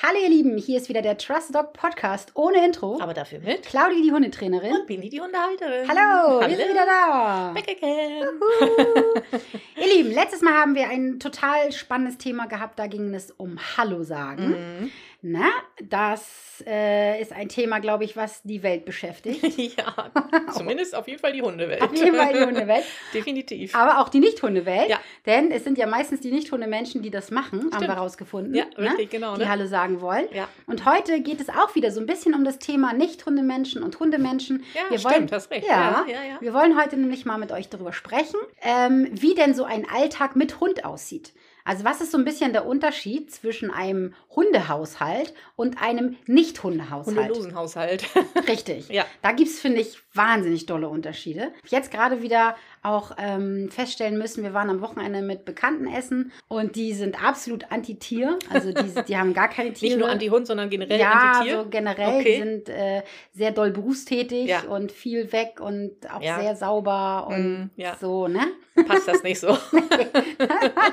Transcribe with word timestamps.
Hallo 0.00 0.16
ihr 0.22 0.28
Lieben, 0.28 0.56
hier 0.58 0.78
ist 0.78 0.88
wieder 0.88 1.02
der 1.02 1.18
Trust 1.18 1.52
Dog 1.52 1.72
Podcast 1.72 2.30
ohne 2.34 2.64
Intro. 2.64 3.00
Aber 3.00 3.14
dafür 3.14 3.40
mit. 3.40 3.64
Claudia, 3.64 4.00
die 4.00 4.12
Hundetrainerin. 4.12 4.72
Und 4.72 4.86
Bini, 4.86 5.08
die 5.08 5.18
Unterhalterin. 5.18 5.88
Hallo, 5.88 6.40
wir 6.40 6.56
sind 6.56 6.68
wieder 6.68 6.86
da. 6.86 7.50
Back 7.52 7.68
again. 7.68 8.22
ihr 9.76 9.96
Lieben, 9.96 10.12
letztes 10.12 10.40
Mal 10.40 10.52
haben 10.52 10.76
wir 10.76 10.88
ein 10.88 11.18
total 11.18 11.72
spannendes 11.72 12.16
Thema 12.16 12.46
gehabt. 12.46 12.78
Da 12.78 12.86
ging 12.86 13.12
es 13.12 13.32
um 13.32 13.58
Hallo 13.76 14.04
sagen. 14.04 14.50
Mhm. 14.50 14.90
Na, 15.20 15.48
das 15.82 16.62
äh, 16.64 17.20
ist 17.20 17.32
ein 17.32 17.48
Thema, 17.48 17.80
glaube 17.80 18.04
ich, 18.04 18.16
was 18.16 18.40
die 18.44 18.62
Welt 18.62 18.84
beschäftigt. 18.84 19.42
ja, 19.76 20.12
zumindest 20.52 20.94
auf 20.94 21.08
jeden 21.08 21.18
Fall 21.18 21.32
die 21.32 21.42
Hundewelt. 21.42 21.82
Auf 21.82 21.92
jeden 21.92 22.14
Fall 22.14 22.32
die 22.32 22.44
Hundewelt. 22.44 22.84
Definitiv. 23.14 23.74
Aber 23.74 23.98
auch 23.98 24.10
die 24.10 24.20
Nicht-Hundewelt. 24.20 24.88
Ja. 24.88 25.00
Denn 25.26 25.50
es 25.50 25.64
sind 25.64 25.76
ja 25.76 25.88
meistens 25.88 26.20
die 26.20 26.30
Nicht-Hundemenschen, 26.30 27.02
die 27.02 27.10
das 27.10 27.32
machen, 27.32 27.62
haben 27.72 27.72
wir 27.72 27.78
Stimmt. 27.78 27.98
rausgefunden. 27.98 28.54
Ja, 28.54 28.66
ne? 28.76 28.90
richtig, 28.90 29.10
genau, 29.10 29.34
Die 29.34 29.40
ne? 29.40 29.48
Hallo 29.48 29.66
sagen 29.66 30.00
wollen. 30.00 30.28
Ja. 30.32 30.48
Und 30.66 30.84
heute 30.84 31.20
geht 31.20 31.40
es 31.40 31.48
auch 31.48 31.74
wieder 31.74 31.90
so 31.90 31.98
ein 31.98 32.06
bisschen 32.06 32.32
um 32.34 32.44
das 32.44 32.60
Thema 32.60 32.92
Nicht-Hundemenschen 32.92 33.82
und 33.82 33.98
Hundemenschen. 33.98 34.62
Ja, 34.72 34.82
wir 34.88 35.00
stimmt, 35.00 35.14
wollen, 35.14 35.30
hast 35.32 35.50
recht. 35.50 35.66
Ja, 35.66 36.04
Ja, 36.06 36.12
ja, 36.12 36.22
ja. 36.22 36.40
Wir 36.40 36.54
wollen 36.54 36.80
heute 36.80 36.96
nämlich 36.96 37.24
mal 37.24 37.38
mit 37.38 37.50
euch 37.50 37.68
darüber 37.68 37.92
sprechen, 37.92 38.38
ähm, 38.62 39.08
wie 39.10 39.34
denn 39.34 39.52
so 39.52 39.64
ein 39.64 39.84
Alltag 39.90 40.36
mit 40.36 40.60
Hund 40.60 40.84
aussieht. 40.84 41.32
Also 41.68 41.84
was 41.84 42.00
ist 42.00 42.12
so 42.12 42.16
ein 42.16 42.24
bisschen 42.24 42.54
der 42.54 42.64
Unterschied 42.64 43.30
zwischen 43.30 43.70
einem 43.70 44.14
Hundehaushalt 44.34 45.34
und 45.54 45.82
einem 45.82 46.16
Nicht-Hundehaushalt? 46.24 47.18
Hundelosen 47.18 47.54
Haushalt. 47.54 48.06
Richtig. 48.48 48.88
Ja. 48.98 49.04
Da 49.22 49.32
gibt 49.32 49.50
es, 49.50 49.60
finde 49.60 49.80
ich, 49.80 49.98
wahnsinnig 50.14 50.64
dolle 50.64 50.88
Unterschiede. 50.88 51.52
Jetzt 51.68 51.90
gerade 51.90 52.22
wieder 52.22 52.56
auch 52.82 53.12
ähm, 53.18 53.68
feststellen 53.70 54.18
müssen, 54.18 54.42
wir 54.42 54.54
waren 54.54 54.70
am 54.70 54.80
Wochenende 54.80 55.22
mit 55.22 55.44
Bekannten 55.44 55.86
essen 55.86 56.32
und 56.48 56.76
die 56.76 56.92
sind 56.92 57.22
absolut 57.22 57.70
anti-Tier. 57.70 58.38
Also 58.50 58.72
die, 58.72 59.04
die 59.06 59.16
haben 59.16 59.34
gar 59.34 59.48
keine 59.48 59.72
Tiere. 59.72 59.94
Nicht 59.94 60.00
nur 60.00 60.08
Anti-Hund, 60.10 60.46
sondern 60.46 60.70
generell 60.70 60.98
ja, 61.00 61.10
Anti-Tier. 61.10 61.62
so 61.62 61.68
generell, 61.68 62.20
Okay. 62.20 62.32
die 62.36 62.42
sind 62.42 62.68
äh, 62.68 63.02
sehr 63.34 63.50
doll 63.52 63.70
berufstätig 63.70 64.46
Ja. 64.48 64.62
und 64.68 64.92
viel 64.92 65.32
weg 65.32 65.60
und 65.60 65.92
auch 66.12 66.22
Ja. 66.22 66.40
sehr 66.40 66.56
sauber 66.56 67.26
und 67.28 67.38
Mm, 67.38 67.70
ja. 67.76 67.96
so, 68.00 68.28
ne? 68.28 68.40
Passt 68.86 69.08
das 69.08 69.22
nicht 69.24 69.40
so. 69.40 69.48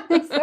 Nicht 0.08 0.32
so. 0.32 0.40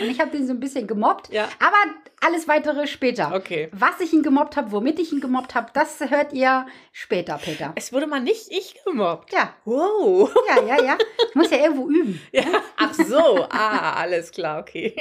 Und 0.00 0.10
ich 0.10 0.20
habe 0.20 0.30
den 0.30 0.46
so 0.46 0.52
ein 0.52 0.60
bisschen 0.60 0.86
gemobbt. 0.86 1.30
Ja. 1.32 1.48
Aber 1.58 1.76
alles 2.24 2.48
weitere 2.48 2.86
später. 2.86 3.32
Okay. 3.34 3.68
Was 3.72 4.00
ich 4.00 4.12
ihn 4.12 4.22
gemobbt 4.22 4.56
habe, 4.56 4.72
womit 4.72 4.98
ich 4.98 5.12
ihn 5.12 5.20
gemobbt 5.20 5.54
habe, 5.54 5.68
das 5.74 6.00
hört 6.00 6.32
ihr 6.32 6.66
später, 6.92 7.38
Peter. 7.42 7.72
Es 7.74 7.92
wurde 7.92 8.06
mal 8.06 8.20
nicht 8.20 8.50
ich 8.50 8.76
gemobbt. 8.84 9.32
Ja, 9.32 9.52
Wow. 9.64 10.34
ja, 10.48 10.62
ja, 10.76 10.82
ja. 10.84 10.85
Ich 11.28 11.34
muss 11.34 11.50
ja 11.50 11.58
irgendwo 11.58 11.88
üben. 11.88 12.20
Ja. 12.32 12.44
Ach 12.76 12.94
so. 12.94 13.46
Ah, 13.50 13.92
alles 13.94 14.30
klar, 14.30 14.60
okay. 14.60 14.94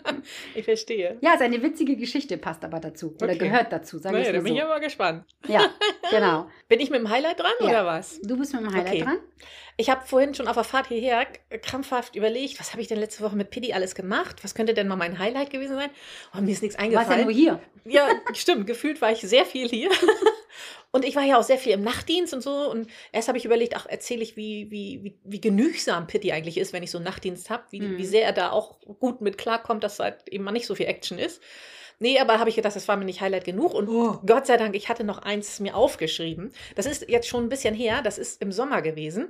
ich 0.54 0.64
verstehe. 0.64 1.18
Ja, 1.20 1.36
seine 1.38 1.62
witzige 1.62 1.96
Geschichte 1.96 2.36
passt 2.38 2.64
aber 2.64 2.80
dazu. 2.80 3.14
Oder 3.16 3.30
Okay. 3.34 3.38
gehört 3.38 3.72
dazu, 3.72 3.98
sagen 3.98 4.16
wir 4.16 4.20
Naja, 4.22 4.32
da 4.32 4.38
bin 4.38 4.46
ich 4.48 4.52
mal 4.52 4.58
ja 4.58 4.68
mal 4.68 4.80
gespannt. 4.80 5.24
so. 5.46 5.52
Ja, 5.52 5.70
genau. 6.10 6.48
Bin 6.68 6.80
ich 6.80 6.90
mit 6.90 7.00
dem 7.00 7.10
Highlight 7.10 7.40
dran 7.40 7.52
Ja. 7.60 7.66
oder 7.68 7.86
was? 7.86 8.20
Du 8.22 8.36
bist 8.38 8.52
mit 8.54 8.62
dem 8.62 8.72
Highlight 8.74 8.88
Okay. 8.94 9.02
dran. 9.02 9.18
Ich 9.76 9.88
habe 9.88 10.04
vorhin 10.06 10.34
schon 10.34 10.46
auf 10.46 10.54
der 10.56 10.64
Fahrt 10.64 10.88
hierher 10.88 11.26
krampfhaft 11.62 12.14
überlegt, 12.14 12.60
was 12.60 12.72
habe 12.72 12.82
ich 12.82 12.88
denn 12.88 12.98
letzte 12.98 13.22
Woche 13.24 13.36
mit 13.36 13.48
Piddy 13.50 13.72
alles 13.72 13.94
gemacht? 13.94 14.36
Was 14.42 14.54
könnte 14.54 14.74
denn 14.74 14.86
mal 14.88 14.96
mein 14.96 15.18
Highlight 15.18 15.48
gewesen 15.50 15.76
sein? 15.76 15.88
Oh, 16.36 16.40
mir 16.42 16.52
ist 16.52 16.62
nichts 16.62 16.76
Du 16.76 16.82
warst 16.82 16.92
ja 16.92 16.98
eingefallen. 17.00 17.24
nur 17.24 17.32
hier. 17.34 17.60
Ja, 17.86 18.08
stimmt. 18.34 18.66
Gefühlt 18.66 19.00
war 19.00 19.10
ich 19.12 19.20
sehr 19.22 19.46
viel 19.46 19.68
hier. 19.68 19.88
Und 20.92 21.04
ich 21.04 21.14
war 21.16 21.22
ja 21.24 21.38
auch 21.38 21.42
sehr 21.42 21.58
viel 21.58 21.72
im 21.72 21.82
Nachtdienst 21.82 22.34
und 22.34 22.40
so. 22.42 22.70
Und 22.70 22.90
erst 23.12 23.28
habe 23.28 23.38
ich 23.38 23.44
überlegt, 23.44 23.76
ach, 23.76 23.86
erzähle 23.86 24.22
ich, 24.22 24.36
wie, 24.36 24.70
wie, 24.70 25.00
wie, 25.04 25.18
wie 25.24 25.40
genügsam 25.40 26.06
Pitti 26.06 26.32
eigentlich 26.32 26.58
ist, 26.58 26.72
wenn 26.72 26.82
ich 26.82 26.90
so 26.90 26.98
einen 26.98 27.04
Nachtdienst 27.04 27.50
habe. 27.50 27.64
Wie, 27.70 27.80
Mhm. 27.80 27.96
wie 27.98 28.06
sehr 28.06 28.24
er 28.24 28.32
da 28.32 28.50
auch 28.50 28.80
gut 28.98 29.20
mit 29.20 29.38
klarkommt, 29.38 29.84
dass 29.84 29.98
halt 30.00 30.28
eben 30.28 30.44
mal 30.44 30.52
nicht 30.52 30.66
so 30.66 30.74
viel 30.74 30.86
Action 30.86 31.18
ist. 31.18 31.40
Nee, 32.02 32.18
aber 32.18 32.38
habe 32.38 32.48
ich 32.48 32.56
gedacht, 32.56 32.74
das 32.74 32.88
war 32.88 32.96
mir 32.96 33.04
nicht 33.04 33.20
Highlight 33.20 33.44
genug. 33.44 33.74
Und 33.74 33.88
Oh. 33.88 34.18
Gott 34.26 34.46
sei 34.46 34.56
Dank, 34.56 34.74
ich 34.74 34.88
hatte 34.88 35.04
noch 35.04 35.18
eins 35.18 35.60
mir 35.60 35.76
aufgeschrieben. 35.76 36.50
Das 36.74 36.86
ist 36.86 37.08
jetzt 37.08 37.28
schon 37.28 37.44
ein 37.44 37.48
bisschen 37.50 37.74
her. 37.74 38.00
Das 38.02 38.16
ist 38.16 38.40
im 38.40 38.52
Sommer 38.52 38.80
gewesen. 38.80 39.28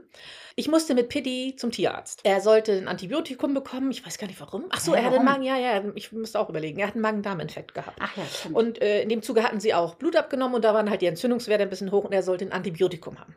Ich 0.54 0.68
musste 0.68 0.94
mit 0.94 1.08
Pitti 1.08 1.56
zum 1.56 1.72
Tierarzt. 1.72 2.20
Er 2.22 2.40
sollte 2.40 2.72
ein 2.72 2.86
Antibiotikum 2.86 3.54
bekommen. 3.54 3.90
Ich 3.90 4.06
weiß 4.06 4.18
gar 4.18 4.28
nicht 4.28 4.40
warum. 4.40 4.66
Ach 4.70 4.78
so, 4.78 4.94
Hä, 4.94 4.98
er 5.00 5.04
hatte 5.06 5.16
einen? 5.16 5.24
Magen, 5.24 5.42
ja, 5.42 5.58
ja, 5.58 5.82
ich 5.96 6.12
musste 6.12 6.38
auch 6.38 6.48
überlegen. 6.48 6.78
Er 6.78 6.86
hat 6.86 6.94
einen 6.94 7.02
Magen-Darm-Infekt 7.02 7.74
gehabt. 7.74 7.96
Ach 8.00 8.16
ja, 8.16 8.22
stimmt. 8.24 8.54
Und 8.54 8.80
äh, 8.80 9.02
in 9.02 9.08
dem 9.08 9.22
Zuge 9.22 9.42
hatten 9.42 9.58
sie 9.58 9.74
auch 9.74 9.96
Blut 9.96 10.14
abgenommen 10.14 10.54
und 10.54 10.64
da 10.64 10.72
waren 10.72 10.90
halt 10.90 11.02
die 11.02 11.06
Entzündungswerte 11.06 11.64
ein 11.64 11.70
bisschen 11.70 11.90
hoch 11.90 12.04
und 12.04 12.12
er 12.12 12.22
sollte 12.22 12.44
ein 12.44 12.52
Antibiotikum 12.52 13.18
haben. 13.18 13.34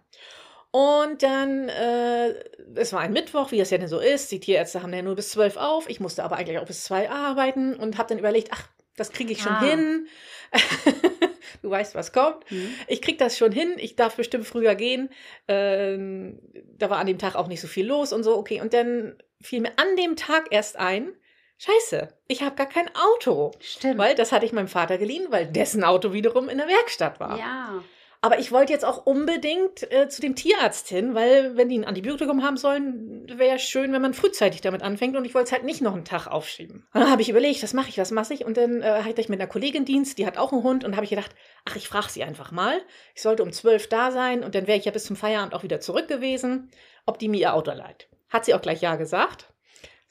Und 0.70 1.22
dann, 1.24 1.70
äh, 1.70 2.34
es 2.76 2.94
war 2.94 3.00
ein 3.02 3.14
Mittwoch, 3.14 3.52
wie 3.52 3.58
das 3.58 3.70
ja 3.70 3.78
denn 3.78 3.88
so 3.88 4.00
ist. 4.00 4.32
Die 4.32 4.40
Tierärzte 4.40 4.82
haben 4.84 4.94
ja 4.94 5.02
nur 5.04 5.16
bis 5.16 5.30
zwölf 5.30 5.58
auf. 5.58 5.90
Ich 5.90 6.00
musste 6.00 6.24
aber 6.24 6.36
eigentlich 6.38 6.58
auch 6.60 6.66
bis 6.66 6.84
zwei 6.84 7.10
arbeiten 7.10 7.76
und 7.76 7.98
habe 7.98 8.10
dann 8.10 8.18
überlegt, 8.20 8.50
ach, 8.52 8.68
das 8.96 9.12
kriege 9.12 9.32
ich 9.34 9.42
schon 9.42 9.52
Ah. 9.54 9.62
hin. 9.62 10.08
du 11.62 11.70
weißt, 11.70 11.96
was 11.96 12.12
kommt. 12.14 12.50
Mhm. 12.52 12.74
Ich 12.88 13.02
krieg 13.02 13.18
das 13.18 13.38
schon 13.38 13.52
hin. 13.52 13.74
Ich 13.78 13.96
darf 13.96 14.16
bestimmt 14.16 14.46
früher 14.46 14.76
gehen. 14.76 15.10
Ähm, 15.48 16.40
da 16.78 16.90
war 16.90 17.00
an 17.00 17.08
dem 17.08 17.18
Tag 17.20 17.36
auch 17.36 17.48
nicht 17.48 17.62
so 17.62 17.68
viel 17.68 17.86
los 17.88 18.14
und 18.14 18.24
so. 18.24 18.38
Okay, 18.38 18.62
und 18.62 18.74
dann 18.74 19.16
fiel 19.42 19.62
mir 19.62 19.72
an 19.78 19.96
dem 19.98 20.16
Tag 20.16 20.48
erst 20.52 20.78
ein, 20.78 21.14
Scheiße, 21.60 22.10
ich 22.28 22.42
habe 22.42 22.56
gar 22.56 22.68
kein 22.68 22.90
Auto. 22.96 23.52
Stimmt. 23.62 23.98
Weil 23.98 24.16
das 24.16 24.32
hatte 24.34 24.46
ich 24.46 24.52
meinem 24.52 24.68
Vater 24.68 24.98
geliehen, 24.98 25.28
weil 25.30 25.46
dessen 25.46 25.84
Auto 25.84 26.12
wiederum 26.12 26.50
in 26.50 26.58
der 26.58 26.68
Werkstatt 26.68 27.20
war. 27.20 27.38
ja. 27.38 27.84
Aber 28.24 28.40
ich 28.40 28.54
wollte 28.54 28.72
jetzt 28.72 28.86
auch 28.86 29.06
unbedingt 29.06 29.92
äh, 29.92 30.08
zu 30.08 30.22
dem 30.22 30.34
Tierarzt 30.34 30.88
hin, 30.88 31.14
weil 31.14 31.58
wenn 31.58 31.68
die 31.68 31.78
ein 31.78 31.84
Antibiotikum 31.84 32.42
haben 32.42 32.56
sollen, 32.56 33.28
wäre 33.38 33.60
schön, 33.60 33.92
wenn 33.92 34.02
man 34.02 34.14
frühzeitig 34.14 34.62
damit 34.62 34.82
anfängt 34.82 35.18
und 35.18 35.26
ich 35.26 35.34
wollte 35.34 35.48
es 35.48 35.52
halt 35.52 35.66
nicht 35.66 35.82
noch 35.82 35.94
einen 35.94 36.06
Tag 36.06 36.28
aufschieben. 36.28 36.88
Und 36.94 37.02
dann 37.02 37.12
habe 37.12 37.22
ich 37.22 37.28
überlegt, 37.28 37.62
was 37.62 37.74
mache 37.74 37.90
ich, 37.90 37.98
was 37.98 38.12
mache 38.12 38.34
ich? 38.34 38.46
Und 38.46 38.56
dann 38.56 38.82
äh, 38.82 39.04
hatte 39.04 39.20
ich 39.20 39.28
mit 39.28 39.42
einer 39.42 39.50
Kollegin 39.50 39.84
Dienst, 39.84 40.18
die 40.20 40.26
hat 40.26 40.38
auch 40.38 40.54
einen 40.54 40.64
Hund 40.64 40.86
und 40.86 40.96
habe 40.96 41.04
ich 41.04 41.10
gedacht, 41.10 41.36
ach, 41.66 41.76
ich 41.76 41.90
frage 41.90 42.08
sie 42.08 42.24
einfach 42.24 42.54
mal. 42.54 42.80
Ich 43.14 43.22
sollte 43.22 43.44
um 43.44 43.52
zwölf 43.52 43.90
da 43.90 44.10
sein 44.10 44.42
und 44.42 44.56
dann 44.56 44.68
wäre 44.68 44.78
ich 44.78 44.86
ja 44.86 44.94
bis 44.94 45.04
zum 45.04 45.18
Feierabend 45.18 45.54
auch 45.54 45.64
wieder 45.64 45.82
zurück 45.82 46.08
gewesen, 46.08 46.72
ob 47.06 47.20
die 47.20 47.28
mir 47.28 47.42
ihr 47.42 47.54
Auto 47.54 47.74
leiht. 47.74 48.08
Hat 48.30 48.46
sie 48.46 48.54
auch 48.54 48.62
gleich 48.62 48.82
ja 48.82 48.96
gesagt. 48.96 49.53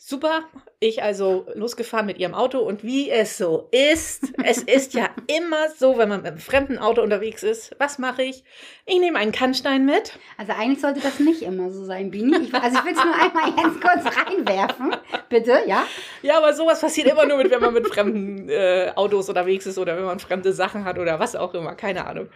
Super, 0.04 0.42
ich 0.80 1.00
also 1.00 1.46
losgefahren 1.54 2.06
mit 2.06 2.18
ihrem 2.18 2.34
Auto 2.34 2.58
und 2.58 2.82
wie 2.82 3.08
es 3.08 3.38
so 3.38 3.68
ist, 3.70 4.32
es 4.42 4.58
ist 4.58 4.94
ja 4.94 5.10
immer 5.38 5.70
so, 5.78 5.96
wenn 5.96 6.08
man 6.08 6.22
mit 6.22 6.32
einem 6.32 6.40
fremden 6.40 6.78
Auto 6.78 7.02
unterwegs 7.02 7.44
ist, 7.44 7.76
was 7.78 8.00
mache 8.00 8.24
ich? 8.24 8.42
Ich 8.84 8.98
nehme 8.98 9.20
einen 9.20 9.30
Kannstein 9.30 9.86
mit. 9.86 10.18
Also 10.36 10.54
eigentlich 10.54 10.80
sollte 10.80 10.98
das 10.98 11.20
nicht 11.20 11.42
immer 11.42 11.70
so 11.70 11.84
sein, 11.84 12.10
Bini. 12.10 12.36
Ich, 12.36 12.52
also 12.52 12.78
ich 12.78 12.84
will 12.84 12.94
es 12.94 13.04
nur 13.04 13.14
einmal 13.14 13.52
ganz 13.56 13.80
kurz 13.80 14.16
reinwerfen. 14.26 14.96
Bitte, 15.28 15.60
ja? 15.68 15.86
Ja, 16.22 16.38
aber 16.38 16.52
sowas 16.52 16.80
passiert 16.80 17.06
immer 17.06 17.24
nur, 17.24 17.36
mit, 17.38 17.52
wenn 17.52 17.60
man 17.60 17.72
mit 17.72 17.86
fremden 17.86 18.48
äh, 18.48 18.90
Autos 18.96 19.28
unterwegs 19.28 19.66
ist 19.66 19.78
oder 19.78 19.96
wenn 19.96 20.04
man 20.04 20.18
fremde 20.18 20.52
Sachen 20.52 20.84
hat 20.84 20.98
oder 20.98 21.20
was 21.20 21.36
auch 21.36 21.54
immer, 21.54 21.76
keine 21.76 22.08
Ahnung. 22.08 22.28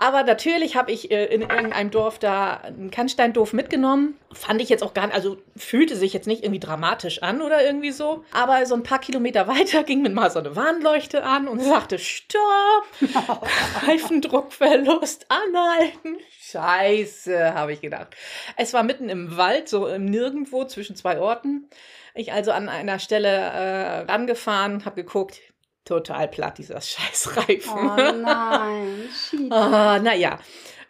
Aber 0.00 0.22
natürlich 0.22 0.76
habe 0.76 0.90
ich 0.92 1.10
äh, 1.10 1.26
in 1.26 1.42
irgendeinem 1.42 1.90
Dorf 1.90 2.18
da 2.18 2.54
einen 2.54 2.90
Kannsteindorf 2.90 3.52
mitgenommen. 3.52 4.16
Fand 4.32 4.62
ich 4.62 4.70
jetzt 4.70 4.82
auch 4.82 4.94
gar 4.94 5.04
nicht, 5.04 5.14
also 5.14 5.36
fühlte 5.58 5.94
sich 5.94 6.14
jetzt 6.14 6.26
nicht 6.26 6.42
irgendwie 6.42 6.58
dramatisch 6.58 7.22
an 7.22 7.42
oder 7.42 7.62
irgendwie 7.62 7.90
so. 7.90 8.24
Aber 8.32 8.64
so 8.64 8.74
ein 8.74 8.82
paar 8.82 9.00
Kilometer 9.00 9.46
weiter 9.46 9.84
ging 9.84 10.00
mir 10.00 10.08
mal 10.08 10.30
so 10.30 10.38
eine 10.38 10.56
Warnleuchte 10.56 11.22
an 11.22 11.48
und 11.48 11.60
sagte, 11.60 11.98
stopp, 11.98 12.86
Reifendruckverlust, 13.86 15.26
anhalten. 15.28 16.16
Scheiße, 16.40 17.52
habe 17.52 17.74
ich 17.74 17.82
gedacht. 17.82 18.16
Es 18.56 18.72
war 18.72 18.82
mitten 18.82 19.10
im 19.10 19.36
Wald, 19.36 19.68
so 19.68 19.86
im 19.86 20.06
Nirgendwo 20.06 20.64
zwischen 20.64 20.96
zwei 20.96 21.20
Orten. 21.20 21.68
Ich 22.14 22.32
also 22.32 22.52
an 22.52 22.70
einer 22.70 22.98
Stelle 23.00 23.28
äh, 23.28 23.98
rangefahren, 24.10 24.86
habe 24.86 25.02
geguckt, 25.04 25.40
total 25.84 26.28
platt, 26.28 26.58
dieser 26.58 26.80
Scheißreifen. 26.80 27.72
Oh 27.72 28.22
nein. 28.22 29.08
Ah, 29.50 29.98
naja, 30.02 30.38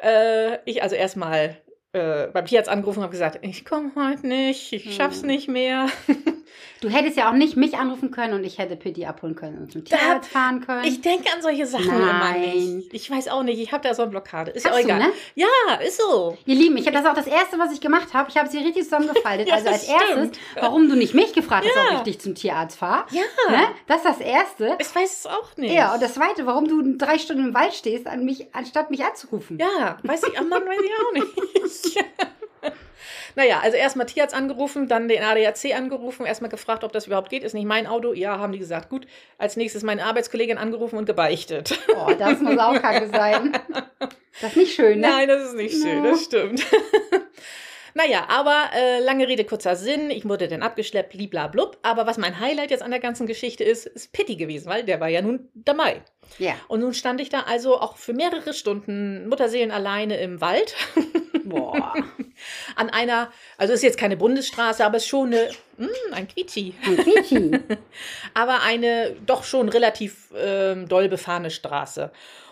äh, 0.03 0.59
ich 0.65 0.83
also 0.83 0.97
erstmal 0.97 1.57
äh, 1.93 2.29
beim 2.29 2.47
Tierarzt 2.47 2.69
angerufen 2.71 2.99
und 2.99 3.05
habe 3.05 3.13
gesagt, 3.13 3.39
ich 3.43 3.65
komme 3.65 3.93
heute 3.97 4.27
nicht, 4.27 4.73
ich 4.73 4.95
schaff's 4.95 5.21
Hm. 5.23 5.27
nicht 5.29 5.49
mehr. 5.49 5.89
Du 6.81 6.89
hättest 6.89 7.17
ja 7.17 7.29
auch 7.29 7.35
nicht 7.35 7.57
mich 7.57 7.77
anrufen 7.77 8.11
können 8.11 8.35
und 8.35 8.45
ich 8.45 8.59
hätte 8.59 8.77
Pitti 8.77 9.05
abholen 9.07 9.35
können 9.35 9.59
und 9.59 9.73
zum 9.73 9.85
Tierarzt 9.85 10.31
fahren 10.31 10.65
können. 10.65 10.85
Ich 10.85 11.01
denke 11.01 11.33
an 11.35 11.43
solche 11.43 11.67
Sachen 11.67 11.89
immer 11.89 12.13
Nein. 12.13 12.77
nicht. 12.79 12.95
Ich 12.95 13.11
weiß 13.11 13.29
auch 13.29 13.43
nicht, 13.43 13.59
ich 13.61 13.73
habe 13.73 13.87
da 13.87 13.95
so 13.95 14.03
eine 14.03 14.11
Blockade. 14.11 14.51
Ist 14.53 14.65
ja 14.65 14.71
Hast 14.71 14.77
auch 14.79 14.81
du, 14.83 14.87
egal. 14.87 14.99
ne? 15.01 15.13
Ja, 15.35 15.47
ist 15.85 16.01
so. 16.01 16.37
Ihr 16.47 16.55
Lieben, 16.57 16.77
ich 16.77 16.87
habe 16.87 16.97
das 16.97 17.07
auch 17.07 17.15
das 17.15 17.27
erste, 17.27 17.59
was 17.59 17.73
ich 17.73 17.81
gemacht 17.81 18.15
habe. 18.15 18.31
Ich 18.31 18.37
habe 18.37 18.49
sie 18.49 18.59
richtig 18.59 18.85
zusammengefaltet. 18.85 19.49
Ja, 19.49 19.55
also 19.55 19.69
als 19.69 19.85
stimmt. 19.85 20.01
erstes, 20.01 20.39
warum 20.61 20.89
du 20.89 20.97
nicht 20.97 21.15
mich 21.15 21.33
gefragt 21.33 21.67
hast, 21.67 21.75
Ja. 21.77 21.91
ob 21.93 21.97
ich 22.07 22.13
dich 22.15 22.21
zum 22.21 22.35
Tierarzt 22.35 22.79
fahre. 22.79 23.05
Ja. 23.11 23.23
Ne? 23.51 23.63
Das 23.87 23.99
ist 23.99 24.05
das 24.07 24.21
erste. 24.21 24.77
Ich 24.79 24.95
weiß 24.95 25.19
es 25.21 25.27
auch 25.27 25.57
nicht. 25.57 25.73
Ja, 25.75 25.95
und 25.95 26.03
das 26.03 26.15
zweite, 26.15 26.47
warum 26.47 26.69
du 26.69 26.97
drei 26.97 27.19
Stunden 27.19 27.49
im 27.49 27.55
Wald 27.55 27.75
stehst, 27.75 28.07
an 28.07 28.25
mich, 28.25 28.47
anstatt 28.55 28.91
mich 28.91 29.05
anzurufen. 29.05 29.59
Ja, 29.59 29.99
weiß 30.03 30.23
ich, 30.25 30.41
oh 30.41 30.45
Mann, 30.45 30.63
weiß 30.67 30.79
ich 30.83 30.91
auch 30.99 31.13
nicht. 31.13 32.05
naja, 33.37 33.61
also 33.63 33.77
erstmal 33.77 34.07
Tierarzt 34.07 34.35
angerufen, 34.35 34.89
dann 34.89 35.09
den 35.09 35.23
ADAC 35.23 35.75
angerufen, 35.75 36.27
erstmal 36.27 36.51
gefragt, 36.51 36.85
ob 36.85 36.93
das 36.93 37.07
überhaupt 37.07 37.31
geht. 37.31 37.43
Ist 37.45 37.55
nicht 37.55 37.67
mein 37.67 37.87
Auto? 37.87 38.13
Ja, 38.13 38.39
haben 38.39 38.53
die 38.53 38.59
gesagt. 38.59 38.89
Gut. 38.89 39.07
Als 39.39 39.57
nächstes 39.57 39.83
meine 39.83 40.05
Arbeitskollegin 40.05 40.59
angerufen 40.59 40.97
und 40.97 41.07
gebeichtet. 41.07 41.79
Oh, 41.97 42.13
das 42.19 42.41
muss 42.41 42.59
auch 42.59 42.81
kacke 42.81 43.09
sein. 43.09 43.53
Das 44.41 44.51
ist 44.51 44.57
nicht 44.57 44.75
schön, 44.75 45.01
ne? 45.01 45.09
Nein, 45.09 45.29
das 45.29 45.43
ist 45.49 45.55
nicht 45.55 45.81
schön, 45.83 46.03
No. 46.03 46.11
das 46.11 46.25
stimmt. 46.25 46.65
Naja, 47.95 48.27
aber 48.29 48.71
äh, 48.75 49.01
lange 49.01 49.27
Rede, 49.27 49.45
kurzer 49.45 49.75
Sinn. 49.75 50.11
Ich 50.11 50.25
wurde 50.29 50.47
dann 50.47 50.63
abgeschleppt, 50.63 51.11
bliblablub. 51.11 51.79
Aber 51.83 52.07
was 52.07 52.19
mein 52.19 52.39
Highlight 52.39 52.71
jetzt 52.71 52.83
an 52.85 52.93
der 52.93 53.01
ganzen 53.01 53.27
Geschichte 53.27 53.65
ist, 53.65 53.87
ist 53.87 54.13
Pitti 54.13 54.37
gewesen, 54.37 54.69
weil 54.69 54.85
der 54.85 55.01
war 55.01 55.09
ja 55.09 55.23
nun 55.23 55.49
dabei. 55.55 56.03
Ja. 56.39 56.55
Und 56.69 56.81
nun 56.81 56.95
stand 56.95 57.21
ich 57.21 57.31
da 57.31 57.41
also 57.49 57.81
auch 57.81 57.97
für 57.97 58.13
mehrere 58.13 58.55
Stunden 58.55 59.29
Mutterseelen 59.29 59.73
alleine 59.73 60.19
im 60.19 60.41
Wald. 60.41 60.77
Boah. 61.45 61.95
An 62.77 62.91
einer, 62.91 63.31
also 63.59 63.73
ist 63.73 63.83
jetzt 63.83 63.99
keine 63.99 64.17
Bundesstraße, 64.17 64.85
aber 64.85 64.99
ist 64.99 65.07
schon 65.07 65.29
eine, 65.29 65.51
mm, 65.79 66.13
ein 66.13 66.29
Quietschi. 66.29 66.75
Ein 66.85 66.97
Quietschi. 66.97 67.51
aber 68.35 68.63
eine 68.63 69.17
doch 69.27 69.45
schon 69.45 69.69
relativ 69.69 70.29
ähm, 70.37 70.89
doll 70.89 71.09
befahrene 71.09 71.51
Straße. 71.51 72.11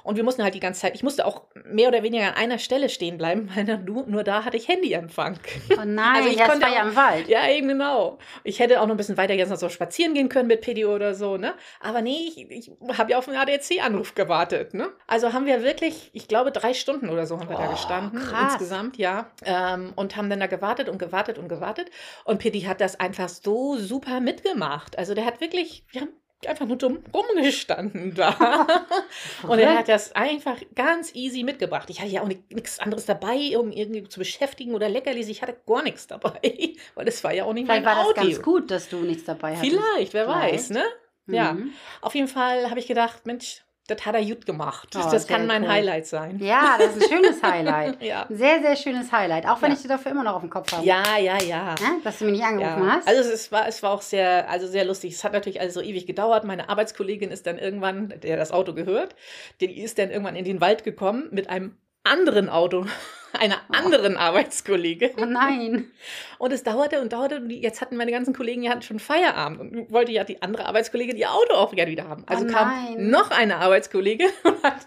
Und 0.08 0.16
wir 0.16 0.24
mussten 0.24 0.42
halt 0.42 0.54
die 0.54 0.60
ganze 0.60 0.80
Zeit, 0.80 0.94
ich 0.94 1.02
musste 1.02 1.26
auch 1.26 1.42
mehr 1.64 1.88
oder 1.88 2.02
weniger 2.02 2.28
an 2.28 2.34
einer 2.34 2.58
Stelle 2.58 2.88
stehen 2.88 3.18
bleiben, 3.18 3.50
weil 3.54 3.64
nur, 3.78 4.06
nur 4.06 4.24
da 4.24 4.44
hatte 4.44 4.56
ich 4.56 4.66
Handyempfang. 4.66 5.38
Oh 5.72 5.82
nein, 5.84 5.98
Also 6.16 6.28
ich 6.30 6.36
das 6.36 6.48
konnte 6.48 6.64
war 6.66 6.72
ja 6.74 6.82
im 6.88 6.96
Wald. 6.96 7.28
Ja, 7.28 7.46
eben 7.48 7.68
genau. 7.68 8.18
Ich 8.42 8.58
hätte 8.58 8.80
auch 8.80 8.86
noch 8.86 8.94
ein 8.94 8.96
bisschen 8.96 9.18
weiter 9.18 9.34
jetzt 9.34 9.50
noch 9.50 9.58
so 9.58 9.68
spazieren 9.68 10.14
gehen 10.14 10.30
können 10.30 10.48
mit 10.48 10.62
Pedi 10.62 10.86
oder 10.86 11.14
so, 11.14 11.36
ne? 11.36 11.52
Aber 11.80 12.00
nee, 12.00 12.16
ich, 12.34 12.50
ich 12.50 12.70
habe 12.96 13.10
ja 13.12 13.18
auf 13.18 13.28
einen 13.28 13.36
ADAC-Anruf 13.36 14.14
gewartet, 14.14 14.72
ne? 14.72 14.88
Also 15.06 15.34
haben 15.34 15.44
wir 15.44 15.62
wirklich, 15.62 16.08
ich 16.14 16.26
glaube, 16.26 16.52
drei 16.52 16.72
Stunden 16.72 17.10
oder 17.10 17.26
so 17.26 17.38
haben 17.38 17.50
wir 17.50 17.56
da 17.58 17.68
Oh, 17.68 17.72
gestanden. 17.72 18.18
krass. 18.18 18.54
Insgesamt, 18.54 18.96
ja. 18.96 19.30
Ähm, 19.44 19.92
und 19.94 20.16
haben 20.16 20.30
dann 20.30 20.40
da 20.40 20.46
gewartet 20.46 20.88
und 20.88 20.98
gewartet 20.98 21.36
und 21.36 21.48
gewartet. 21.48 21.90
Und 22.24 22.38
Pedi 22.38 22.62
hat 22.62 22.80
das 22.80 22.98
einfach 22.98 23.28
so 23.28 23.76
super 23.76 24.20
mitgemacht. 24.20 24.96
Also 24.98 25.12
der 25.12 25.26
hat 25.26 25.42
wirklich, 25.42 25.84
wir 25.90 26.00
haben 26.00 26.10
einfach 26.46 26.66
nur 26.66 26.76
dumm 26.76 26.98
rumgestanden 27.12 28.14
da. 28.14 28.66
Und 29.48 29.58
er 29.58 29.78
hat 29.78 29.88
das 29.88 30.14
einfach 30.14 30.56
ganz 30.74 31.14
easy 31.14 31.42
mitgebracht. 31.42 31.90
Ich 31.90 32.00
hatte 32.00 32.10
ja 32.10 32.22
auch 32.22 32.28
ni- 32.28 32.42
nichts 32.50 32.78
anderes 32.78 33.06
dabei, 33.06 33.58
um 33.58 33.72
irgendwie 33.72 34.04
zu 34.08 34.20
beschäftigen 34.20 34.74
oder 34.74 34.88
Leckerlis. 34.88 35.28
Ich 35.28 35.42
hatte 35.42 35.56
gar 35.66 35.82
nichts 35.82 36.06
dabei, 36.06 36.40
weil 36.94 37.04
das 37.04 37.24
war 37.24 37.32
ja 37.34 37.44
auch 37.44 37.52
nicht 37.52 37.66
Vielleicht 37.66 37.84
mein 37.84 37.96
war 37.96 38.02
das 38.04 38.12
Audio. 38.16 38.30
ganz 38.30 38.42
gut, 38.42 38.70
dass 38.70 38.88
du 38.88 38.98
nichts 38.98 39.24
dabei 39.24 39.56
hattest. 39.56 39.72
Vielleicht, 39.72 40.14
wer 40.14 40.28
weiß, 40.28 40.70
ne? 40.70 40.84
Ja. 41.26 41.52
Mhm. 41.54 41.72
Auf 42.00 42.14
jeden 42.14 42.28
Fall 42.28 42.70
habe 42.70 42.78
ich 42.80 42.86
gedacht, 42.86 43.26
Mensch, 43.26 43.62
das 43.88 44.06
hat 44.06 44.14
er 44.14 44.24
gut 44.24 44.46
gemacht. 44.46 44.94
Oh, 44.96 45.10
das 45.10 45.26
kann 45.26 45.46
mein 45.46 45.62
cool. 45.64 45.68
Highlight 45.70 46.06
sein. 46.06 46.38
Ja, 46.38 46.76
das 46.78 46.94
ist 46.96 47.02
ein 47.02 47.08
schönes 47.18 47.42
Highlight. 47.42 48.00
Ja. 48.02 48.26
Sehr, 48.28 48.60
sehr 48.60 48.76
schönes 48.76 49.10
Highlight. 49.10 49.46
Auch 49.48 49.60
wenn 49.60 49.70
Ja. 49.70 49.76
ich 49.76 49.82
dir 49.82 49.88
dafür 49.88 50.12
immer 50.12 50.22
noch 50.24 50.34
auf 50.34 50.42
dem 50.42 50.50
Kopf 50.50 50.70
habe. 50.72 50.86
Ja, 50.86 51.02
ja, 51.18 51.42
ja. 51.42 51.74
Ne? 51.74 51.98
Dass 52.04 52.18
du 52.20 52.26
mich 52.26 52.34
nicht 52.34 52.44
angerufen 52.44 52.84
Ja. 52.86 52.92
hast. 52.96 53.08
Also 53.08 53.20
es, 53.20 53.28
es 53.28 53.52
war, 53.52 53.66
es 53.66 53.82
war 53.82 53.90
auch 53.90 54.02
sehr, 54.02 54.48
also 54.48 54.66
sehr 54.68 54.84
lustig. 54.84 55.14
Es 55.14 55.24
hat 55.24 55.32
natürlich 55.32 55.60
also 55.60 55.80
so 55.80 55.86
ewig 55.86 56.06
gedauert. 56.06 56.44
Meine 56.44 56.68
Arbeitskollegin 56.68 57.30
ist 57.30 57.46
dann 57.46 57.58
irgendwann, 57.58 58.14
der 58.22 58.36
das 58.36 58.52
Auto 58.52 58.74
gehört, 58.74 59.16
die 59.60 59.80
ist 59.80 59.98
dann 59.98 60.10
irgendwann 60.10 60.36
in 60.36 60.44
den 60.44 60.60
Wald 60.60 60.84
gekommen 60.84 61.28
mit 61.32 61.50
einem 61.50 61.76
anderen 62.08 62.48
Auto, 62.48 62.86
einer 63.32 63.60
anderen 63.70 64.16
Arbeitskollegin. 64.16 65.10
oh 65.18 65.24
nein. 65.24 65.90
Und 66.38 66.52
es 66.52 66.62
dauerte 66.62 67.00
und 67.00 67.12
dauerte 67.12 67.36
und 67.36 67.50
jetzt 67.50 67.80
hatten 67.80 67.96
meine 67.96 68.10
ganzen 68.10 68.34
Kollegen 68.34 68.62
ja 68.62 68.80
schon 68.82 68.98
Feierabend 68.98 69.60
und 69.60 69.92
wollte 69.92 70.12
ja 70.12 70.24
die 70.24 70.42
andere 70.42 70.66
Arbeitskollegin 70.66 71.16
ihr 71.16 71.32
Auto 71.32 71.54
auch 71.54 71.74
gerne 71.74 71.90
wieder 71.90 72.08
haben. 72.08 72.24
Also 72.26 72.44
Oh 72.44 72.48
kam 72.48 73.10
noch 73.10 73.30
eine 73.30 73.56
Arbeitskollegin 73.56 74.30
und 74.44 74.62
hat 74.62 74.86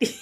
die 0.00 0.14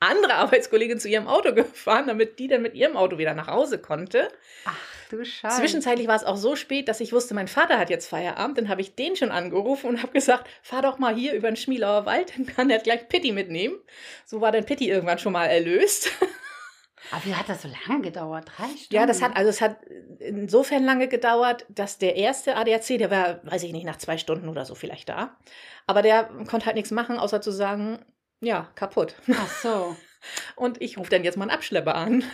andere 0.00 0.34
Arbeitskollegin 0.34 0.98
zu 0.98 1.08
ihrem 1.08 1.28
Auto 1.28 1.52
gefahren, 1.54 2.06
damit 2.06 2.38
die 2.38 2.48
dann 2.48 2.62
mit 2.62 2.74
ihrem 2.74 2.96
Auto 2.96 3.18
wieder 3.18 3.34
nach 3.34 3.48
Hause 3.48 3.78
konnte. 3.78 4.28
Ach 4.64 4.93
du 5.14 5.24
Scheiße. 5.24 5.58
Zwischenzeitlich 5.58 6.08
war 6.08 6.16
es 6.16 6.24
auch 6.24 6.36
so 6.36 6.56
spät, 6.56 6.88
dass 6.88 7.00
ich 7.00 7.12
wusste, 7.12 7.34
mein 7.34 7.48
Vater 7.48 7.78
hat 7.78 7.90
jetzt 7.90 8.08
Feierabend. 8.08 8.58
Dann 8.58 8.68
habe 8.68 8.80
ich 8.80 8.94
den 8.94 9.16
schon 9.16 9.30
angerufen 9.30 9.88
und 9.88 10.02
habe 10.02 10.12
gesagt, 10.12 10.48
fahr 10.62 10.82
doch 10.82 10.98
mal 10.98 11.14
hier 11.14 11.34
über 11.34 11.50
den 11.50 11.56
Schmielauer 11.56 12.06
Wald, 12.06 12.32
dann 12.36 12.46
kann 12.46 12.70
er 12.70 12.78
gleich 12.78 13.08
Pitti 13.08 13.32
mitnehmen. 13.32 13.76
So 14.24 14.40
war 14.40 14.52
dann 14.52 14.66
Pitti 14.66 14.88
irgendwann 14.88 15.18
schon 15.18 15.32
mal 15.32 15.46
erlöst. 15.46 16.10
Aber 17.10 17.24
wie 17.26 17.34
hat 17.34 17.48
das 17.48 17.62
so 17.62 17.68
lange 17.86 18.02
gedauert? 18.02 18.46
Drei 18.56 18.64
Stunden? 18.64 18.94
Ja, 18.94 19.06
das 19.06 19.20
hat, 19.20 19.36
also 19.36 19.50
es 19.50 19.60
hat 19.60 19.76
insofern 20.20 20.84
lange 20.84 21.08
gedauert, 21.08 21.66
dass 21.68 21.98
der 21.98 22.16
erste 22.16 22.56
ADAC, 22.56 22.98
der 22.98 23.10
war, 23.10 23.40
weiß 23.44 23.62
ich 23.62 23.72
nicht, 23.72 23.84
nach 23.84 23.98
zwei 23.98 24.16
Stunden 24.16 24.48
oder 24.48 24.64
so 24.64 24.74
vielleicht 24.74 25.10
da. 25.10 25.36
Aber 25.86 26.02
der 26.02 26.24
konnte 26.48 26.66
halt 26.66 26.76
nichts 26.76 26.90
machen, 26.90 27.18
außer 27.18 27.42
zu 27.42 27.50
sagen, 27.50 27.98
ja, 28.40 28.68
kaputt. 28.74 29.14
Ach 29.32 29.48
so. 29.48 29.96
Und 30.56 30.80
ich 30.80 30.98
rufe 30.98 31.10
dann 31.10 31.24
jetzt 31.24 31.36
mal 31.36 31.44
einen 31.44 31.50
Abschlepper 31.56 31.94
an. 31.94 32.24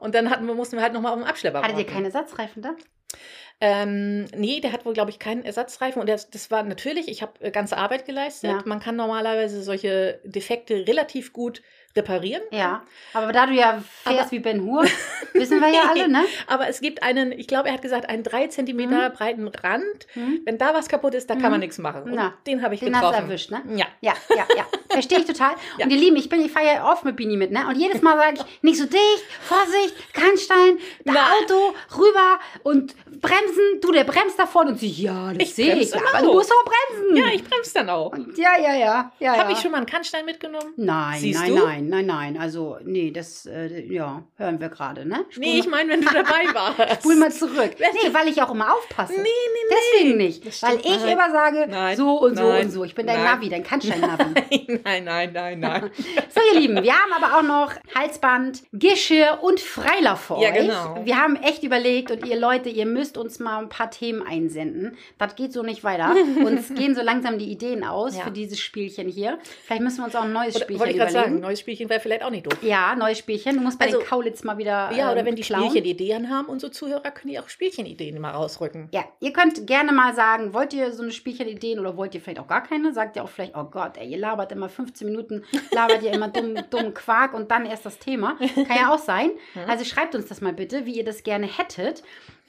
Und 0.00 0.14
dann 0.14 0.30
hatten 0.30 0.46
wir, 0.46 0.54
mussten 0.54 0.76
wir 0.76 0.82
halt 0.82 0.92
nochmal 0.92 1.12
auf 1.12 1.18
den 1.18 1.26
Abschlepper 1.26 1.58
Hattet 1.58 1.72
ihr 1.72 1.76
warten. 1.78 1.92
keine 1.92 2.06
Ersatzreifen 2.06 2.62
da? 2.62 2.74
Ähm, 3.60 4.24
nee, 4.36 4.60
der 4.60 4.72
hat 4.72 4.84
wohl, 4.84 4.92
glaube 4.92 5.10
ich, 5.10 5.18
keinen 5.18 5.44
Ersatzreifen. 5.44 6.00
Und 6.00 6.08
das, 6.08 6.30
das 6.30 6.50
war 6.50 6.62
natürlich, 6.64 7.08
ich 7.08 7.22
habe 7.22 7.50
ganze 7.52 7.76
Arbeit 7.76 8.06
geleistet. 8.06 8.50
Ja. 8.50 8.62
Man 8.64 8.80
kann 8.80 8.96
normalerweise 8.96 9.62
solche 9.62 10.20
Defekte 10.24 10.86
relativ 10.86 11.32
gut 11.32 11.62
reparieren. 11.96 12.42
Ja. 12.50 12.82
Aber 13.12 13.32
da 13.32 13.46
du 13.46 13.52
ja 13.52 13.82
fährst 14.04 14.20
Aber- 14.20 14.30
wie 14.32 14.38
Ben 14.38 14.62
Hur, 14.62 14.84
wissen 15.34 15.60
wir 15.60 15.68
ja 15.68 15.82
alle, 15.90 16.08
ne? 16.08 16.24
Aber 16.46 16.68
es 16.68 16.80
gibt 16.80 17.02
einen, 17.02 17.32
ich 17.32 17.46
glaube, 17.46 17.68
er 17.68 17.74
hat 17.74 17.82
gesagt, 17.82 18.08
einen 18.08 18.22
drei 18.22 18.46
Zentimeter 18.46 19.10
breiten 19.10 19.46
Rand. 19.48 20.06
Hm? 20.14 20.40
Wenn 20.44 20.58
da 20.58 20.72
was 20.74 20.88
kaputt 20.88 21.14
ist, 21.14 21.28
da 21.28 21.34
kann 21.34 21.44
Mhm. 21.44 21.50
man 21.50 21.60
nichts 21.60 21.78
machen. 21.78 22.02
Und 22.04 22.14
Na, 22.14 22.34
den 22.46 22.62
habe 22.62 22.74
ich 22.74 22.80
Den 22.80 22.94
hast 22.94 23.02
du 23.02 23.08
getroffen. 23.08 23.28
erwischt, 23.28 23.50
ne? 23.50 23.62
Ja. 23.76 23.86
Ja, 24.00 24.14
ja, 24.30 24.46
ja. 24.56 24.66
Verstehe 24.88 25.18
ich 25.20 25.26
total. 25.26 25.52
Ja. 25.78 25.84
Und 25.86 25.90
ihr 25.90 25.98
Lieben, 25.98 26.16
ich 26.16 26.28
bin, 26.28 26.44
ich 26.44 26.50
fahre 26.52 26.66
ja 26.66 26.90
oft 26.90 27.04
mit 27.04 27.16
Bini 27.16 27.36
mit, 27.36 27.50
ne? 27.50 27.66
Und 27.68 27.76
jedes 27.76 28.02
Mal 28.02 28.16
sage 28.18 28.36
ich, 28.38 28.62
nicht 28.62 28.78
so 28.78 28.84
dicht, 28.86 29.24
Vorsicht, 29.42 29.94
kein 30.14 30.36
Stein, 30.36 30.78
das 31.04 31.14
Na. 31.14 31.28
Auto, 31.40 31.74
rüber 31.98 32.38
und 32.62 32.94
bremsen. 33.20 33.80
Du, 33.80 33.92
der 33.92 34.04
bremst 34.04 34.38
da 34.38 34.46
vorne 34.46 34.70
und 34.70 34.78
sie, 34.78 34.88
ja, 34.90 35.32
das 35.32 35.42
Ich 35.48 35.54
sehe 35.54 35.74
ich. 35.76 35.90
bremse 35.90 35.96
Ja, 35.96 36.02
aber 36.18 36.26
du 36.26 36.32
musst 36.32 36.52
auch 36.52 36.64
bremsen. 36.64 37.16
Ja, 37.16 37.26
ich 37.34 37.44
bremse 37.44 37.74
dann 37.74 37.90
auch. 37.90 38.12
Und 38.12 38.36
ja, 38.38 38.58
ja, 38.58 38.74
ja. 38.74 39.12
ja 39.18 39.32
Habe 39.36 39.50
ja. 39.50 39.56
ich 39.56 39.58
schon 39.62 39.70
mal 39.70 39.78
einen 39.78 39.86
Kannstein 39.86 40.24
mitgenommen? 40.24 40.72
Nein, 40.76 41.20
Siehst 41.20 41.40
nein, 41.40 41.54
du? 41.56 41.64
nein, 41.64 41.81
nein, 41.88 42.06
nein. 42.06 42.36
Also, 42.38 42.78
nee, 42.84 43.10
das, 43.10 43.46
äh, 43.46 43.82
ja, 43.86 44.22
hören 44.36 44.60
wir 44.60 44.68
gerade, 44.68 45.06
ne? 45.06 45.24
Spul 45.30 45.44
Nee, 45.44 45.58
ich 45.58 45.66
meine, 45.68 45.90
wenn 45.92 46.00
du 46.00 46.06
dabei 46.12 46.44
warst. 46.54 47.00
Spul 47.00 47.16
mal 47.16 47.32
zurück. 47.32 47.72
Nee, 47.78 48.12
weil 48.12 48.28
ich 48.28 48.40
auch 48.42 48.50
immer 48.52 48.74
aufpasse. 48.74 49.12
Nee, 49.14 49.22
nee, 49.22 49.74
Deswegen 49.94 50.16
nicht. 50.16 50.62
Weil 50.62 50.78
ich 50.80 50.98
Nein. 51.00 51.08
immer 51.12 51.30
sage, 51.30 51.66
Nein. 51.68 51.96
so 51.96 52.18
und 52.20 52.36
so 52.36 52.42
Nein. 52.48 52.64
und 52.66 52.70
so. 52.70 52.84
Ich 52.84 52.94
bin 52.94 53.06
dein 53.06 53.22
Nein. 53.22 53.34
Navi, 53.36 53.48
dein 53.48 53.62
Kannstein-Navi. 53.62 54.80
nein, 54.84 55.04
nein, 55.04 55.30
nein, 55.32 55.60
nein. 55.60 55.90
So, 56.30 56.40
ihr 56.52 56.60
Lieben, 56.60 56.82
wir 56.82 56.92
haben 56.92 57.12
aber 57.22 57.38
auch 57.38 57.42
noch 57.42 57.72
Halsband, 57.94 58.62
Geschirr 58.72 59.38
und 59.42 59.60
Freilauf 59.60 60.20
für 60.20 60.40
Ja, 60.40 60.50
euch. 60.50 60.54
genau. 60.58 61.00
Wir 61.04 61.16
haben 61.16 61.36
echt 61.36 61.62
überlegt 61.62 62.10
und 62.10 62.26
ihr 62.26 62.38
Leute, 62.38 62.68
ihr 62.68 62.86
müsst 62.86 63.16
uns 63.16 63.38
mal 63.38 63.58
ein 63.60 63.68
paar 63.68 63.90
Themen 63.90 64.22
einsenden. 64.22 64.96
Das 65.18 65.36
geht 65.36 65.52
so 65.52 65.62
nicht 65.62 65.84
weiter. 65.84 66.14
Uns 66.44 66.68
gehen 66.74 66.94
so 66.94 67.02
langsam 67.02 67.38
die 67.38 67.50
Ideen 67.50 67.84
aus 67.84 68.16
Ja. 68.16 68.24
für 68.24 68.30
dieses 68.30 68.60
Spielchen 68.60 69.08
hier. 69.08 69.38
Vielleicht 69.64 69.82
müssen 69.82 69.98
wir 69.98 70.04
uns 70.04 70.16
auch 70.16 70.22
ein 70.24 70.32
neues 70.32 70.58
Spielchen 70.58 70.80
wollte 70.80 70.90
ich 70.90 70.96
überlegen. 70.96 71.14
sagen, 71.14 71.40
neues 71.40 71.60
Spielchen 71.60 71.71
wäre 71.80 72.00
vielleicht 72.00 72.22
auch 72.22 72.30
nicht 72.30 72.46
doof. 72.46 72.58
Ja, 72.62 72.94
neues 72.94 73.18
Spielchen. 73.18 73.56
Du 73.56 73.60
musst 73.62 73.78
bei 73.78 73.86
Also- 73.86 73.98
den 73.98 74.06
Kaulitz 74.06 74.42
mal 74.44 74.58
wieder 74.58 74.90
Ja, 74.92 75.10
oder 75.10 75.20
ähm, 75.20 75.26
wenn 75.26 75.36
die 75.36 75.42
klauen. 75.42 75.68
Spielchenideen 75.70 76.30
haben, 76.30 76.46
unsere 76.48 76.72
Zuhörer 76.72 77.10
können 77.10 77.32
die 77.32 77.38
auch 77.38 77.48
Spielchenideen 77.48 78.20
mal 78.20 78.30
rausrücken. 78.30 78.88
Ja, 78.92 79.04
ihr 79.20 79.32
könnt 79.32 79.66
gerne 79.66 79.92
mal 79.92 80.14
sagen, 80.14 80.52
wollt 80.54 80.72
ihr 80.72 80.92
so 80.92 81.02
eine 81.02 81.12
Spielchenideen 81.12 81.78
oder 81.78 81.96
wollt 81.96 82.14
ihr 82.14 82.20
vielleicht 82.20 82.38
auch 82.40 82.46
gar 82.48 82.62
keine? 82.62 82.92
Sagt 82.92 83.16
ihr 83.16 83.24
auch 83.24 83.28
vielleicht, 83.28 83.56
oh 83.56 83.64
Gott, 83.64 83.96
ey, 83.96 84.08
ihr 84.08 84.18
labert 84.18 84.52
immer 84.52 84.68
15 84.68 85.06
Minuten, 85.08 85.44
labert 85.72 86.02
ihr 86.02 86.12
immer 86.12 86.28
dumm, 86.28 86.54
dummen 86.70 86.94
Quark 86.94 87.34
und 87.34 87.50
dann 87.50 87.66
erst 87.66 87.86
das 87.86 87.98
Thema. 87.98 88.36
Kann 88.54 88.76
ja 88.76 88.92
auch 88.92 88.98
sein. 88.98 89.30
Mhm. 89.54 89.62
Also 89.68 89.84
schreibt 89.84 90.14
uns 90.14 90.26
das 90.26 90.40
mal 90.40 90.52
bitte, 90.52 90.86
wie 90.86 90.92
ihr 90.96 91.04
das 91.04 91.22
gerne 91.22 91.46
hättet. 91.46 92.02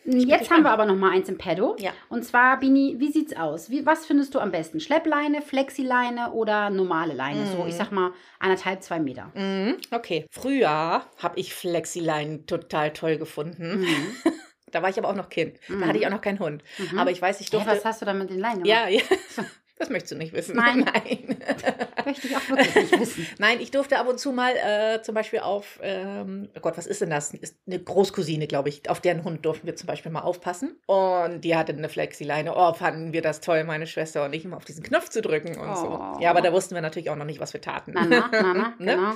Jetzt 0.06 0.52
haben 0.52 0.64
wir 0.64 0.72
aber 0.72 0.86
noch 0.86 0.96
mal 0.96 1.12
eins 1.12 1.30
im 1.30 1.38
Pedo. 1.38 1.76
Ja. 1.80 1.92
Und 2.10 2.24
zwar, 2.26 2.60
Bini, 2.60 2.96
wie 3.00 3.12
sieht's 3.12 3.36
aus? 3.36 3.70
Wie, 3.70 3.86
was 3.86 4.06
findest 4.06 4.36
du 4.36 4.40
am 4.40 4.52
besten? 4.52 4.80
Schleppleine, 4.80 5.42
Flexileine 5.42 6.32
oder 6.32 6.70
normale 6.70 7.14
Leine? 7.14 7.46
So, 7.48 7.66
ich 7.68 7.76
sag 7.76 7.92
mal, 7.92 8.12
anderthalb, 8.40 8.84
zwei 8.84 9.00
Meter. 9.00 9.32
Mhm, 9.34 9.78
okay. 9.92 10.26
Früher 10.30 11.04
habe 11.18 11.40
ich 11.40 11.54
Flexilein 11.54 12.46
total 12.46 12.92
toll 12.92 13.18
gefunden. 13.18 13.82
Mhm. 13.82 13.88
Da 14.74 14.82
war 14.82 14.90
ich 14.90 14.98
aber 14.98 15.08
auch 15.10 15.16
noch 15.16 15.30
Kind. 15.30 15.60
Da 15.70 15.86
hatte 15.86 16.00
ich 16.00 16.08
auch 16.08 16.12
noch 16.12 16.22
keinen 16.22 16.40
Hund. 16.40 16.64
Mhm. 16.80 16.98
Aber 16.98 17.12
ich 17.12 17.22
weiß, 17.22 17.40
ich 17.42 17.52
durfte. 17.52 17.70
was 17.70 17.86
hast 17.86 18.02
du 18.02 18.06
da 18.06 18.14
mit 18.16 18.32
den 18.32 18.40
Leinen 18.40 18.64
gemacht? 18.64 18.90
ja, 18.90 18.90
ja. 18.90 19.02
Das 19.76 19.90
möchtest 19.90 20.12
du 20.14 20.16
nicht 20.18 20.34
wissen. 20.34 20.56
Nein. 20.56 20.80
Nein. 20.94 21.38
Möchte 22.06 22.28
ich 22.28 22.36
auch 22.38 22.48
wirklich 22.50 22.76
nicht 22.76 23.00
wissen. 23.00 23.28
Nein, 23.40 23.60
ich 23.60 23.72
durfte 23.72 23.98
ab 23.98 24.08
und 24.08 24.20
zu 24.20 24.32
mal 24.32 24.54
äh, 24.56 25.02
zum 25.02 25.16
Beispiel 25.16 25.40
auf, 25.40 25.80
ähm, 25.82 26.50
oh 26.56 26.60
Gott, 26.60 26.78
was 26.78 26.86
ist 26.86 27.02
denn 27.02 27.10
das? 27.10 27.34
Ist 27.34 27.56
eine 27.66 27.80
Großcousine, 27.80 28.46
glaube 28.48 28.70
ich. 28.70 28.88
Auf 28.90 29.02
deren 29.02 29.24
Hund 29.24 29.46
durften 29.46 29.66
wir 29.66 29.76
zum 29.76 29.88
Beispiel 29.88 30.12
mal 30.12 30.22
aufpassen. 30.22 30.78
Und 30.86 31.42
die 31.42 31.56
hatte 31.56 31.74
eine 31.74 31.90
Flexileine. 31.90 32.54
Oh, 32.56 32.74
fanden 32.74 33.14
wir 33.14 33.22
das 33.22 33.42
toll, 33.42 33.64
meine 33.64 33.88
Schwester 33.88 34.24
und 34.26 34.34
ich, 34.34 34.46
immer 34.46 34.58
auf 34.58 34.66
diesen 34.66 34.84
Knopf 34.84 35.10
zu 35.10 35.22
drücken 35.22 35.58
und 35.58 35.70
Oh. 35.70 35.76
so. 35.76 36.20
Ja, 36.22 36.30
aber 36.30 36.42
da 36.42 36.54
wussten 36.54 36.76
wir 36.76 36.82
natürlich 36.82 37.10
auch 37.10 37.16
noch 37.16 37.26
nicht, 37.26 37.40
was 37.40 37.54
wir 37.54 37.62
taten. 37.62 37.94
Na, 37.96 38.06
na, 38.06 38.30
na, 38.32 38.54
na, 38.54 38.74
Ne? 38.80 38.96
genau. 38.96 39.14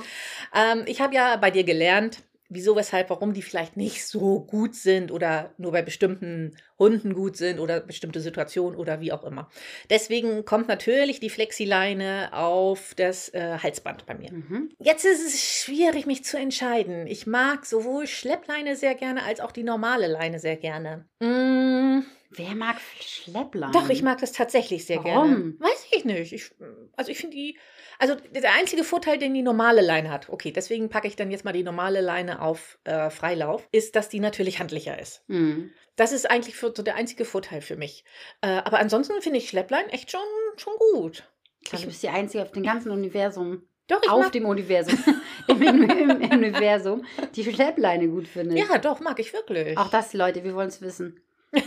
Ähm, 0.54 0.82
ich 0.86 1.00
habe 1.00 1.14
ja 1.14 1.36
bei 1.36 1.50
dir 1.50 1.64
gelernt, 1.64 2.18
wieso, 2.48 2.76
weshalb, 2.76 3.10
warum 3.10 3.34
die 3.34 3.42
vielleicht 3.42 3.76
nicht 3.76 4.06
so 4.06 4.40
gut 4.40 4.74
sind 4.74 5.10
oder 5.12 5.52
nur 5.58 5.72
bei 5.72 5.82
bestimmten 5.82 6.56
Hunden 6.78 7.14
gut 7.14 7.36
sind 7.36 7.58
oder 7.60 7.80
bestimmte 7.80 8.20
Situationen 8.20 8.78
oder 8.78 9.00
wie 9.00 9.12
auch 9.12 9.24
immer. 9.24 9.50
Deswegen 9.90 10.44
kommt 10.44 10.68
natürlich 10.68 11.20
die 11.20 11.30
Flexileine 11.30 12.30
auf 12.32 12.94
das 12.94 13.28
äh, 13.34 13.58
Halsband 13.62 14.06
bei 14.06 14.14
mir. 14.14 14.32
Mhm. 14.32 14.70
Jetzt 14.78 15.04
ist 15.04 15.26
es 15.26 15.42
schwierig, 15.42 16.06
mich 16.06 16.24
zu 16.24 16.38
entscheiden. 16.38 17.06
Ich 17.06 17.26
mag 17.26 17.66
sowohl 17.66 18.06
Schleppleine 18.06 18.76
sehr 18.76 18.94
gerne 18.94 19.24
als 19.24 19.40
auch 19.40 19.52
die 19.52 19.64
normale 19.64 20.06
Leine 20.06 20.38
sehr 20.38 20.56
gerne. 20.56 21.06
Mm, 21.20 22.00
Wer 22.30 22.54
mag 22.54 22.76
Schlepplein? 23.00 23.72
Doch, 23.72 23.88
ich 23.88 24.02
mag 24.02 24.18
das 24.18 24.32
tatsächlich 24.32 24.84
sehr 24.84 25.02
Warum? 25.02 25.30
gerne. 25.30 25.54
Weiß 25.60 25.86
ich 25.92 26.04
nicht. 26.04 26.32
Ich, 26.32 26.50
also 26.94 27.10
ich 27.10 27.18
finde 27.18 27.36
die, 27.36 27.58
also 27.98 28.14
der 28.14 28.54
einzige 28.54 28.84
Vorteil, 28.84 29.18
den 29.18 29.34
die 29.34 29.42
normale 29.42 29.80
Leine 29.80 30.10
hat, 30.10 30.28
okay, 30.28 30.52
deswegen 30.52 30.88
packe 30.88 31.08
ich 31.08 31.16
dann 31.16 31.30
jetzt 31.30 31.44
mal 31.44 31.52
die 31.52 31.64
normale 31.64 32.00
Leine 32.00 32.40
auf 32.40 32.78
äh, 32.84 33.10
Freilauf, 33.10 33.68
ist, 33.72 33.96
dass 33.96 34.08
die 34.08 34.20
natürlich 34.20 34.60
handlicher 34.60 34.98
ist. 34.98 35.24
Hm. 35.28 35.72
Das 35.96 36.12
ist 36.12 36.30
eigentlich 36.30 36.54
für, 36.54 36.72
so 36.74 36.82
der 36.82 36.94
einzige 36.94 37.24
Vorteil 37.24 37.60
für 37.60 37.76
mich. 37.76 38.04
Äh, 38.40 38.48
aber 38.48 38.78
ansonsten 38.78 39.20
finde 39.20 39.38
ich 39.38 39.48
Schlepplein 39.48 39.88
echt 39.88 40.12
schon, 40.12 40.20
schon 40.56 40.74
gut. 40.92 41.28
Ich 41.72 41.86
bin 41.86 41.94
die 42.00 42.08
Einzige 42.08 42.44
auf 42.44 42.52
dem 42.52 42.62
ganzen 42.62 42.92
Universum, 42.92 43.62
Doch, 43.88 44.00
ich 44.02 44.08
auf 44.08 44.30
dem 44.30 44.46
Universum, 44.46 44.98
im, 45.48 45.60
im, 45.60 45.90
im 46.22 46.30
Universum, 46.30 47.04
die 47.34 47.44
Schleppleine 47.44 48.08
gut 48.08 48.28
findet. 48.28 48.58
Ja, 48.58 48.78
doch, 48.78 49.00
mag 49.00 49.18
ich 49.18 49.32
wirklich. 49.32 49.76
Auch 49.76 49.90
das, 49.90 50.14
Leute, 50.14 50.44
wir 50.44 50.54
wollen 50.54 50.68
es 50.68 50.80
wissen. 50.80 51.20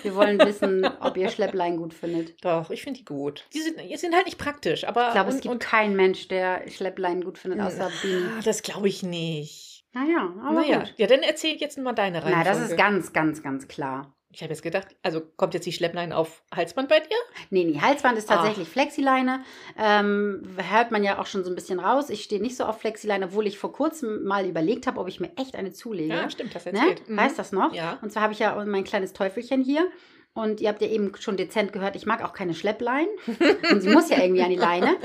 Wir 0.04 0.16
wollen 0.16 0.40
wissen, 0.40 0.86
ob 1.00 1.18
ihr 1.18 1.30
Schlepplein 1.30 1.78
gut 1.78 1.94
findet. 1.94 2.44
Doch, 2.44 2.70
ich 2.70 2.84
finde 2.84 3.00
die 3.00 3.06
gut. 3.06 3.46
Die 3.54 3.62
sind, 3.62 3.80
die 3.80 3.98
sind 3.98 4.16
halt 4.16 4.26
nicht 4.26 4.38
praktisch, 4.38 4.84
aber. 4.84 5.08
Ich 5.08 5.14
glaube, 5.14 5.30
es 5.32 5.42
gibt 5.42 5.60
keinen 5.60 5.96
Mensch, 5.96 6.28
der 6.28 6.70
Schlepplein 6.70 7.24
gut 7.24 7.38
findet, 7.38 7.62
außer 7.62 7.92
Bini. 8.02 8.26
Ah, 8.38 8.42
das 8.44 8.62
glaube 8.62 8.88
ich 8.88 9.04
nicht. 9.04 9.86
Naja, 9.94 10.34
aber 10.42 10.62
naja, 10.62 10.80
gut. 10.80 10.94
ja, 10.98 11.08
dann 11.08 11.22
erzähl 11.22 11.56
jetzt 11.58 11.78
mal 11.78 11.94
deine 11.94 12.20
Na, 12.20 12.24
Reihenfolge. 12.26 12.50
das 12.50 12.70
ist 12.70 12.78
ganz, 12.78 13.12
ganz, 13.12 13.44
ganz 13.44 13.68
klar. 13.68 14.16
Ich 14.34 14.42
habe 14.42 14.54
jetzt 14.54 14.62
gedacht, 14.64 14.88
also 15.04 15.22
kommt 15.36 15.54
jetzt 15.54 15.66
die 15.66 15.74
Schlepplein 15.74 16.14
auf 16.14 16.42
Halsband 16.56 16.88
bei 16.88 17.00
dir? 17.00 17.18
Nee, 17.50 17.66
nee, 17.66 17.80
Halsband 17.82 18.18
ist 18.18 18.30
Ah. 18.32 18.36
tatsächlich 18.36 18.68
Flexileine. 18.70 19.44
Ähm, 19.78 20.44
hört 20.70 20.92
man 20.92 21.04
ja 21.04 21.20
auch 21.20 21.26
schon 21.26 21.44
so 21.44 21.50
ein 21.50 21.56
bisschen 21.56 21.80
raus. 21.80 22.10
Ich 22.10 22.24
stehe 22.24 22.42
nicht 22.42 22.56
so 22.56 22.64
auf 22.64 22.80
Flexileine, 22.80 23.26
obwohl 23.26 23.46
ich 23.48 23.58
vor 23.60 23.74
kurzem 23.74 24.24
mal 24.24 24.46
überlegt 24.46 24.88
habe, 24.88 25.00
ob 25.00 25.08
ich 25.10 25.20
mir 25.20 25.32
echt 25.38 25.56
eine 25.56 25.74
zulege. 25.74 26.14
Ja, 26.14 26.30
stimmt, 26.30 26.56
das 26.56 26.66
ne? 26.66 26.72
erzählt. 26.72 27.10
Mhm. 27.10 27.18
Weißt 27.18 27.38
das 27.38 27.52
noch? 27.52 27.74
Ja. 27.74 28.00
Und 28.02 28.12
zwar 28.12 28.24
habe 28.24 28.34
ich 28.34 28.40
ja 28.40 28.56
mein 28.66 28.84
kleines 28.86 29.14
Teufelchen 29.14 29.62
hier. 29.64 29.86
Und 30.34 30.62
ihr 30.62 30.70
habt 30.70 30.82
ja 30.82 30.88
eben 30.88 31.12
schon 31.20 31.36
dezent 31.36 31.74
gehört, 31.74 31.98
ich 31.98 32.06
mag 32.06 32.24
auch 32.24 32.32
keine 32.32 32.54
Schlepplein. 32.54 33.08
Und 33.72 33.82
sie 33.82 33.90
muss 33.90 34.10
ja 34.10 34.22
irgendwie 34.22 34.42
an 34.44 34.50
die 34.50 34.56
Leine. 34.56 34.96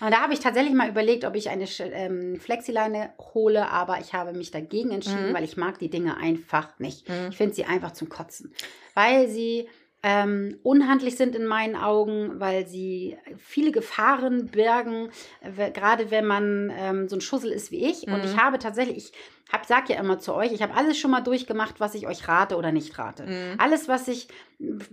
Und 0.00 0.12
da 0.12 0.20
habe 0.22 0.32
ich 0.32 0.40
tatsächlich 0.40 0.74
mal 0.74 0.88
überlegt, 0.88 1.24
ob 1.24 1.34
ich 1.34 1.50
eine 1.50 1.64
ähm, 1.80 2.36
Flexileine 2.40 3.10
hole, 3.34 3.68
aber 3.70 3.98
ich 4.00 4.12
habe 4.14 4.32
mich 4.32 4.50
dagegen 4.50 4.90
entschieden, 4.92 5.30
Mhm. 5.30 5.34
weil 5.34 5.44
ich 5.44 5.56
mag 5.56 5.78
die 5.78 5.90
Dinge 5.90 6.16
einfach 6.16 6.78
nicht. 6.78 7.08
Mhm. 7.08 7.28
Ich 7.30 7.36
finde 7.36 7.54
sie 7.54 7.64
einfach 7.64 7.92
zum 7.92 8.08
Kotzen, 8.08 8.52
weil 8.94 9.28
sie 9.28 9.68
ähm, 10.04 10.56
unhandlich 10.62 11.16
sind 11.16 11.34
in 11.34 11.44
meinen 11.44 11.74
Augen, 11.74 12.38
weil 12.38 12.68
sie 12.68 13.16
viele 13.36 13.72
Gefahren 13.72 14.46
bergen, 14.46 15.10
äh, 15.40 15.72
gerade 15.72 16.12
wenn 16.12 16.24
man 16.24 16.72
ähm, 16.78 17.08
so 17.08 17.16
ein 17.16 17.20
Schussel 17.20 17.50
ist 17.50 17.72
wie 17.72 17.84
ich. 17.84 18.06
Und 18.06 18.18
Mhm. 18.18 18.24
ich 18.24 18.36
habe 18.36 18.60
tatsächlich, 18.60 18.96
ich 18.96 19.12
hab, 19.52 19.64
sag 19.66 19.88
ja 19.88 19.96
immer 19.98 20.18
zu 20.18 20.34
euch, 20.34 20.52
ich 20.52 20.62
habe 20.62 20.74
alles 20.74 20.98
schon 20.98 21.10
mal 21.10 21.20
durchgemacht, 21.22 21.80
was 21.80 21.94
ich 21.94 22.06
euch 22.06 22.28
rate 22.28 22.56
oder 22.56 22.72
nicht 22.72 22.98
rate. 22.98 23.24
Mhm. 23.24 23.54
Alles, 23.58 23.88
was 23.88 24.08
ich, 24.08 24.28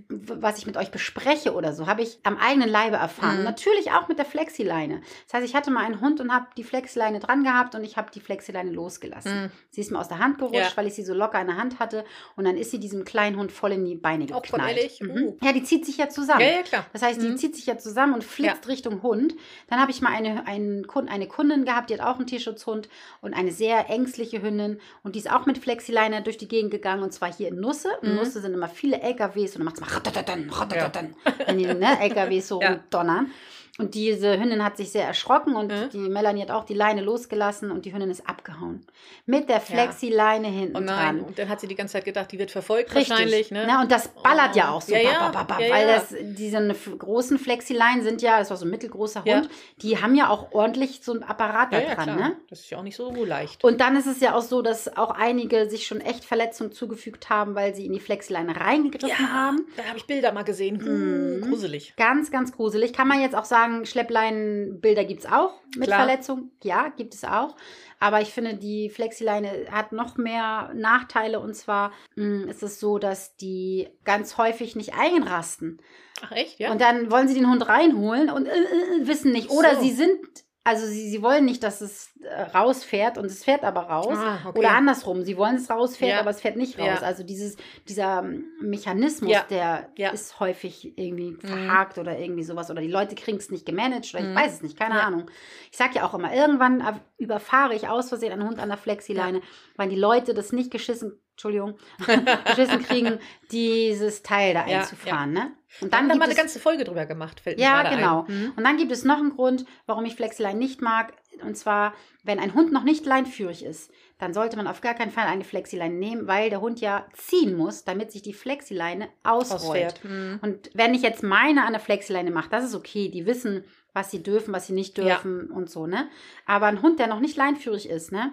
was 0.09 0.57
ich 0.59 0.67
mit 0.67 0.77
euch 0.77 0.91
bespreche 0.91 1.53
oder 1.55 1.73
so, 1.73 1.87
habe 1.87 2.03
ich 2.03 2.19
am 2.23 2.37
eigenen 2.37 2.69
Leibe 2.69 2.97
erfahren. 2.97 3.39
Mhm. 3.39 3.43
Natürlich 3.45 3.91
auch 3.91 4.07
mit 4.07 4.17
der 4.19 4.25
Flexileine. 4.25 5.01
Das 5.25 5.33
heißt, 5.33 5.45
ich 5.45 5.55
hatte 5.55 5.71
mal 5.71 5.83
einen 5.83 6.01
Hund 6.01 6.21
und 6.21 6.31
habe 6.33 6.45
die 6.55 6.63
Flexileine 6.63 7.19
dran 7.19 7.43
gehabt 7.43 7.73
und 7.75 7.83
ich 7.83 7.97
habe 7.97 8.11
die 8.11 8.19
Flexileine 8.19 8.71
losgelassen. 8.71 9.43
Mhm. 9.45 9.51
Sie 9.71 9.81
ist 9.81 9.91
mir 9.91 9.99
aus 9.99 10.07
der 10.07 10.19
Hand 10.19 10.37
gerutscht, 10.37 10.55
Ja. 10.55 10.71
weil 10.77 10.87
ich 10.87 10.93
sie 10.93 11.03
so 11.03 11.13
locker 11.13 11.41
in 11.41 11.47
der 11.47 11.57
Hand 11.57 11.79
hatte 11.79 12.05
und 12.35 12.45
dann 12.45 12.57
ist 12.57 12.71
sie 12.71 12.79
diesem 12.79 13.05
kleinen 13.05 13.37
Hund 13.37 13.51
voll 13.51 13.71
in 13.73 13.85
die 13.85 13.95
Beine 13.95 14.25
Auch 14.25 14.45
voll 14.45 14.59
geknallt. 14.59 14.77
ehrlich? 14.77 15.01
Mhm. 15.01 15.29
Oh. 15.29 15.37
Ja, 15.43 15.51
die 15.51 15.63
zieht 15.63 15.85
sich 15.85 15.97
ja 15.97 16.09
zusammen. 16.09 16.41
Ja, 16.41 16.47
ja, 16.47 16.61
klar. 16.61 16.85
Das 16.93 17.01
heißt, 17.01 17.21
die 17.21 17.29
Mhm. 17.29 17.37
zieht 17.37 17.55
sich 17.55 17.65
ja 17.65 17.77
zusammen 17.77 18.13
und 18.13 18.23
flitzt 18.23 18.67
Richtung 18.67 19.01
Hund. 19.01 19.35
Dann 19.67 19.79
habe 19.81 19.91
ich 19.91 20.01
mal 20.01 20.13
eine, 20.13 20.45
einen 20.47 20.85
eine 21.07 21.27
Kundin 21.27 21.65
gehabt, 21.65 21.89
die 21.89 21.95
hat 21.99 22.01
auch 22.05 22.17
einen 22.17 22.27
Tierschutzhund 22.27 22.87
und 23.21 23.33
eine 23.33 23.51
sehr 23.51 23.89
ängstliche 23.89 24.43
Hündin. 24.45 24.79
Und 25.03 25.15
die 25.15 25.19
ist 25.19 25.29
auch 25.31 25.45
mit 25.45 25.57
Flexileine 25.57 26.21
durch 26.21 26.37
die 26.37 26.47
Gegend 26.47 26.71
gegangen 26.71 27.03
und 27.03 27.11
zwar 27.13 27.33
hier 27.33 27.49
in 27.49 27.59
Nusse. 27.59 27.89
In 28.01 28.11
Mhm. 28.11 28.15
Nusse 28.17 28.39
sind 28.41 28.53
immer 28.53 28.69
viele 28.69 29.01
LKWs 29.01 29.51
und 29.55 29.59
dann 29.59 29.65
macht 29.65 29.75
es 29.75 29.81
mal 29.81 29.89
ratatatan, 29.89 30.49
ratatatan, 30.49 31.15
wenn 31.45 31.57
die 31.57 31.65
ne, 31.65 31.99
LKWs 31.99 32.47
so 32.47 32.61
Ja. 32.61 32.79
donnern. 32.89 33.31
Und 33.77 33.93
diese 33.93 34.39
Hündin 34.39 34.63
hat 34.63 34.77
sich 34.77 34.89
sehr 34.91 35.05
erschrocken 35.05 35.53
und 35.55 35.67
Mhm. 35.69 35.89
die 35.91 35.97
Melanie 36.09 36.41
hat 36.43 36.51
auch 36.51 36.63
die 36.63 36.73
Leine 36.73 37.01
losgelassen 37.01 37.71
und 37.71 37.83
die 37.83 37.91
Hündin 37.93 38.09
ist 38.09 38.25
abgehauen. 38.27 38.85
Mit 39.25 39.49
der 39.49 39.59
Flexileine 39.59 40.47
hinten 40.47 40.77
Oh 40.77 40.79
nein, 40.79 41.17
dran. 41.17 41.19
und 41.27 41.37
dann 41.37 41.49
hat 41.49 41.59
sie 41.59 41.67
die 41.67 41.75
ganze 41.75 41.93
Zeit 41.93 42.05
gedacht, 42.05 42.31
die 42.31 42.39
wird 42.39 42.51
verfolgt 42.51 42.95
Richtig. 42.95 43.09
wahrscheinlich, 43.09 43.51
ne? 43.51 43.65
Na, 43.67 43.81
und 43.81 43.91
das 43.91 44.07
ballert 44.07 44.51
Oh. 44.53 44.57
ja 44.57 44.69
auch 44.71 44.81
so. 44.81 44.93
Ja, 44.93 44.99
ja. 45.01 45.29
ba, 45.29 45.43
ba, 45.43 45.55
ba, 45.55 45.59
Ja, 45.61 45.73
weil 45.73 45.87
ja. 45.89 45.95
das, 45.95 46.15
diese 46.21 46.65
großen 46.97 47.37
Flexileinen 47.37 48.01
sind 48.03 48.21
ja, 48.21 48.39
das 48.39 48.49
war 48.49 48.55
so 48.55 48.65
ein 48.65 48.71
mittelgroßer 48.71 49.23
Ja. 49.25 49.35
Hund, 49.39 49.49
die 49.81 50.01
haben 50.01 50.15
ja 50.15 50.29
auch 50.29 50.53
ordentlich 50.53 51.01
so 51.03 51.11
ein 51.13 51.23
Apparat 51.23 51.73
da 51.73 51.79
ja, 51.81 51.89
ja, 51.89 51.95
dran. 51.95 52.15
Ne? 52.15 52.35
Das 52.49 52.61
ist 52.61 52.69
ja 52.69 52.77
auch 52.77 52.83
nicht 52.83 52.95
so 52.95 53.11
leicht. 53.25 53.61
Und 53.63 53.81
dann 53.81 53.97
ist 53.97 54.07
es 54.07 54.21
ja 54.21 54.35
auch 54.35 54.41
so, 54.41 54.61
dass 54.61 54.95
auch 54.95 55.11
einige 55.11 55.69
sich 55.69 55.85
schon 55.85 55.99
echt 55.99 56.23
Verletzungen 56.23 56.71
zugefügt 56.71 57.29
haben, 57.29 57.55
weil 57.55 57.75
sie 57.75 57.85
in 57.85 57.91
die 57.91 57.99
Flexileine 57.99 58.55
reingegriffen 58.57 59.33
haben. 59.33 59.65
da 59.75 59.83
habe 59.83 59.97
ich 59.97 60.05
Bilder 60.05 60.31
mal 60.31 60.43
gesehen. 60.43 60.77
Mhm. 60.77 61.43
Uh, 61.43 61.49
gruselig. 61.49 61.93
Ganz, 61.97 62.31
ganz 62.31 62.53
gruselig. 62.53 62.93
Kann 62.93 63.09
man 63.09 63.19
jetzt 63.19 63.35
auch 63.35 63.43
sagen, 63.43 63.64
Schleppleinenbilder 63.85 65.03
gibt 65.05 65.21
es 65.25 65.31
auch 65.31 65.53
mit 65.77 65.87
Klar. 65.87 66.05
Verletzung? 66.05 66.51
Ja, 66.63 66.89
gibt 66.89 67.13
es 67.13 67.23
auch. 67.23 67.55
Aber 67.99 68.21
ich 68.21 68.29
finde, 68.33 68.55
die 68.55 68.89
Flexileine 68.89 69.67
hat 69.71 69.91
noch 69.91 70.17
mehr 70.17 70.71
Nachteile. 70.75 71.39
Und 71.39 71.53
zwar 71.55 71.91
mh, 72.15 72.49
ist 72.49 72.63
es 72.63 72.79
so, 72.79 72.97
dass 72.99 73.35
die 73.37 73.87
ganz 74.03 74.37
häufig 74.37 74.75
nicht 74.75 74.93
einrasten. 74.93 75.81
Ach 76.21 76.31
echt, 76.31 76.59
ja? 76.59 76.71
Und 76.71 76.81
dann 76.81 77.11
wollen 77.11 77.27
sie 77.27 77.33
den 77.33 77.49
Hund 77.49 77.67
reinholen 77.67 78.29
und 78.29 78.45
äh, 78.45 78.51
äh, 78.51 79.07
wissen 79.07 79.31
nicht. 79.31 79.49
Oder 79.49 79.75
So. 79.75 79.81
sie 79.81 79.91
sind, 79.91 80.19
also 80.67 80.85
sie, 80.87 81.09
sie 81.09 81.21
wollen 81.21 81.45
nicht, 81.45 81.61
dass 81.63 81.79
es 81.79 82.09
äh, 82.21 82.41
rausfährt 82.57 83.17
und 83.17 83.25
es 83.25 83.43
fährt 83.43 83.63
aber 83.63 83.81
raus. 83.83 84.17
Ah, 84.17 84.39
okay. 84.45 84.59
Oder 84.59 84.71
andersrum, 84.71 85.21
sie 85.23 85.37
wollen 85.37 85.55
es 85.55 85.69
rausfährt, 85.69 86.11
Ja. 86.13 86.19
aber 86.19 86.31
es 86.31 86.41
fährt 86.41 86.57
nicht 86.57 86.77
raus. 86.79 86.87
Ja. 87.01 87.07
Also 87.07 87.23
dieses, 87.23 87.55
dieser 87.87 88.19
ähm, 88.23 88.45
Mechanismus, 88.61 89.31
Ja. 89.31 89.45
der 89.49 89.89
ist 90.11 90.39
häufig 90.39 90.97
irgendwie 90.97 91.35
verhakt 91.39 91.97
oder 91.99 92.17
irgendwie 92.17 92.43
sowas. 92.43 92.69
Oder 92.71 92.81
die 92.81 92.87
Leute 92.91 93.13
kriegen 93.15 93.37
es 93.37 93.51
nicht 93.51 93.65
gemanagt 93.65 94.11
oder 94.13 94.23
ich 94.23 94.29
Mhm. 94.29 94.35
weiß 94.35 94.53
es 94.55 94.61
nicht, 94.61 94.77
keine. 94.77 95.01
Ahnung. 95.03 95.29
Ich 95.71 95.77
sag 95.77 95.93
ja 95.93 96.03
auch 96.03 96.13
immer, 96.15 96.33
irgendwann 96.33 96.81
äh, 96.81 96.93
überfahre 97.17 97.75
ich 97.75 97.87
aus 97.87 98.09
Versehen 98.09 98.33
einen 98.33 98.47
Hund 98.47 98.59
an 98.59 98.69
der 98.69 98.77
Flexileine, 98.77 99.41
weil 99.77 99.89
die 99.89 99.95
Leute 99.95 100.33
das 100.33 100.51
nicht 100.51 100.71
geschissen, 100.71 101.13
Entschuldigung, 101.35 101.75
geschissen 102.45 102.81
kriegen, 102.83 103.19
dieses 103.51 104.23
Teil 104.23 104.53
da 104.53 104.65
Ja, 104.67 104.79
einzufahren. 104.79 105.33
Ne? 105.33 105.51
Und 105.81 105.93
Dann 105.93 106.09
haben 106.09 106.17
wir 106.17 106.23
eine 106.23 106.31
es- 106.31 106.37
ganze 106.37 106.59
Folge 106.61 106.85
drüber 106.85 107.05
gemacht, 107.05 107.41
fällt 107.41 107.59
ja, 107.59 107.93
genau. 107.93 108.23
Mhm. 108.27 108.53
Und 108.55 108.63
dann 108.63 108.77
gibt 108.77 108.91
es 108.93 109.03
noch 109.03 109.17
einen 109.17 109.35
Grund, 109.35 109.65
warum 109.85 110.05
ich 110.05 110.15
Flexileine 110.15 110.57
nicht 110.57 110.81
mag. 110.81 111.13
Und 111.43 111.57
zwar, 111.57 111.93
wenn 112.23 112.39
ein 112.39 112.53
Hund 112.53 112.71
noch 112.71 112.83
nicht 112.83 113.05
leinführig 113.05 113.65
ist, 113.65 113.91
dann 114.17 114.33
sollte 114.33 114.55
man 114.55 114.67
auf 114.67 114.79
gar 114.79 114.93
keinen 114.93 115.11
Fall 115.11 115.27
eine 115.27 115.43
Flexileine 115.43 115.93
nehmen, 115.95 116.25
weil 116.27 116.49
der 116.49 116.61
Hund 116.61 116.79
ja 116.79 117.05
ziehen 117.13 117.57
muss, 117.57 117.83
damit 117.83 118.13
sich 118.13 118.21
die 118.21 118.31
Flexileine 118.33 119.09
ausrollt. 119.23 120.01
Mhm. 120.05 120.39
Und 120.41 120.69
wenn 120.73 120.93
ich 120.93 121.01
jetzt 121.01 121.21
meine 121.23 121.65
an 121.65 121.73
der 121.73 121.81
Flexileine 121.81 122.31
mache, 122.31 122.49
das 122.49 122.63
ist 122.63 122.75
okay. 122.75 123.09
Die 123.09 123.25
wissen, 123.25 123.65
was 123.91 124.09
sie 124.09 124.23
dürfen, 124.23 124.53
was 124.53 124.67
sie 124.67 124.73
nicht 124.73 124.97
Ja. 124.97 125.03
dürfen 125.03 125.51
und 125.51 125.69
so, 125.69 125.85
ne? 125.85 126.07
Aber 126.45 126.67
ein 126.67 126.81
Hund, 126.81 126.99
der 126.99 127.07
noch 127.07 127.19
nicht 127.19 127.35
leinführig 127.35 127.89
ist, 127.89 128.13
ne? 128.13 128.31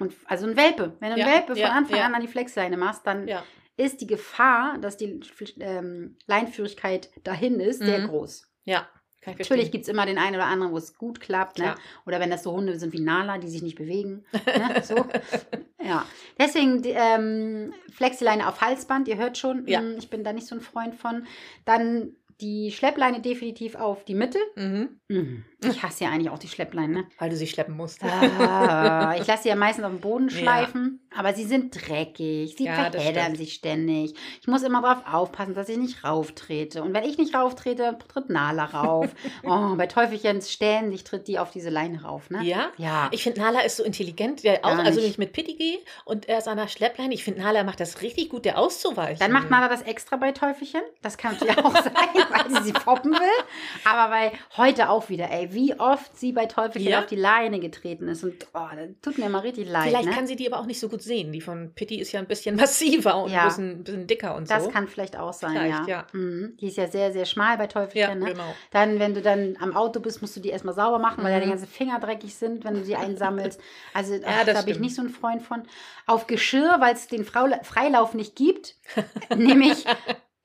Und 0.00 0.12
also 0.24 0.46
ein 0.46 0.56
Welpe. 0.56 0.96
Wenn 0.98 1.12
du 1.14 1.18
Ja, 1.20 1.26
Welpe 1.26 1.52
von 1.52 1.56
ja, 1.62 1.68
Anfang 1.70 1.98
ja. 1.98 2.04
an 2.06 2.14
an 2.14 2.20
die 2.22 2.26
Flexileine 2.28 2.76
machst, 2.76 3.06
dann 3.06 3.28
ist 3.76 4.00
die 4.00 4.06
Gefahr, 4.06 4.78
dass 4.78 4.96
die 4.96 5.20
ähm, 5.60 6.16
Leinführigkeit 6.26 7.10
dahin 7.24 7.60
ist, 7.60 7.78
sehr 7.78 8.00
Mhm. 8.00 8.08
groß. 8.08 8.46
ja, 8.64 8.88
Natürlich 9.26 9.70
gibt 9.70 9.82
es 9.82 9.88
immer 9.88 10.06
den 10.06 10.16
einen 10.16 10.36
oder 10.36 10.46
anderen, 10.46 10.72
wo 10.72 10.78
es 10.78 10.96
gut 10.96 11.20
klappt. 11.20 11.58
Ne? 11.58 11.74
Oder 12.06 12.20
wenn 12.20 12.30
das 12.30 12.42
so 12.42 12.52
Hunde 12.52 12.78
sind 12.78 12.94
wie 12.94 13.00
Nala, 13.00 13.36
die 13.36 13.48
sich 13.48 13.60
nicht 13.62 13.76
bewegen. 13.76 14.24
ne? 14.32 14.82
so. 14.82 15.06
Ja. 15.82 16.06
Deswegen 16.38 16.80
die, 16.80 16.94
ähm, 16.96 17.74
Flexileine 17.92 18.48
auf 18.48 18.62
Halsband, 18.62 19.08
ihr 19.08 19.18
hört 19.18 19.36
schon, 19.36 19.64
mh, 19.64 19.98
ich 19.98 20.08
bin 20.08 20.24
da 20.24 20.32
nicht 20.32 20.46
so 20.46 20.54
ein 20.54 20.62
Freund 20.62 20.94
von. 20.94 21.26
Dann 21.66 22.16
die 22.40 22.70
Schleppleine 22.72 23.20
definitiv 23.20 23.74
auf 23.74 24.04
die 24.04 24.14
Mitte. 24.14 24.38
Mhm. 24.56 25.00
Mhm. 25.08 25.44
Ich 25.62 25.82
hasse 25.82 26.04
ja 26.04 26.10
eigentlich 26.10 26.30
auch 26.30 26.38
die 26.38 26.48
Schleppleine. 26.48 26.92
Ne? 26.92 27.04
Weil 27.18 27.28
du 27.30 27.36
sie 27.36 27.46
schleppen 27.46 27.76
musst. 27.76 28.02
Ah, 28.02 29.14
ich 29.20 29.26
lasse 29.26 29.42
sie 29.44 29.48
ja 29.50 29.56
meistens 29.56 29.84
auf 29.84 29.90
dem 29.90 30.00
Boden 30.00 30.28
Ja. 30.28 30.36
schleifen, 30.38 31.06
aber 31.14 31.34
sie 31.34 31.44
sind 31.44 31.74
dreckig, 31.74 32.54
sie 32.56 32.64
Ja, 32.64 32.90
sich 33.34 33.52
ständig. 33.54 34.14
Ich 34.40 34.46
muss 34.48 34.62
immer 34.62 34.80
darauf 34.80 35.02
aufpassen, 35.12 35.54
dass 35.54 35.68
ich 35.68 35.76
nicht 35.76 36.02
rauftrete. 36.04 36.82
Und 36.82 36.94
wenn 36.94 37.04
ich 37.04 37.18
nicht 37.18 37.34
rauftrete, 37.34 37.98
tritt 38.08 38.30
Nala 38.30 38.64
rauf. 38.64 39.08
oh, 39.44 39.74
bei 39.76 39.86
Teufelchens 39.86 40.50
ständig 40.50 41.04
tritt 41.04 41.28
die 41.28 41.38
auf 41.38 41.50
diese 41.50 41.68
Leine 41.70 42.02
rauf, 42.02 42.30
ne? 42.30 42.42
Ja? 42.42 42.70
Ja. 42.78 43.08
Ich 43.12 43.22
finde, 43.22 43.40
Nala 43.40 43.60
ist 43.60 43.76
so 43.76 43.84
intelligent, 43.84 44.42
der 44.44 44.64
auch, 44.64 44.78
also 44.78 44.98
nicht. 45.00 45.08
nicht 45.08 45.18
mit 45.18 45.32
Pitti 45.32 45.78
und 46.06 46.28
er 46.28 46.38
ist 46.38 46.48
an 46.48 46.56
der 46.56 46.68
Schleppleine. 46.68 47.12
Ich 47.12 47.24
finde, 47.24 47.42
Nala 47.42 47.64
macht 47.64 47.80
das 47.80 48.00
richtig 48.00 48.30
gut, 48.30 48.44
der 48.44 48.58
auszuweichen. 48.58 49.18
Dann 49.18 49.32
macht 49.32 49.50
Nala 49.50 49.68
das 49.68 49.82
extra 49.82 50.16
bei 50.16 50.32
Teufelchen. 50.32 50.80
Das 51.02 51.18
kann 51.18 51.34
natürlich 51.34 51.58
auch 51.58 51.74
sein, 51.84 51.92
weil 52.30 52.48
sie 52.50 52.62
sie 52.62 52.72
foppen 52.72 53.12
will. 53.12 53.44
Aber 53.84 54.10
bei 54.10 54.32
heute 54.56 54.88
auch 54.90 55.08
wieder, 55.08 55.30
ey, 55.30 55.52
wie 55.52 55.78
oft 55.78 56.16
sie 56.16 56.32
bei 56.32 56.46
Teufelchen 56.46 56.90
Ja. 56.90 57.00
auf 57.00 57.06
die 57.06 57.16
Leine 57.16 57.60
getreten 57.60 58.08
ist. 58.08 58.24
Und 58.24 58.34
oh, 58.54 58.66
das 58.74 58.88
tut 59.02 59.18
mir 59.18 59.26
immer 59.26 59.42
richtig 59.42 59.68
leid. 59.68 59.88
Vielleicht 59.88 60.08
ne? 60.08 60.14
kann 60.14 60.26
sie 60.26 60.36
die 60.36 60.50
aber 60.50 60.60
auch 60.60 60.66
nicht 60.66 60.80
so 60.80 60.88
gut 60.88 61.02
sehen. 61.02 61.32
Die 61.32 61.40
von 61.40 61.72
Pitti 61.74 62.00
ist 62.00 62.12
ja 62.12 62.20
ein 62.20 62.26
bisschen 62.26 62.56
massiver 62.56 63.22
und 63.22 63.30
Ja. 63.32 63.42
ein 63.42 63.48
bisschen, 63.48 63.84
bisschen 63.84 64.06
dicker 64.06 64.34
und 64.36 64.50
Das 64.50 64.64
so. 64.64 64.70
kann 64.70 64.88
vielleicht 64.88 65.16
auch 65.18 65.32
sein, 65.32 65.52
Vielleicht, 65.52 65.88
ja. 65.88 66.04
ja. 66.04 66.06
Mhm. 66.12 66.56
Die 66.60 66.68
ist 66.68 66.76
ja 66.76 66.86
sehr, 66.88 67.12
sehr 67.12 67.24
schmal 67.26 67.58
bei 67.58 67.66
Teufelchen. 67.66 68.00
ja, 68.20 68.26
ne? 68.26 68.32
genau. 68.32 68.54
Dann, 68.70 68.98
wenn 68.98 69.14
du 69.14 69.22
dann 69.22 69.56
am 69.60 69.76
Auto 69.76 70.00
bist, 70.00 70.20
musst 70.22 70.36
du 70.36 70.40
die 70.40 70.50
erstmal 70.50 70.74
sauber 70.74 70.98
machen, 70.98 71.22
weil 71.24 71.32
ja 71.32 71.40
die 71.40 71.46
Mhm. 71.46 71.50
ganzen 71.50 71.68
Finger 71.68 71.98
dreckig 72.00 72.34
sind, 72.34 72.64
wenn 72.64 72.74
du 72.74 72.84
sie 72.84 72.96
einsammelst. 72.96 73.60
Also 73.94 74.14
ach, 74.24 74.44
das 74.44 74.54
da 74.54 74.62
bin 74.62 74.74
ich 74.74 74.80
nicht 74.80 74.94
so 74.94 75.02
ein 75.02 75.08
Freund 75.08 75.42
von. 75.42 75.62
Auf 76.06 76.26
Geschirr, 76.26 76.76
weil 76.80 76.94
es 76.94 77.08
den 77.08 77.24
Freilauf 77.24 78.14
nicht 78.14 78.36
gibt, 78.36 78.76
nehme 79.36 79.66
ich 79.72 79.84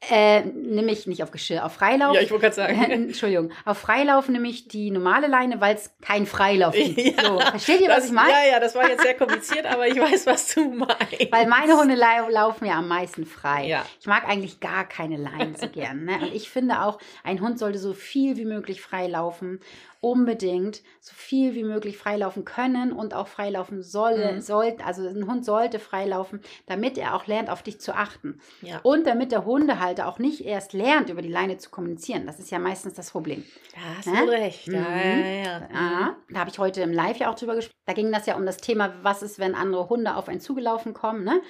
Äh, 0.09 0.41
nämlich 0.41 1.07
nicht 1.07 1.24
auf 1.24 1.31
Geschirr, 1.31 1.65
auf 1.65 1.74
Freilauf. 1.74 2.15
Ja, 2.15 2.21
ich 2.21 2.29
wollte 2.31 2.43
gerade 2.43 2.55
sagen. 2.55 2.81
Entschuldigung. 2.91 3.51
Auf 3.65 3.79
Freilauf 3.79 4.29
nämlich 4.29 4.67
die 4.67 4.91
normale 4.91 5.27
Leine, 5.27 5.59
weil 5.62 5.75
es 5.75 5.91
kein 6.01 6.25
Freilauf 6.25 6.74
gibt. 6.75 6.97
Ja, 6.97 7.25
so, 7.25 7.39
versteht 7.39 7.81
ihr, 7.81 7.89
was 7.89 7.97
das, 7.97 8.05
ich 8.07 8.12
meine? 8.12 8.31
Ja, 8.31 8.53
ja, 8.53 8.59
das 8.59 8.75
war 8.75 8.88
jetzt 8.89 9.01
sehr 9.01 9.15
kompliziert, 9.15 9.65
aber 9.65 9.88
ich 9.88 10.00
weiß, 10.00 10.27
was 10.27 10.53
du 10.53 10.69
meinst. 10.71 11.31
Weil 11.31 11.47
meine 11.47 11.77
Hunde 11.77 11.95
lau 11.95 12.29
laufen 12.29 12.65
ja 12.65 12.75
am 12.75 12.88
meisten 12.88 13.25
frei. 13.25 13.67
Ja. 13.67 13.85
Ich 14.00 14.07
mag 14.07 14.27
eigentlich 14.27 14.59
gar 14.59 14.88
keine 14.88 15.17
Leinen 15.17 15.55
so 15.55 15.67
gern. 15.69 16.05
Ne? 16.05 16.19
Und 16.21 16.33
ich 16.33 16.50
finde 16.50 16.81
auch, 16.81 17.00
ein 17.24 17.41
Hund 17.41 17.57
sollte 17.57 17.79
so 17.79 17.93
viel 17.93 18.38
wie 18.38 18.45
möglich 18.45 18.81
frei 18.81 19.07
laufen. 19.07 19.59
Unbedingt 20.05 20.83
so 21.01 21.13
viel 21.15 21.55
wie 21.55 21.63
möglich 21.63 21.97
freilaufen 21.97 22.45
können 22.45 22.91
und 22.91 23.15
auch 23.15 23.27
freilaufen 23.27 23.81
soll, 23.81 24.33
Mhm. 24.35 24.39
sollte. 24.41 24.85
Also 24.85 25.07
ein 25.07 25.25
Hund 25.25 25.43
sollte 25.43 25.79
freilaufen, 25.79 26.41
damit 26.67 27.00
er 27.00 27.15
auch 27.15 27.25
lernt, 27.25 27.50
auf 27.50 27.63
dich 27.63 27.81
zu 27.81 27.95
achten. 27.95 28.39
Ja. 28.62 28.81
Und 28.83 29.07
damit 29.07 29.31
der 29.31 29.45
Hundehalter 29.45 30.07
auch 30.07 30.19
nicht 30.19 30.45
erst 30.45 30.74
lernt, 30.74 31.09
über 31.09 31.24
die 31.24 31.27
Leine 31.31 31.57
zu 31.57 31.71
kommunizieren. 31.71 32.27
Das 32.27 32.38
ist 32.38 32.51
ja 32.51 32.59
meistens 32.59 32.93
das 32.93 33.09
Problem. 33.09 33.43
Da 33.74 33.79
hast 33.97 34.05
Ne? 34.07 34.25
du 34.27 34.31
recht. 34.31 34.67
Ja, 34.67 34.79
Mhm. 34.79 35.19
ja, 35.43 35.43
ja. 35.43 35.67
Ja, 35.74 36.15
da 36.29 36.39
habe 36.39 36.51
ich 36.51 36.59
heute 36.59 36.81
im 36.81 36.93
Live 36.93 37.17
ja 37.17 37.31
auch 37.31 37.35
drüber 37.35 37.55
gesprochen. 37.55 37.75
Da 37.88 37.93
ging 37.93 38.12
das 38.12 38.27
ja 38.27 38.35
um 38.35 38.45
das 38.45 38.57
Thema, 38.57 38.93
was 39.01 39.24
ist, 39.24 39.39
wenn 39.39 39.55
andere 39.55 39.89
Hunde 39.89 40.15
auf 40.15 40.29
einen 40.29 40.39
zugelaufen 40.39 40.93
kommen, 40.93 41.24
ne? 41.24 41.41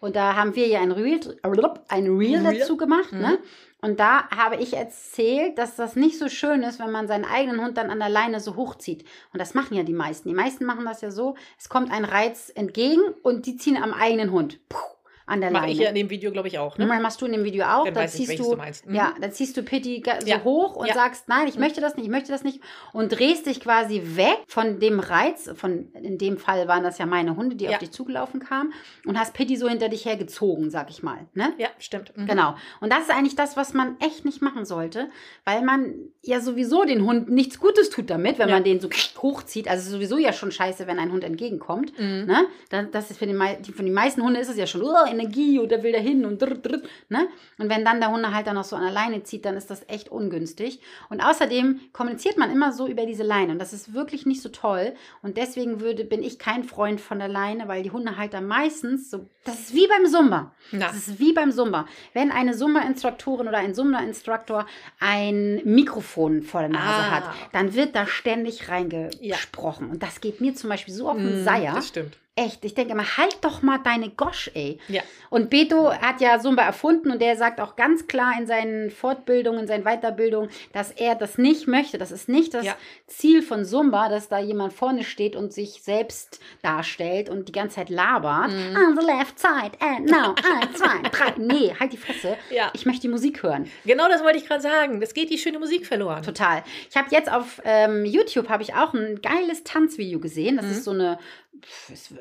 Und 0.00 0.16
da 0.16 0.34
haben 0.34 0.56
wir 0.56 0.66
ja 0.66 0.80
ein 0.80 0.90
Reel, 0.90 1.20
ein 1.42 1.52
Reel 1.52 2.44
Reel. 2.44 2.58
dazu 2.58 2.76
gemacht, 2.76 3.12
Mhm. 3.12 3.20
ne? 3.20 3.38
Und 3.84 3.98
da 3.98 4.28
habe 4.30 4.56
ich 4.56 4.74
erzählt, 4.74 5.58
dass 5.58 5.74
das 5.74 5.96
nicht 5.96 6.16
so 6.16 6.28
schön 6.28 6.62
ist, 6.62 6.78
wenn 6.78 6.92
man 6.92 7.08
seinen 7.08 7.24
eigenen 7.24 7.60
Hund 7.60 7.76
dann 7.76 7.90
an 7.90 7.98
der 7.98 8.08
Leine 8.08 8.38
so 8.38 8.54
hochzieht. 8.54 9.04
Und 9.32 9.40
das 9.40 9.54
machen 9.54 9.76
ja 9.76 9.82
die 9.82 9.92
meisten. 9.92 10.28
Die 10.28 10.36
meisten 10.36 10.64
machen 10.64 10.84
das 10.84 11.00
ja 11.00 11.10
so, 11.10 11.34
es 11.58 11.68
kommt 11.68 11.90
ein 11.90 12.04
Reiz 12.04 12.52
entgegen 12.54 13.02
und 13.24 13.46
die 13.46 13.56
ziehen 13.56 13.76
am 13.76 13.92
eigenen 13.92 14.30
Hund 14.30 14.60
puh, 14.68 14.78
an 15.26 15.40
der 15.40 15.50
Mache 15.50 15.62
Leine. 15.66 15.72
ich 15.72 15.78
ja 15.78 15.88
in 15.88 15.94
dem 15.94 16.10
Video, 16.10 16.30
glaube 16.32 16.48
ich, 16.48 16.58
auch. 16.58 16.78
Ne? 16.78 16.86
Machst 16.86 17.20
du 17.20 17.26
in 17.26 17.32
dem 17.32 17.44
Video 17.44 17.64
auch. 17.64 17.84
Dann 17.84 17.94
Da 17.94 18.04
ich, 18.04 18.10
ziehst 18.10 18.28
welches 18.30 18.44
du, 18.46 18.52
du 18.52 18.58
meinst. 18.58 18.86
Mhm. 18.86 18.94
ja, 18.94 19.14
dann 19.20 19.32
ziehst 19.32 19.56
du 19.56 19.62
Pitti 19.62 20.02
so 20.20 20.26
Ja. 20.26 20.42
hoch 20.44 20.76
und 20.76 20.86
Ja. 20.88 20.94
sagst, 20.94 21.28
nein, 21.28 21.46
ich 21.48 21.58
möchte 21.58 21.80
das 21.80 21.96
nicht, 21.96 22.04
ich 22.04 22.10
möchte 22.10 22.32
das 22.32 22.42
nicht 22.44 22.60
und 22.92 23.08
drehst 23.10 23.46
dich 23.46 23.60
quasi 23.60 24.02
weg 24.16 24.38
von 24.46 24.80
dem 24.80 25.00
Reiz. 25.00 25.50
Von 25.54 25.92
in 25.94 26.18
dem 26.18 26.38
Fall 26.38 26.68
waren 26.68 26.82
das 26.82 26.98
ja 26.98 27.06
meine 27.06 27.36
Hunde, 27.36 27.56
die 27.56 27.64
Ja. 27.64 27.72
auf 27.72 27.78
dich 27.78 27.90
zugelaufen 27.92 28.40
kamen 28.40 28.72
und 29.06 29.18
hast 29.18 29.34
Pitti 29.34 29.56
so 29.56 29.68
hinter 29.68 29.88
dich 29.88 30.04
hergezogen, 30.04 30.70
sag 30.70 30.90
ich 30.90 31.02
mal. 31.02 31.26
Ne? 31.34 31.52
Ja, 31.58 31.68
stimmt. 31.78 32.16
Mhm. 32.16 32.26
Genau. 32.26 32.54
Und 32.80 32.92
das 32.92 33.00
ist 33.02 33.10
eigentlich 33.10 33.36
das, 33.36 33.56
was 33.56 33.74
man 33.74 33.96
echt 34.00 34.24
nicht 34.24 34.42
machen 34.42 34.64
sollte, 34.64 35.08
weil 35.44 35.62
man 35.62 35.94
ja 36.22 36.40
sowieso 36.40 36.84
den 36.84 37.04
Hund 37.04 37.30
nichts 37.30 37.58
Gutes 37.58 37.90
tut 37.90 38.10
damit, 38.10 38.38
wenn 38.38 38.50
man 38.50 38.64
den 38.64 38.80
so 38.80 38.88
hochzieht. 39.22 39.68
Also 39.68 39.80
es 39.80 39.86
ist 39.86 39.92
sowieso 39.92 40.18
ja 40.18 40.32
schon 40.32 40.50
scheiße, 40.52 40.86
wenn 40.86 40.98
ein 40.98 41.12
Hund 41.12 41.24
entgegenkommt. 41.24 41.98
Mhm. 41.98 42.26
Ne? 42.26 42.46
Das, 42.90 43.10
ist 43.10 43.18
für, 43.18 43.26
den, 43.26 43.38
für 43.62 43.82
die 43.82 43.90
meisten 43.90 44.22
Hunde 44.22 44.40
ist 44.40 44.48
es 44.48 44.56
ja 44.56 44.66
schon 44.66 44.82
oh, 44.82 45.04
Energie 45.12 45.58
und 45.58 45.70
der 45.70 45.82
will 45.82 45.92
da 45.92 45.98
hin 45.98 46.24
und 46.24 46.40
drr, 46.42 46.54
drr, 46.56 46.80
ne? 47.08 47.28
Und 47.58 47.68
wenn 47.68 47.84
dann 47.84 48.00
der 48.00 48.10
Hundehalter 48.10 48.52
noch 48.52 48.64
so 48.64 48.74
an 48.76 48.82
der 48.82 48.92
Leine 48.92 49.22
zieht, 49.22 49.44
dann 49.44 49.56
ist 49.56 49.70
das 49.70 49.84
echt 49.88 50.08
ungünstig. 50.08 50.80
Und 51.10 51.20
außerdem 51.20 51.80
kommuniziert 51.92 52.38
man 52.38 52.50
immer 52.50 52.72
so 52.72 52.86
über 52.88 53.06
diese 53.06 53.22
Leine 53.22 53.52
und 53.52 53.58
das 53.58 53.72
ist 53.72 53.94
wirklich 53.94 54.26
nicht 54.26 54.42
so 54.42 54.48
toll. 54.48 54.94
Und 55.22 55.36
deswegen 55.36 55.80
würde, 55.80 56.04
bin 56.04 56.22
ich 56.22 56.38
kein 56.38 56.64
Freund 56.64 57.00
von 57.00 57.18
der 57.18 57.28
Leine, 57.28 57.68
weil 57.68 57.82
die 57.82 57.90
Hundehalter 57.90 58.40
meistens 58.40 59.10
so, 59.10 59.28
das 59.44 59.58
ist 59.60 59.74
wie 59.74 59.86
beim 59.88 60.06
Zumba. 60.06 60.54
Na. 60.70 60.86
Das 60.86 60.96
ist 60.96 61.18
wie 61.18 61.32
beim 61.32 61.52
Zumba. 61.52 61.86
Wenn 62.14 62.30
eine 62.30 62.52
Zumba-Instruktorin 62.56 63.48
oder 63.48 63.58
ein 63.58 63.74
Zumba-Instruktor 63.74 64.66
ein 65.00 65.60
Mikrofon 65.64 66.42
vor 66.42 66.60
der 66.60 66.70
Nase 66.70 66.82
Ah. 66.82 67.10
hat, 67.10 67.24
dann 67.52 67.74
wird 67.74 67.94
da 67.96 68.06
ständig 68.06 68.68
reingesprochen. 68.68 69.90
Und 69.90 70.02
das 70.02 70.20
geht 70.20 70.40
mir 70.40 70.54
zum 70.54 70.70
Beispiel 70.70 70.94
so 70.94 71.08
auf 71.08 71.16
den 71.16 71.40
Mhm, 71.40 71.44
Seier. 71.44 71.74
Das 71.74 71.88
stimmt. 71.88 72.16
Echt, 72.34 72.64
ich 72.64 72.72
denke 72.74 72.92
immer, 72.94 73.18
halt 73.18 73.36
doch 73.42 73.60
mal 73.60 73.76
deine 73.76 74.08
Gosch, 74.08 74.50
ey. 74.54 74.78
Ja. 74.88 75.02
Und 75.28 75.50
Beto 75.50 75.92
hat 75.92 76.22
ja 76.22 76.40
Zumba 76.40 76.62
erfunden 76.62 77.10
und 77.10 77.20
der 77.20 77.36
sagt 77.36 77.60
auch 77.60 77.76
ganz 77.76 78.06
klar 78.06 78.32
in 78.38 78.46
seinen 78.46 78.90
Fortbildungen, 78.90 79.60
in 79.60 79.66
seinen 79.66 79.84
Weiterbildungen, 79.84 80.48
dass 80.72 80.90
er 80.92 81.14
das 81.14 81.36
nicht 81.36 81.68
möchte. 81.68 81.98
Das 81.98 82.10
ist 82.10 82.30
nicht 82.30 82.54
das 82.54 82.64
Ja. 82.64 82.74
Ziel 83.06 83.42
von 83.42 83.66
Zumba, 83.66 84.08
dass 84.08 84.30
da 84.30 84.38
jemand 84.38 84.72
vorne 84.72 85.04
steht 85.04 85.36
und 85.36 85.52
sich 85.52 85.82
selbst 85.82 86.40
darstellt 86.62 87.28
und 87.28 87.48
die 87.48 87.52
ganze 87.52 87.76
Zeit 87.76 87.90
labert. 87.90 88.50
Mhm. 88.50 88.76
On 88.76 88.98
the 88.98 89.04
left 89.04 89.38
side 89.38 89.72
and 89.80 90.10
now, 90.10 90.34
eins, 90.58 90.78
zwei, 90.78 91.02
drei. 91.10 91.32
Nee, 91.36 91.74
halt 91.78 91.92
die 91.92 91.98
Fresse. 91.98 92.38
Ja. 92.50 92.70
Ich 92.72 92.86
möchte 92.86 93.02
die 93.02 93.08
Musik 93.08 93.42
hören. 93.42 93.68
Genau 93.84 94.08
das 94.08 94.24
wollte 94.24 94.38
ich 94.38 94.46
gerade 94.46 94.62
sagen. 94.62 95.00
Das 95.02 95.12
geht 95.12 95.28
die 95.28 95.36
schöne 95.38 95.58
Musik 95.58 95.84
verloren. 95.86 96.22
Total. 96.22 96.62
Ich 96.88 96.96
habe 96.96 97.08
jetzt 97.10 97.30
auf 97.30 97.60
ähm, 97.66 98.06
YouTube 98.06 98.48
habe 98.48 98.62
ich 98.62 98.72
auch 98.74 98.94
ein 98.94 99.20
geiles 99.20 99.64
Tanzvideo 99.64 100.18
gesehen. 100.18 100.56
Das 100.56 100.64
Mhm. 100.64 100.72
ist 100.72 100.84
so 100.84 100.92
eine 100.92 101.18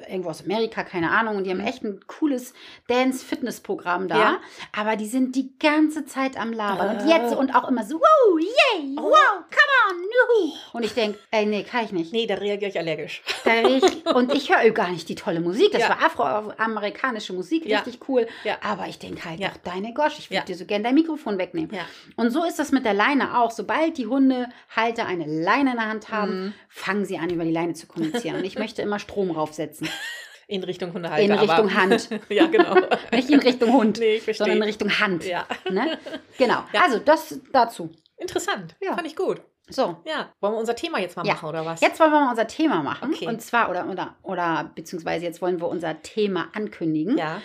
irgendwo 0.10 0.30
aus 0.30 0.44
Amerika, 0.44 0.84
keine 0.84 1.10
Ahnung. 1.12 1.38
Und 1.38 1.46
die 1.46 1.50
haben 1.52 1.60
echt 1.62 1.84
ein 1.84 2.00
cooles 2.08 2.54
Dance-Fitness-Programm 2.88 4.08
da. 4.08 4.18
Ja. 4.18 4.40
Aber 4.78 4.96
die 4.96 5.08
sind 5.08 5.36
die 5.36 5.52
ganze 5.60 6.06
Zeit 6.06 6.38
am 6.38 6.54
Labern. 6.54 6.98
Und 6.98 7.02
Ah. 7.04 7.18
jetzt 7.18 7.36
und 7.36 7.56
auch 7.56 7.68
immer 7.70 7.84
so, 7.84 7.96
wow, 8.00 8.40
yay, 8.40 8.96
Oh. 8.98 9.04
wow, 9.04 9.44
come 9.50 9.72
on, 9.90 10.04
juhu. 10.04 10.54
Und 10.74 10.84
ich 10.86 10.94
denke, 10.94 11.18
ey, 11.32 11.46
nee, 11.46 11.64
kann 11.64 11.86
ich 11.86 11.92
nicht. 11.92 12.14
Nee, 12.14 12.28
da 12.28 12.36
reagiere 12.36 12.70
ich 12.72 12.78
allergisch. 12.78 13.24
Ich, 13.46 14.06
und 14.16 14.34
ich 14.34 14.54
höre 14.56 14.70
gar 14.72 14.90
nicht 14.90 15.10
die 15.10 15.16
tolle 15.16 15.40
Musik. 15.40 15.72
Das 15.72 15.82
Ja. 15.82 15.90
war 15.90 16.04
afroamerikanische 16.04 17.34
Musik, 17.34 17.66
Ja. 17.66 17.80
richtig 17.80 18.08
cool. 18.10 18.28
Ja. 18.44 18.58
Aber 18.62 18.88
ich 18.88 19.00
denke 19.00 19.26
halt, 19.26 19.40
Ja. 19.40 19.50
doch 19.50 19.58
deine 19.72 19.94
Gosh, 19.94 20.20
ich 20.20 20.30
würde 20.32 20.46
dir 20.46 20.56
so 20.56 20.66
gerne 20.66 20.84
dein 20.86 20.96
Mikrofon 20.96 21.38
wegnehmen. 21.38 21.72
Und 22.16 22.30
so 22.32 22.44
ist 22.46 22.60
das 22.60 22.72
mit 22.72 22.86
der 22.86 22.94
Leine 22.94 23.38
auch. 23.40 23.52
Sobald 23.52 23.98
die 23.98 24.08
Hundehalter 24.08 25.06
eine 25.06 25.26
Leine 25.26 25.72
in 25.72 25.78
der 25.78 25.88
Hand 25.88 26.10
haben, 26.10 26.46
Mhm. 26.46 26.54
fangen 26.70 27.06
sie 27.06 27.18
an, 27.18 27.30
über 27.30 27.44
die 27.44 27.52
Leine 27.52 27.74
zu 27.74 27.88
kommunizieren. 27.88 28.38
Und 28.38 28.46
ich 28.46 28.58
möchte 28.58 28.82
immer 28.82 29.00
Strom 29.00 29.21
raufsetzen. 29.30 29.88
In 30.48 30.64
Richtung 30.64 30.92
Hundehalter. 30.94 31.24
In 31.24 31.32
Richtung 31.32 31.74
Hand. 31.74 32.10
ja, 32.30 32.48
genau. 32.48 32.76
Nicht 33.14 33.30
in 33.30 33.40
Richtung 33.40 33.72
Hund, 33.72 34.00
Nee, 34.00 34.20
sondern 34.20 34.58
in 34.58 34.64
Richtung 34.64 34.90
Hand. 35.00 35.24
Ja. 35.24 35.46
Ne? 35.70 35.98
Genau. 36.38 36.64
Ja. 36.74 36.82
Also 36.84 37.00
das 37.00 37.40
dazu. 37.54 37.90
Interessant. 38.18 38.76
Ja. 38.82 38.94
Fand 38.96 39.08
ich 39.08 39.16
gut. 39.16 39.42
So. 39.70 39.96
Ja. 40.06 40.34
Wollen 40.42 40.56
wir 40.56 40.60
unser 40.60 40.76
Thema 40.76 41.00
jetzt 41.00 41.16
mal 41.16 41.26
Ja. 41.26 41.36
machen, 41.36 41.48
oder 41.48 41.66
was? 41.66 41.80
Jetzt 41.80 42.02
wollen 42.02 42.12
wir 42.12 42.20
mal 42.20 42.32
unser 42.32 42.48
Thema 42.48 42.84
machen. 42.84 43.14
Okay. 43.14 43.28
Und 43.28 43.42
zwar, 43.42 43.70
oder, 43.70 43.88
oder, 43.88 44.18
oder, 44.24 44.72
beziehungsweise 44.76 45.24
jetzt 45.24 45.42
wollen 45.42 45.62
wir 45.62 45.70
unser 45.70 46.02
Thema 46.02 46.50
ankündigen. 46.52 47.18
Ja. 47.18 47.42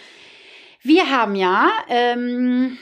Wir 0.83 1.09
haben 1.09 1.37
ja 1.37 1.71
ähm, 1.89 2.77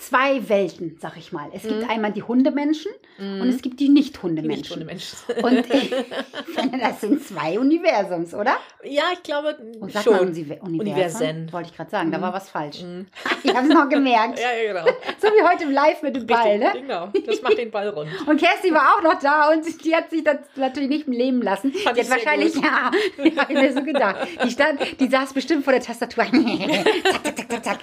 zwei 0.00 0.48
Welten, 0.48 0.96
sag 1.00 1.16
ich 1.16 1.32
mal. 1.32 1.48
Es 1.52 1.62
gibt 1.62 1.82
Mhm. 1.84 1.90
einmal 1.90 2.12
die 2.12 2.22
Hundemenschen 2.22 2.90
Mhm. 3.18 3.40
und 3.40 3.48
es 3.48 3.62
gibt 3.62 3.80
die 3.80 3.88
Nicht-Hundemenschen. 3.88 4.78
Nicht-Hundemenschen. 4.86 5.44
Und 5.44 5.74
ich 5.74 6.54
finde, 6.54 6.78
das 6.80 7.00
sind 7.00 7.22
zwei 7.24 7.58
Universums, 7.58 8.34
oder? 8.34 8.56
ja, 8.84 9.04
ich 9.12 9.22
glaube 9.22 9.56
Und 9.80 9.92
man 9.94 10.02
schon. 10.02 10.14
Unive- 10.14 10.60
Universum? 10.60 10.78
Universen. 10.80 11.52
Wollte 11.52 11.70
ich 11.70 11.76
gerade 11.76 11.90
sagen, 11.90 12.10
da 12.12 12.18
Mhm. 12.18 12.22
war 12.22 12.32
was 12.34 12.48
falsch. 12.50 12.82
Mhm. 12.82 13.06
Ich 13.44 13.54
habe 13.54 13.66
es 13.68 13.72
noch 13.74 13.88
gemerkt. 13.88 14.38
Ja, 14.40 14.48
ja, 14.52 14.72
genau. 14.72 14.92
So 15.20 15.28
wie 15.28 15.42
heute 15.48 15.64
im 15.64 15.70
Live 15.70 16.02
mit 16.02 16.14
dem 16.16 16.26
Ball, 16.26 16.48
Richtig, 16.48 16.74
ne? 16.74 16.80
Genau. 16.82 17.08
Das 17.26 17.40
macht 17.42 17.56
den 17.58 17.70
Ball 17.70 17.88
rund. 17.88 18.10
Und 18.26 18.40
Kerstin 18.40 18.74
war 18.74 18.96
auch 18.96 19.02
noch 19.02 19.18
da 19.20 19.50
und 19.50 19.64
die 19.84 19.94
hat 19.94 20.10
sich 20.10 20.22
das 20.24 20.38
natürlich 20.56 20.88
nicht 20.88 21.06
leben 21.06 21.40
lassen. 21.42 21.72
Fand 21.72 21.96
die 21.96 22.00
ich 22.02 22.10
hat 22.10 22.16
wahrscheinlich, 22.18 22.54
gut. 22.54 22.64
ja, 22.64 22.90
ich 23.24 23.38
habe 23.38 23.52
mir 23.54 23.72
so 23.72 23.82
gedacht. 23.82 24.26
Die, 24.44 24.50
stand, 24.50 24.80
die 25.00 25.08
saß 25.08 25.32
bestimmt 25.32 25.64
vor 25.64 25.72
der 25.72 25.82
Tastatur. 25.82 26.24
zack, 26.24 27.24
zack, 27.36 27.50
zack, 27.50 27.64
zack. 27.64 27.78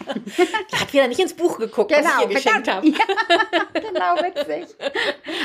Die 0.71 0.75
hat 0.77 0.93
wieder 0.93 1.07
nicht 1.07 1.19
ins 1.19 1.33
Buch 1.33 1.57
geguckt, 1.57 1.91
was 2.05 2.23
ich 2.23 2.29
ihr 2.29 2.35
geschenkt 2.35 2.71
habe. 2.71 2.87
Ja, 2.87 2.99
genau, 3.73 4.15
witzig. 4.23 4.75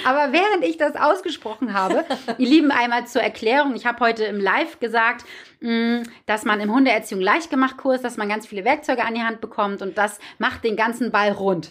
Aber 0.04 0.32
während 0.32 0.64
ich 0.64 0.76
das 0.76 0.96
ausgesprochen 0.96 1.74
habe, 1.74 2.04
ihr 2.38 2.48
Lieben, 2.48 2.70
einmal 2.70 3.06
zur 3.06 3.22
Erklärung. 3.22 3.74
Ich 3.74 3.86
habe 3.86 4.00
heute 4.00 4.24
im 4.24 4.40
Live 4.40 4.80
gesagt, 4.80 5.24
mh, 5.60 6.02
dass 6.26 6.44
man 6.44 6.60
im 6.60 6.72
Hundeerziehung 6.72 7.20
Leichtgemacht-Kurs, 7.20 8.02
dass 8.02 8.16
man 8.16 8.28
ganz 8.28 8.46
viele 8.46 8.64
Werkzeuge 8.64 9.04
an 9.04 9.14
die 9.14 9.22
Hand 9.22 9.40
bekommt 9.40 9.82
und 9.82 9.98
das 9.98 10.18
macht 10.38 10.64
den 10.64 10.76
ganzen 10.76 11.10
Ball 11.10 11.32
rund. 11.32 11.70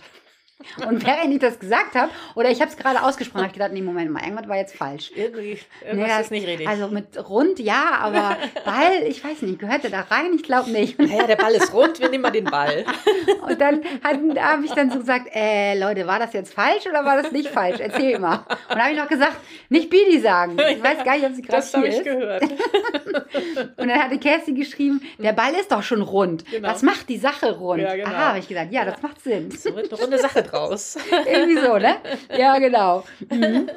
Und 0.88 1.06
während 1.06 1.34
ich 1.34 1.40
das 1.40 1.58
gesagt 1.58 1.96
habe, 1.96 2.12
oder 2.36 2.50
ich 2.50 2.60
habe 2.60 2.70
es 2.70 2.76
gerade 2.78 3.02
ausgesprochen, 3.02 3.40
habe 3.44 3.48
ich 3.48 3.54
gedacht, 3.54 3.72
nee, 3.72 3.82
Moment 3.82 4.12
mal, 4.12 4.22
irgendwas 4.24 4.48
war 4.50 4.58
jetzt 4.58 4.76
falsch. 4.76 5.12
Irgendwie, 5.16 5.58
Nee, 5.84 5.88
irgendwas 5.88 6.10
das- 6.10 6.22
ist 6.26 6.32
nicht 6.32 6.48
richtig. 6.48 6.68
Also 6.68 6.90
mit 6.90 7.30
rund, 7.30 7.60
ja, 7.60 7.92
aber 8.02 8.36
Ball, 8.66 9.04
ich 9.08 9.24
weiß 9.24 9.42
nicht, 9.44 9.60
gehört 9.60 9.84
der 9.84 9.92
da 9.92 10.02
rein? 10.02 10.34
Ich 10.36 10.44
glaube 10.44 10.70
nicht. 10.70 11.00
naja, 11.00 11.28
der 11.28 11.38
Ball 11.38 11.54
ist 11.54 11.74
rund, 11.74 12.00
wir 12.02 12.10
nehmen 12.10 12.24
mal 12.24 12.32
den 12.32 12.44
Ball. 12.46 12.84
Und 13.48 13.60
dann 13.62 13.82
habe 14.04 14.66
ich 14.66 14.72
dann 14.74 14.92
so 14.92 15.00
gesagt, 15.00 15.30
äh, 15.34 15.80
Leute, 15.80 16.06
war 16.08 16.20
das 16.20 16.34
jetzt 16.34 16.54
falsch 16.54 16.86
oder 16.88 17.06
war 17.06 17.22
das 17.22 17.32
nicht 17.32 17.48
falsch? 17.50 17.80
Erzähl 17.80 18.20
mal. 18.20 18.40
Und 18.40 18.46
dann 18.70 18.82
habe 18.82 18.92
ich 18.92 18.98
noch 19.00 19.08
gesagt, 19.08 19.38
nicht 19.70 19.90
Bidi 19.90 20.20
sagen. 20.20 20.58
Ich 20.70 20.84
weiß 20.84 21.04
gar 21.04 21.16
nicht, 21.16 21.26
ob 21.26 21.34
sie 21.34 21.42
gerade 21.42 21.58
Das 21.58 21.74
habe 21.74 21.88
ich 21.88 21.96
ist. 21.96 22.04
gehört. 22.04 22.44
Und 23.78 23.88
dann 23.88 23.92
hatte 24.04 24.18
Kerstin 24.20 24.56
geschrieben, 24.56 25.02
der 25.18 25.34
Ball 25.34 25.54
ist 25.54 25.72
doch 25.72 25.84
schon 25.84 26.02
rund. 26.02 26.46
Genau. 26.46 26.68
Das 26.68 26.84
macht 26.84 27.10
die 27.10 27.18
Sache 27.18 27.52
rund. 27.58 27.82
Ja, 27.82 27.96
genau. 27.96 28.08
Aha, 28.10 28.30
habe 28.30 28.40
ich 28.40 28.48
gesagt, 28.48 28.72
ja, 28.72 28.86
das 28.86 29.02
macht 29.02 29.22
Sinn. 29.22 29.52
So 29.52 29.76
wird 29.76 29.92
eine 29.92 30.02
runde 30.02 30.18
Sache 30.20 30.44
draus. 30.52 30.98
Irgendwie 31.26 31.60
so, 31.60 31.78
ne? 31.78 31.98
Ja, 32.38 32.58
genau. 32.60 33.04
Mhm. 33.30 33.70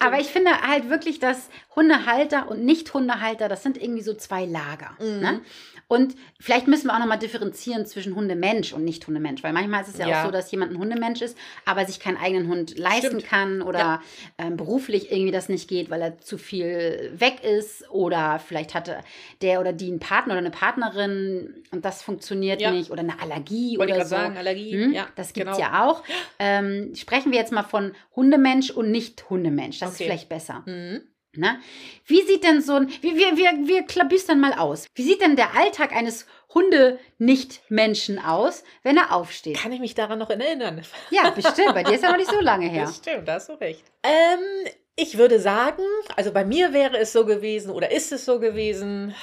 Aber 0.00 0.18
ich 0.18 0.28
finde 0.28 0.50
halt 0.62 0.88
wirklich, 0.88 1.18
dass 1.18 1.48
Hundehalter 1.74 2.48
und 2.48 2.64
Nicht-Hundehalter, 2.64 3.48
das 3.48 3.62
sind 3.62 3.80
irgendwie 3.80 4.02
so 4.02 4.14
zwei 4.14 4.44
Lager. 4.44 4.96
Mhm. 4.98 5.20
Ne? 5.20 5.40
Und 5.88 6.16
vielleicht 6.40 6.66
müssen 6.66 6.88
wir 6.88 6.94
auch 6.94 6.98
nochmal 6.98 7.18
differenzieren 7.18 7.86
zwischen 7.86 8.16
Hundemensch 8.16 8.72
und 8.72 8.82
nicht 8.82 9.06
Hundemensch, 9.06 9.44
weil 9.44 9.52
manchmal 9.52 9.82
ist 9.82 9.88
es 9.90 9.98
ja, 9.98 10.08
Ja. 10.08 10.20
auch 10.20 10.26
so, 10.26 10.32
dass 10.32 10.50
jemand 10.50 10.72
ein 10.72 10.78
Hundemensch 10.78 11.22
ist, 11.22 11.38
aber 11.64 11.84
sich 11.86 12.00
keinen 12.00 12.16
eigenen 12.16 12.48
Hund 12.48 12.76
leisten 12.76 13.06
Stimmt. 13.20 13.24
kann 13.26 13.62
oder 13.62 13.78
Ja. 13.78 14.02
ähm, 14.38 14.56
beruflich 14.56 15.12
irgendwie 15.12 15.30
das 15.30 15.48
nicht 15.48 15.68
geht, 15.68 15.88
weil 15.88 16.02
er 16.02 16.18
zu 16.18 16.38
viel 16.38 17.12
weg 17.16 17.44
ist 17.44 17.88
oder 17.90 18.40
vielleicht 18.44 18.74
hatte 18.74 18.98
der 19.42 19.60
oder 19.60 19.72
die 19.72 19.86
einen 19.86 20.00
Partner 20.00 20.32
oder 20.34 20.40
eine 20.40 20.50
Partnerin 20.50 21.62
und 21.70 21.84
das 21.84 22.02
funktioniert 22.02 22.60
Ja. 22.60 22.72
nicht 22.72 22.90
oder 22.90 23.00
eine 23.02 23.20
Allergie 23.20 23.78
Wollte 23.78 23.92
ich 23.92 23.96
oder 23.98 24.06
so. 24.06 24.16
sagen, 24.16 24.36
Allergie. 24.36 24.72
Hm, 24.72 24.92
Ja, 24.92 25.06
das 25.14 25.32
gibt 25.34 25.48
es 25.48 25.56
genau. 25.56 25.68
ja 25.70 25.84
auch. 25.86 26.02
Ähm, 26.40 26.94
sprechen 26.96 27.30
wir 27.30 27.38
jetzt 27.38 27.52
mal 27.52 27.62
von 27.62 27.92
Hundemensch 28.16 28.70
und 28.70 28.90
nicht 28.90 29.30
Hundemensch. 29.30 29.78
Das 29.78 29.90
Okay. 29.94 30.02
ist 30.02 30.06
vielleicht 30.06 30.28
besser. 30.28 30.62
Mhm. 30.66 31.02
Ne? 31.36 31.58
Wie 32.06 32.22
sieht 32.22 32.44
denn 32.44 32.60
so 32.62 32.74
ein, 32.74 32.88
wir, 33.00 33.14
wir, 33.16 33.36
wir, 33.36 33.52
wir 33.68 33.82
klabüstern 33.84 34.40
mal 34.40 34.52
aus. 34.54 34.86
Wie 34.94 35.02
sieht 35.02 35.20
denn 35.20 35.36
der 35.36 35.54
Alltag 35.56 35.94
eines 35.94 36.26
Hunde-Nicht-Menschen 36.54 38.18
aus, 38.18 38.64
wenn 38.82 38.96
er 38.96 39.14
aufsteht? 39.14 39.58
Kann 39.58 39.72
ich 39.72 39.80
mich 39.80 39.94
daran 39.94 40.18
noch 40.18 40.30
erinnern? 40.30 40.82
Ja, 41.10 41.30
bestimmt. 41.30 41.74
Bei 41.74 41.82
dir 41.82 41.94
ist 41.94 42.02
ja 42.02 42.10
noch 42.10 42.16
nicht 42.18 42.30
so 42.30 42.40
lange 42.40 42.68
her. 42.68 42.84
Das 42.86 42.96
stimmt, 42.96 43.28
da 43.28 43.34
hast 43.34 43.48
du 43.48 43.54
recht. 43.54 43.84
Ähm, 44.02 44.70
ich 44.96 45.18
würde 45.18 45.38
sagen, 45.40 45.82
also 46.16 46.32
bei 46.32 46.44
mir 46.44 46.72
wäre 46.72 46.96
es 46.98 47.12
so 47.12 47.24
gewesen 47.26 47.70
oder 47.70 47.90
ist 47.90 48.12
es 48.12 48.24
so 48.24 48.40
gewesen, 48.40 49.14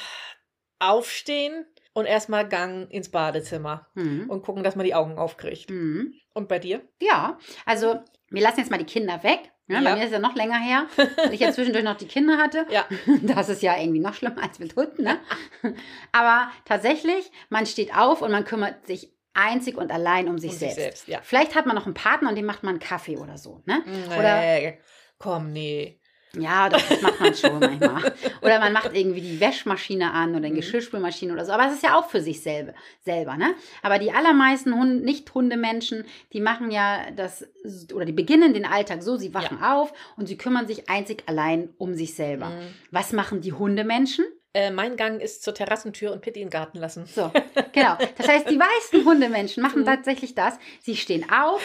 aufstehen 0.79 1.65
und 1.93 2.05
erstmal 2.05 2.47
Gang 2.47 2.89
ins 2.91 3.09
Badezimmer 3.09 3.87
Mhm. 3.95 4.29
und 4.29 4.43
gucken, 4.43 4.63
dass 4.63 4.75
man 4.75 4.85
die 4.85 4.95
Augen 4.95 5.17
aufkriegt. 5.17 5.69
Mhm. 5.69 6.13
Und 6.33 6.47
bei 6.47 6.59
dir? 6.59 6.81
Ja, 7.01 7.37
also 7.65 7.99
wir 8.29 8.41
lassen 8.41 8.59
jetzt 8.59 8.71
mal 8.71 8.77
die 8.77 8.85
Kinder 8.85 9.23
weg. 9.23 9.51
Bei 9.67 9.75
Ja. 9.75 9.95
mir 9.95 10.03
ist 10.03 10.11
ja 10.11 10.19
noch 10.19 10.35
länger 10.35 10.57
her, 10.59 10.87
weil 11.17 11.33
ich 11.33 11.39
ja 11.39 11.51
zwischendurch 11.51 11.83
noch 11.85 11.95
die 11.97 12.07
Kinder 12.07 12.37
hatte. 12.37 12.65
Ja. 12.69 12.85
Das 13.21 13.49
ist 13.49 13.61
ja 13.61 13.77
irgendwie 13.79 13.99
noch 14.01 14.13
schlimmer 14.13 14.43
als 14.43 14.59
mit 14.59 14.75
Hunden. 14.75 15.03
Ne? 15.03 15.19
Aber 16.11 16.51
tatsächlich, 16.65 17.31
man 17.49 17.65
steht 17.65 17.95
auf 17.95 18.21
und 18.21 18.31
man 18.31 18.43
kümmert 18.45 18.85
sich 18.85 19.13
einzig 19.33 19.77
und 19.77 19.91
allein 19.91 20.27
um 20.27 20.37
sich 20.37 20.51
Um 20.51 20.57
sich 20.57 20.73
selbst. 20.73 20.77
selbst, 21.05 21.07
ja. 21.07 21.19
Vielleicht 21.23 21.55
hat 21.55 21.65
man 21.65 21.75
noch 21.75 21.85
einen 21.85 21.95
Partner 21.95 22.29
und 22.29 22.35
dem 22.35 22.45
macht 22.45 22.63
man 22.63 22.71
einen 22.75 22.79
Kaffee 22.79 23.17
oder 23.17 23.37
so. 23.37 23.61
Ne? 23.65 23.81
Oder 24.17 24.39
Nee, 24.41 24.79
komm, 25.17 25.51
nee. 25.51 25.99
Ja, 26.37 26.67
doch, 26.67 26.81
das 26.89 27.01
macht 27.01 27.19
man 27.19 27.35
schon 27.35 27.59
manchmal. 27.59 28.11
Oder 28.41 28.59
man 28.59 28.73
macht 28.73 28.95
irgendwie 28.95 29.21
die 29.21 29.39
Wäschmaschine 29.39 30.11
an 30.11 30.31
oder 30.31 30.41
die 30.41 30.51
Mhm. 30.51 30.55
Geschirrspülmaschine 30.55 31.31
oder 31.33 31.45
so. 31.45 31.51
Aber 31.51 31.67
es 31.67 31.73
ist 31.73 31.83
ja 31.83 31.95
auch 31.95 32.09
für 32.09 32.21
sich 32.21 32.41
selber, 32.41 32.73
selber 33.01 33.37
ne? 33.37 33.53
Aber 33.83 33.99
die 33.99 34.11
allermeisten 34.11 34.73
Hund, 34.73 35.03
Nicht-Hundemenschen, 35.03 36.05
die 36.33 36.41
machen 36.41 36.71
ja 36.71 37.11
das, 37.15 37.45
oder 37.93 38.05
die 38.05 38.13
beginnen 38.13 38.53
den 38.53 38.65
Alltag 38.65 39.03
so, 39.03 39.15
sie 39.17 39.33
wachen 39.33 39.61
auf 39.61 39.93
und 40.17 40.27
sie 40.27 40.37
kümmern 40.37 40.65
sich 40.65 40.89
einzig 40.89 41.23
allein 41.27 41.69
um 41.77 41.93
sich 41.93 42.15
selber. 42.15 42.47
Mhm. 42.49 42.73
Was 42.89 43.13
machen 43.13 43.41
die 43.41 43.53
Hundemenschen? 43.53 44.25
Äh, 44.55 44.69
mein 44.69 44.95
Gang 44.97 45.19
ist 45.19 45.41
zur 45.43 45.55
Terrassentür 45.55 46.11
und 46.11 46.21
Pitti 46.21 46.39
in 46.41 46.45
den 46.47 46.51
Garten 46.51 46.77
lassen. 46.77 47.05
So, 47.07 47.31
genau. 47.71 47.97
Das 48.17 48.27
heißt, 48.27 48.49
die 48.49 48.57
meisten 48.57 49.03
Hundemenschen 49.03 49.63
machen 49.63 49.81
Mhm. 49.81 49.85
tatsächlich 49.85 50.35
das. 50.35 50.55
Sie 50.81 50.95
stehen 50.95 51.25
auf. 51.31 51.61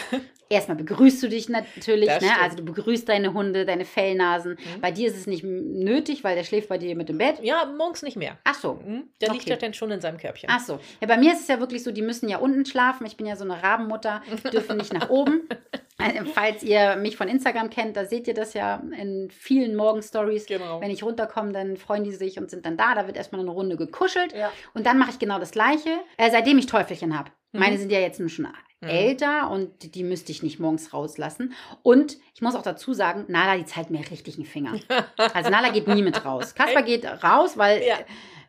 Erstmal 0.51 0.77
begrüßt 0.77 1.21
du 1.21 1.29
dich 1.29 1.47
natürlich, 1.49 2.09
ne? 2.09 2.31
Also 2.41 2.57
du 2.57 2.65
begrüßt 2.65 3.07
deine 3.07 3.33
Hunde, 3.33 3.65
deine 3.67 3.85
Fellnasen. 3.85 4.53
Mhm. 4.53 4.81
Bei 4.81 4.89
dir 4.89 5.07
ist 5.07 5.15
es 5.15 5.27
nicht 5.27 5.43
nötig, 5.43 6.23
weil 6.23 6.35
der 6.35 6.43
schläft 6.43 6.69
bei 6.69 6.79
dir 6.79 6.95
mit 6.95 7.07
dem 7.09 7.19
Bett. 7.19 7.39
Ja, 7.43 7.65
morgens 7.77 8.01
nicht 8.01 8.17
mehr. 8.17 8.39
Ach 8.45 8.55
so. 8.55 8.79
Mhm. 8.83 9.03
Der 9.21 9.29
liegt 9.29 9.43
Okay. 9.43 9.51
ja 9.51 9.55
dann 9.57 9.75
schon 9.75 9.91
in 9.91 10.01
seinem 10.01 10.17
Körbchen. 10.17 10.49
Ach 10.51 10.59
so. 10.59 10.79
Ja, 11.01 11.07
bei 11.07 11.17
mir 11.17 11.33
ist 11.33 11.41
es 11.41 11.47
ja 11.49 11.59
wirklich 11.59 11.83
so, 11.83 11.91
die 11.91 12.01
müssen 12.01 12.27
ja 12.27 12.39
unten 12.39 12.65
schlafen. 12.65 13.05
Ich 13.05 13.15
bin 13.17 13.27
ja 13.27 13.35
so 13.35 13.43
eine 13.43 13.61
Rabenmutter, 13.61 14.23
die 14.43 14.49
dürfen 14.49 14.77
nicht 14.77 14.91
nach 14.93 15.09
oben. 15.09 15.47
Äh, 15.99 16.25
Falls 16.25 16.63
ihr 16.63 16.95
mich 16.95 17.17
von 17.17 17.27
Instagram 17.27 17.69
kennt, 17.69 17.95
da 17.97 18.05
seht 18.05 18.27
ihr 18.27 18.33
das 18.33 18.53
ja 18.53 18.81
in 18.97 19.29
vielen 19.31 19.75
Morgen-Stories. 19.75 20.45
Genau. 20.45 20.81
Wenn 20.81 20.91
ich 20.91 21.03
runterkomme, 21.03 21.51
dann 21.51 21.77
freuen 21.77 22.03
die 22.03 22.11
sich 22.13 22.37
und 22.39 22.49
sind 22.49 22.65
dann 22.65 22.77
da. 22.77 22.95
Da 22.95 23.05
wird 23.07 23.17
erstmal 23.17 23.41
eine 23.41 23.51
Runde 23.51 23.77
gekuschelt. 23.77 24.33
Ja. 24.33 24.51
Und 24.73 24.85
dann 24.85 24.97
mache 24.97 25.11
ich 25.11 25.19
genau 25.19 25.39
das 25.39 25.51
Gleiche, 25.51 25.89
äh, 26.17 26.31
seitdem 26.31 26.57
ich 26.57 26.65
Teufelchen 26.65 27.17
habe. 27.17 27.31
Mhm. 27.51 27.59
Meine 27.59 27.77
sind 27.77 27.91
ja 27.91 27.99
jetzt 27.99 28.19
nun 28.19 28.29
schon 28.29 28.47
Mhm. 28.81 28.87
älter 28.87 29.51
und 29.51 29.83
die, 29.83 29.91
die 29.91 30.03
müsste 30.05 30.31
ich 30.31 30.41
nicht 30.41 30.57
morgens 30.57 30.93
rauslassen. 30.93 31.53
Und 31.83 32.17
ich 32.33 32.41
muss 32.41 32.55
auch 32.55 32.61
dazu 32.61 32.93
sagen, 32.93 33.25
Nala, 33.27 33.57
die 33.57 33.65
zeigt 33.65 33.89
mir 33.89 33.99
richtig 34.09 34.35
einen 34.37 34.45
Finger. 34.45 34.79
Also 35.33 35.49
Nala 35.49 35.69
geht 35.69 35.87
nie 35.89 36.01
mit 36.01 36.23
raus. 36.23 36.55
Kasper 36.55 36.81
geht 36.83 37.03
raus, 37.21 37.57
weil, 37.57 37.83
Ja. 37.83 37.97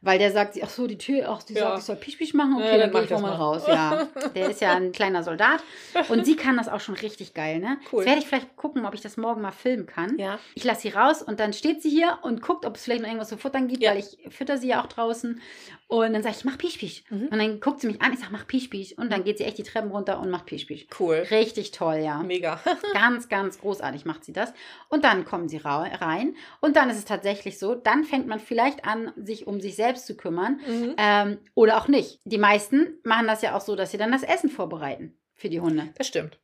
Weil 0.02 0.18
der 0.18 0.32
sagt, 0.32 0.58
ach 0.62 0.68
so, 0.70 0.86
die 0.86 0.96
Tür, 0.98 1.28
ach, 1.28 1.42
die 1.42 1.54
Ja. 1.54 1.60
sagt, 1.60 1.78
ich 1.80 1.84
soll 1.84 1.96
Pisch 1.96 2.16
Pisch 2.16 2.32
machen. 2.34 2.54
Okay, 2.54 2.64
Ja, 2.64 2.70
dann, 2.78 2.80
dann 2.92 3.06
gehe 3.06 3.16
mach 3.16 3.16
ich 3.18 3.22
mal 3.22 3.34
raus. 3.36 3.64
Ja, 3.66 4.06
der 4.34 4.50
ist 4.50 4.60
ja 4.60 4.74
ein 4.74 4.92
kleiner 4.92 5.22
Soldat. 5.22 5.62
Und 6.08 6.24
sie 6.24 6.36
kann 6.36 6.56
das 6.56 6.68
auch 6.68 6.80
schon 6.80 6.94
richtig 6.94 7.34
geil, 7.34 7.58
ne? 7.58 7.76
Cool. 7.92 8.00
Jetzt 8.00 8.06
werde 8.06 8.20
ich 8.20 8.26
vielleicht 8.26 8.56
gucken, 8.56 8.86
ob 8.86 8.94
ich 8.94 9.00
das 9.02 9.16
morgen 9.16 9.42
mal 9.42 9.52
filmen 9.52 9.86
kann. 9.86 10.18
Ja. 10.18 10.38
Ich 10.54 10.64
lasse 10.64 10.82
sie 10.82 10.88
raus 10.90 11.22
und 11.22 11.38
dann 11.40 11.52
steht 11.52 11.82
sie 11.82 11.90
hier 11.90 12.18
und 12.22 12.40
guckt, 12.42 12.64
ob 12.64 12.76
es 12.76 12.84
vielleicht 12.84 13.02
noch 13.02 13.08
irgendwas 13.08 13.28
zu 13.28 13.36
futtern 13.36 13.68
gibt, 13.68 13.82
weil 13.84 13.98
ich 13.98 14.18
fütter 14.30 14.56
sie 14.58 14.68
ja 14.68 14.82
auch 14.82 14.86
draußen. 14.86 15.40
Und 15.90 16.12
dann 16.12 16.22
sage 16.22 16.36
ich, 16.38 16.44
mach 16.44 16.56
Pisch 16.56 16.78
Pisch. 16.78 17.02
Mhm. 17.10 17.26
Und 17.32 17.38
dann 17.40 17.58
guckt 17.58 17.80
sie 17.80 17.88
mich 17.88 18.00
an, 18.00 18.12
ich 18.12 18.20
sage, 18.20 18.30
mach 18.30 18.46
Pisch 18.46 18.68
Pisch. 18.68 18.96
Und 18.96 19.10
dann 19.10 19.24
geht 19.24 19.38
sie 19.38 19.44
echt 19.44 19.58
die 19.58 19.64
Treppen 19.64 19.90
runter 19.90 20.20
und 20.20 20.30
macht 20.30 20.46
Pisch 20.46 20.66
Pisch. 20.66 20.86
Cool. 20.96 21.26
Richtig 21.32 21.72
toll, 21.72 21.96
ja. 21.96 22.22
Mega. 22.22 22.60
Ganz, 22.92 23.28
ganz 23.28 23.58
großartig 23.58 24.04
macht 24.04 24.24
sie 24.24 24.32
das. 24.32 24.52
Und 24.88 25.02
dann 25.02 25.24
kommen 25.24 25.48
sie 25.48 25.56
rein. 25.56 26.36
Und 26.60 26.76
dann 26.76 26.90
ist 26.90 26.98
es 26.98 27.06
tatsächlich 27.06 27.58
so, 27.58 27.74
dann 27.74 28.04
fängt 28.04 28.28
man 28.28 28.38
vielleicht 28.38 28.84
an, 28.84 29.12
sich 29.16 29.48
um 29.48 29.60
sich 29.60 29.74
selbst 29.74 30.06
zu 30.06 30.16
kümmern. 30.16 30.60
Mhm. 30.64 30.94
Ähm, 30.96 31.38
oder 31.54 31.76
auch 31.76 31.88
nicht. 31.88 32.20
Die 32.24 32.38
meisten 32.38 33.00
machen 33.02 33.26
das 33.26 33.42
ja 33.42 33.56
auch 33.56 33.60
so, 33.60 33.74
dass 33.74 33.90
sie 33.90 33.98
dann 33.98 34.12
das 34.12 34.22
Essen 34.22 34.48
vorbereiten 34.48 35.18
für 35.34 35.48
die 35.48 35.60
Hunde. 35.60 35.88
Das 35.98 36.06
stimmt. 36.06 36.38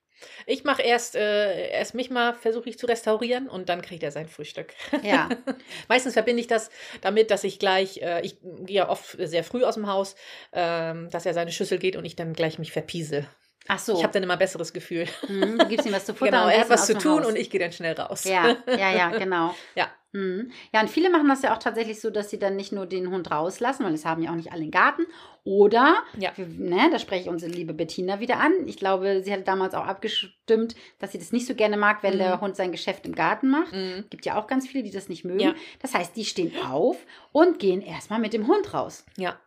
Ich 0.46 0.64
mache 0.64 0.82
erst, 0.82 1.16
äh, 1.16 1.70
erst 1.70 1.94
mich 1.94 2.10
mal, 2.10 2.34
versuche 2.34 2.68
ich 2.68 2.78
zu 2.78 2.86
restaurieren 2.86 3.48
und 3.48 3.68
dann 3.68 3.82
kriegt 3.82 4.02
er 4.02 4.10
sein 4.10 4.28
Frühstück. 4.28 4.74
Ja. 5.02 5.28
Meistens 5.88 6.14
verbinde 6.14 6.40
ich 6.40 6.46
das 6.46 6.70
damit, 7.00 7.30
dass 7.30 7.44
ich 7.44 7.58
gleich, 7.58 7.98
äh, 8.02 8.20
ich 8.22 8.38
gehe 8.40 8.76
ja 8.76 8.88
oft 8.88 9.16
sehr 9.18 9.44
früh 9.44 9.64
aus 9.64 9.74
dem 9.74 9.86
Haus, 9.86 10.16
ähm, 10.52 11.10
dass 11.10 11.26
er 11.26 11.34
seine 11.34 11.52
Schüssel 11.52 11.78
geht 11.78 11.96
und 11.96 12.04
ich 12.04 12.16
dann 12.16 12.32
gleich 12.32 12.58
mich 12.58 12.72
verpiese. 12.72 13.26
Ach 13.68 13.78
so. 13.78 13.94
Ich 13.94 14.02
habe 14.02 14.12
dann 14.12 14.22
immer 14.22 14.34
ein 14.34 14.38
besseres 14.38 14.72
Gefühl. 14.72 15.06
Mhm, 15.28 15.58
du 15.58 15.66
gibst 15.66 15.86
ihm 15.86 15.92
was 15.92 16.04
zu 16.04 16.14
futtern. 16.14 16.34
Genau, 16.34 16.48
er 16.48 16.60
hat 16.60 16.70
was 16.70 16.86
zu 16.86 16.96
tun 16.96 17.20
Haus. 17.20 17.26
und 17.26 17.36
ich 17.36 17.50
gehe 17.50 17.60
dann 17.60 17.72
schnell 17.72 17.94
raus. 17.94 18.24
Ja, 18.24 18.56
ja, 18.66 18.92
ja, 18.92 19.10
genau. 19.10 19.54
Ja. 19.74 19.88
Mhm. 20.12 20.52
Ja, 20.72 20.80
und 20.80 20.88
viele 20.88 21.10
machen 21.10 21.28
das 21.28 21.42
ja 21.42 21.54
auch 21.54 21.58
tatsächlich 21.58 22.00
so, 22.00 22.10
dass 22.10 22.30
sie 22.30 22.38
dann 22.38 22.56
nicht 22.56 22.72
nur 22.72 22.86
den 22.86 23.10
Hund 23.10 23.30
rauslassen, 23.30 23.84
weil 23.84 23.92
es 23.92 24.04
haben 24.04 24.22
ja 24.22 24.30
auch 24.30 24.36
nicht 24.36 24.52
alle 24.52 24.62
einen 24.62 24.70
Garten. 24.70 25.04
Oder, 25.46 26.02
Ja. 26.18 26.32
ne, 26.36 26.88
da 26.90 26.98
spreche 26.98 27.22
ich 27.22 27.28
unsere 27.28 27.52
liebe 27.52 27.72
Bettina 27.72 28.18
wieder 28.18 28.38
an. 28.40 28.52
Ich 28.66 28.76
glaube, 28.76 29.22
sie 29.24 29.32
hatte 29.32 29.44
damals 29.44 29.74
auch 29.74 29.86
abgestimmt, 29.86 30.74
dass 30.98 31.12
sie 31.12 31.18
das 31.18 31.30
nicht 31.30 31.46
so 31.46 31.54
gerne 31.54 31.76
mag, 31.76 32.02
wenn 32.02 32.14
Mhm. 32.14 32.18
der 32.18 32.40
Hund 32.40 32.56
sein 32.56 32.72
Geschäft 32.72 33.06
im 33.06 33.14
Garten 33.14 33.48
macht. 33.48 33.72
Mhm. 33.72 34.04
Gibt 34.10 34.26
ja 34.26 34.36
auch 34.38 34.48
ganz 34.48 34.66
viele, 34.66 34.82
die 34.82 34.90
das 34.90 35.08
nicht 35.08 35.24
mögen. 35.24 35.38
Ja. 35.38 35.54
Das 35.80 35.94
heißt, 35.94 36.16
die 36.16 36.24
stehen 36.24 36.52
auf 36.68 36.96
und 37.30 37.60
gehen 37.60 37.80
erstmal 37.80 38.18
mit 38.18 38.32
dem 38.32 38.48
Hund 38.48 38.74
raus. 38.74 39.04
Ja. 39.16 39.38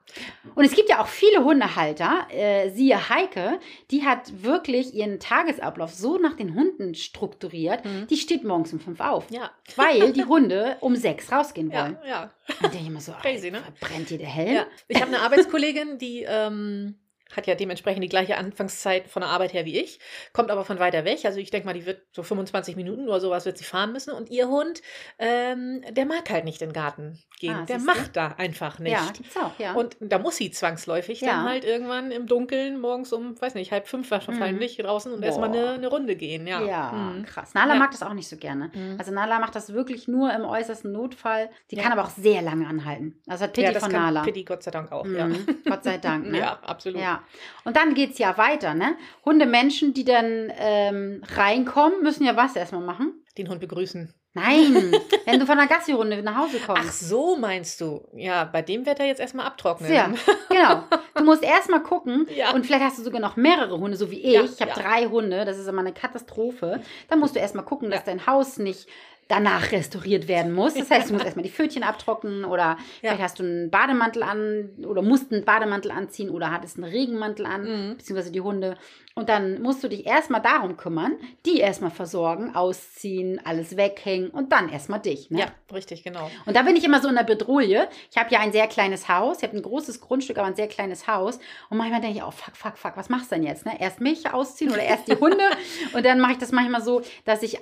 Und 0.56 0.64
es 0.66 0.74
gibt 0.74 0.90
ja 0.90 1.02
auch 1.02 1.08
viele 1.08 1.44
Hundehalter, 1.44 2.28
äh, 2.32 2.70
siehe 2.72 3.10
Heike, 3.10 3.60
die 3.92 4.04
hat 4.06 4.42
wirklich 4.44 4.96
ihren 4.96 5.20
Tagesablauf 5.20 5.94
so 5.94 6.18
nach 6.18 6.34
den 6.36 6.56
Hunden 6.56 6.96
strukturiert, 6.96 7.86
Mhm. 7.86 8.08
die 8.08 8.18
steht 8.18 8.44
morgens 8.44 8.74
um 8.74 8.80
fünf 8.80 9.00
auf, 9.02 9.26
Ja. 9.30 9.52
weil 9.76 10.14
die 10.14 10.24
Hunde 10.26 10.78
um 10.80 10.96
sechs 10.96 11.32
rausgehen 11.32 11.72
wollen. 11.72 11.98
Ja, 12.06 12.10
ja. 12.10 12.32
Und 12.64 12.74
ich 12.74 12.88
immer 12.88 13.02
so, 13.02 13.12
Crazy, 13.22 13.52
ne? 13.52 13.62
brennt 13.80 14.10
dir 14.10 14.18
der 14.18 14.28
Helm? 14.30 14.56
ja. 14.56 14.66
Ich 14.88 15.00
habe 15.00 15.12
eine 15.14 15.22
Arbeitskollegin, 15.22 15.89
die 15.98 16.24
ähm, 16.28 16.96
hat 17.36 17.48
ja 17.48 17.56
dementsprechend 17.56 18.04
die 18.04 18.10
gleiche 18.10 18.38
Anfangszeit 18.38 19.08
von 19.08 19.22
der 19.22 19.30
Arbeit 19.30 19.54
her 19.54 19.66
wie 19.66 19.78
ich, 19.80 20.00
kommt 20.34 20.50
aber 20.52 20.66
von 20.66 20.80
weiter 20.80 21.06
weg. 21.06 21.20
Also 21.26 21.40
ich 21.40 21.52
denke 21.52 21.68
mal, 21.68 21.74
die 21.74 21.86
wird 21.86 22.02
so 22.12 22.24
25 22.24 22.76
Minuten 22.76 23.08
oder 23.08 23.20
sowas 23.20 23.46
wird 23.46 23.58
sie 23.58 23.64
fahren 23.64 23.92
müssen. 23.94 24.12
Und 24.14 24.30
ihr 24.30 24.48
Hund, 24.48 24.82
ähm, 25.20 25.84
der 25.92 26.06
mag 26.06 26.30
halt 26.30 26.46
nicht 26.46 26.62
in 26.62 26.70
den 26.70 26.74
Garten 26.74 27.20
gehen. 27.40 27.56
Ah, 27.56 27.66
der 27.66 27.80
macht 27.80 28.16
da 28.16 28.36
einfach 28.38 28.80
nicht. 28.80 28.92
Ja, 28.94 29.10
gibt's 29.16 29.38
auch, 29.38 29.52
ja. 29.60 29.74
Und 29.74 29.98
da 30.00 30.18
muss 30.20 30.38
sie 30.38 30.52
zwangsläufig 30.52 31.22
Ja. 31.22 31.28
dann 31.30 31.44
halt 31.50 31.64
irgendwann 31.66 32.12
im 32.12 32.26
Dunkeln 32.28 32.80
morgens 32.80 33.14
um, 33.14 33.40
weiß 33.40 33.54
nicht, 33.56 33.72
halb 33.72 33.88
fünf 33.88 34.10
wahrscheinlich 34.12 34.78
draußen 34.78 35.12
und 35.14 35.24
erstmal 35.24 35.50
Mhm. 35.50 35.56
Eine, 35.56 35.70
eine 35.72 35.88
Runde 35.88 36.16
gehen. 36.16 36.48
Ja, 36.48 36.62
ja, 36.64 36.92
Mhm. 36.92 37.26
krass. 37.26 37.54
Nala 37.54 37.74
Ja. 37.74 37.80
mag 37.80 37.92
das 37.92 38.04
auch 38.04 38.14
nicht 38.14 38.28
so 38.28 38.38
gerne. 38.38 38.72
Mhm. 38.74 38.96
Also 38.98 39.12
Nala 39.12 39.40
macht 39.40 39.56
das 39.56 39.74
wirklich 39.74 40.08
nur 40.08 40.34
im 40.34 40.44
äußersten 40.46 40.92
Notfall. 40.92 41.50
Die 41.72 41.76
kann 41.76 41.92
aber 41.92 42.04
auch 42.04 42.10
sehr 42.10 42.42
lange 42.42 42.68
anhalten. 42.68 43.22
Das 43.26 43.42
hat 43.42 43.54
Pitti 43.54 43.74
von 43.80 43.92
Nala. 43.92 44.24
Pitti 44.24 44.44
Gott 44.44 44.64
sei 44.64 44.72
Dank 44.72 44.92
auch, 44.92 45.06
ja. 45.06 45.28
Mhm. 45.28 45.46
Gott 45.68 45.84
sei 45.84 45.98
Dank, 45.98 46.26
ne? 46.32 46.40
Ja, 46.40 46.60
absolut. 46.64 47.00
Ja, 47.02 47.19
und 47.66 47.76
dann 47.78 47.94
geht 47.94 48.12
es 48.12 48.18
ja 48.18 48.38
weiter, 48.38 48.74
ne? 48.74 48.96
Hundemenschen, 49.26 49.94
die 49.94 50.06
dann 50.06 50.52
ähm, 50.58 51.24
reinkommen, 51.36 52.02
müssen 52.02 52.26
ja 52.26 52.36
was 52.36 52.56
erstmal 52.56 52.82
machen? 52.82 53.24
Den 53.38 53.50
Hund 53.50 53.60
begrüßen. 53.60 54.14
Nein, 54.34 54.94
wenn 55.26 55.40
du 55.40 55.46
von 55.48 55.58
der 55.58 55.68
Gassi-Runde 55.68 56.22
nach 56.22 56.38
Hause 56.38 56.60
kommst. 56.60 56.84
Ach 56.86 56.92
so, 56.92 57.36
meinst 57.36 57.82
du? 57.82 58.08
Ja, 58.14 58.44
bei 58.46 58.62
dem 58.62 58.86
wird 58.86 59.00
er 59.00 59.08
jetzt 59.08 59.20
erstmal 59.20 59.48
abtrocknen. 59.48 59.92
Ja, 59.92 60.12
genau. 60.50 60.84
Du 61.16 61.24
musst 61.24 61.44
erstmal 61.56 61.82
gucken 61.82 62.28
Ja. 62.36 62.54
und 62.54 62.66
vielleicht 62.66 62.84
hast 62.84 63.00
du 63.00 63.04
sogar 63.04 63.20
noch 63.22 63.38
mehrere 63.38 63.80
Hunde, 63.80 63.98
so 63.98 64.12
wie 64.12 64.20
ich. 64.20 64.34
Ja, 64.34 64.44
ich 64.44 64.62
habe 64.62 64.72
ja. 64.72 64.76
drei 64.76 65.06
Hunde, 65.08 65.46
das 65.46 65.58
ist 65.58 65.68
immer 65.68 65.82
eine 65.82 65.94
Katastrophe. 65.94 66.82
Dann 67.10 67.20
musst 67.20 67.36
du 67.36 67.40
erstmal 67.40 67.66
gucken, 67.66 67.90
dass 67.90 68.04
dein 68.04 68.28
Haus 68.28 68.58
nicht 68.58 68.88
danach 69.30 69.72
restauriert 69.72 70.28
werden 70.28 70.52
muss. 70.52 70.74
Das 70.74 70.90
heißt, 70.92 71.10
du 71.10 71.14
musst 71.14 71.24
erstmal 71.24 71.44
die 71.44 71.52
Pfötchen 71.52 71.84
abtrocknen 71.84 72.44
oder 72.44 72.78
Ja. 73.02 73.12
vielleicht 73.12 73.22
hast 73.22 73.40
du 73.40 73.44
einen 73.44 73.70
Bademantel 73.70 74.24
an 74.24 74.72
oder 74.86 75.02
musst 75.02 75.32
einen 75.32 75.46
Bademantel 75.46 75.92
anziehen 75.92 76.30
oder 76.30 76.52
hattest 76.52 76.76
einen 76.78 76.92
Regenmantel 76.92 77.46
an, 77.46 77.62
Mhm. 77.92 77.98
beziehungsweise 77.98 78.32
die 78.32 78.42
Hunde. 78.42 78.76
Und 79.16 79.30
dann 79.30 79.62
musst 79.62 79.84
du 79.84 79.88
dich 79.88 80.06
erstmal 80.06 80.42
darum 80.42 80.78
kümmern, 80.78 81.18
die 81.46 81.60
erstmal 81.60 81.92
versorgen, 81.92 82.56
ausziehen, 82.56 83.40
alles 83.44 83.76
weghängen 83.78 84.30
und 84.30 84.52
dann 84.52 84.70
erstmal 84.70 85.00
dich. 85.00 85.30
Ne? 85.30 85.40
Ja, 85.42 85.48
richtig, 85.74 86.04
genau. 86.04 86.30
Und 86.46 86.56
da 86.56 86.62
bin 86.64 86.76
ich 86.76 86.84
immer 86.84 87.02
so 87.02 87.08
in 87.10 87.16
der 87.16 87.24
Bedrohung. 87.24 87.60
Ich 87.60 88.18
habe 88.18 88.30
ja 88.32 88.40
ein 88.40 88.52
sehr 88.52 88.68
kleines 88.68 89.10
Haus. 89.10 89.38
Ich 89.40 89.44
habe 89.44 89.58
ein 89.58 89.62
großes 89.62 90.00
Grundstück, 90.02 90.38
aber 90.38 90.48
ein 90.48 90.56
sehr 90.56 90.68
kleines 90.70 91.08
Haus. 91.08 91.40
Und 91.70 91.78
manchmal 91.78 92.00
denke 92.02 92.18
ich, 92.18 92.24
oh, 92.24 92.32
fuck, 92.32 92.56
fuck, 92.56 92.78
fuck, 92.78 92.94
was 92.96 93.10
machst 93.10 93.32
du 93.32 93.36
denn 93.36 93.44
jetzt? 93.44 93.66
Ne? 93.66 93.74
Erst 93.80 94.00
mich 94.02 94.32
ausziehen 94.32 94.72
oder 94.72 94.82
erst 94.84 95.08
die 95.08 95.16
Hunde? 95.16 95.44
und 95.94 96.06
dann 96.06 96.20
mache 96.20 96.32
ich 96.34 96.38
das 96.40 96.52
manchmal 96.52 96.82
so, 96.82 97.02
dass 97.26 97.44
ich 97.44 97.60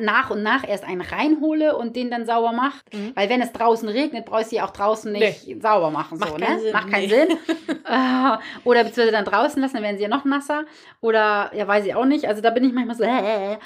nach 0.00 0.30
und 0.30 0.42
nach 0.42 0.66
erst 0.66 0.84
einen 0.84 1.00
reinhole 1.00 1.76
und 1.76 1.96
den 1.96 2.10
dann 2.10 2.24
sauber 2.24 2.52
mache. 2.52 2.80
Mhm. 2.92 3.12
Weil 3.14 3.28
wenn 3.28 3.42
es 3.42 3.52
draußen 3.52 3.88
regnet, 3.88 4.24
brauchst 4.24 4.52
du 4.52 4.56
ja 4.56 4.64
auch 4.66 4.70
draußen 4.70 5.12
nicht 5.12 5.60
sauber 5.62 5.90
machen. 5.90 6.18
Macht 6.18 6.30
so, 6.30 6.36
keinen 6.36 6.54
ne? 6.56 6.60
Sinn, 6.60 6.72
Macht 6.72 6.90
keinen 6.90 7.08
nee. 7.08 7.08
Sinn. 7.08 7.38
Äh, 7.84 8.38
oder 8.64 8.84
beziehungsweise 8.84 9.10
dann 9.12 9.24
draußen 9.24 9.60
lassen, 9.60 9.74
dann 9.74 9.82
werden 9.82 9.96
sie 9.98 10.04
ja 10.04 10.08
noch 10.08 10.24
nasser. 10.24 10.64
Oder, 11.00 11.50
ja, 11.54 11.66
weiß 11.66 11.84
ich 11.84 11.94
auch 11.94 12.04
nicht. 12.04 12.26
Also 12.26 12.40
da 12.40 12.50
bin 12.50 12.64
ich 12.64 12.72
manchmal 12.72 12.96
so, 12.96 13.02
äh, 13.02 13.58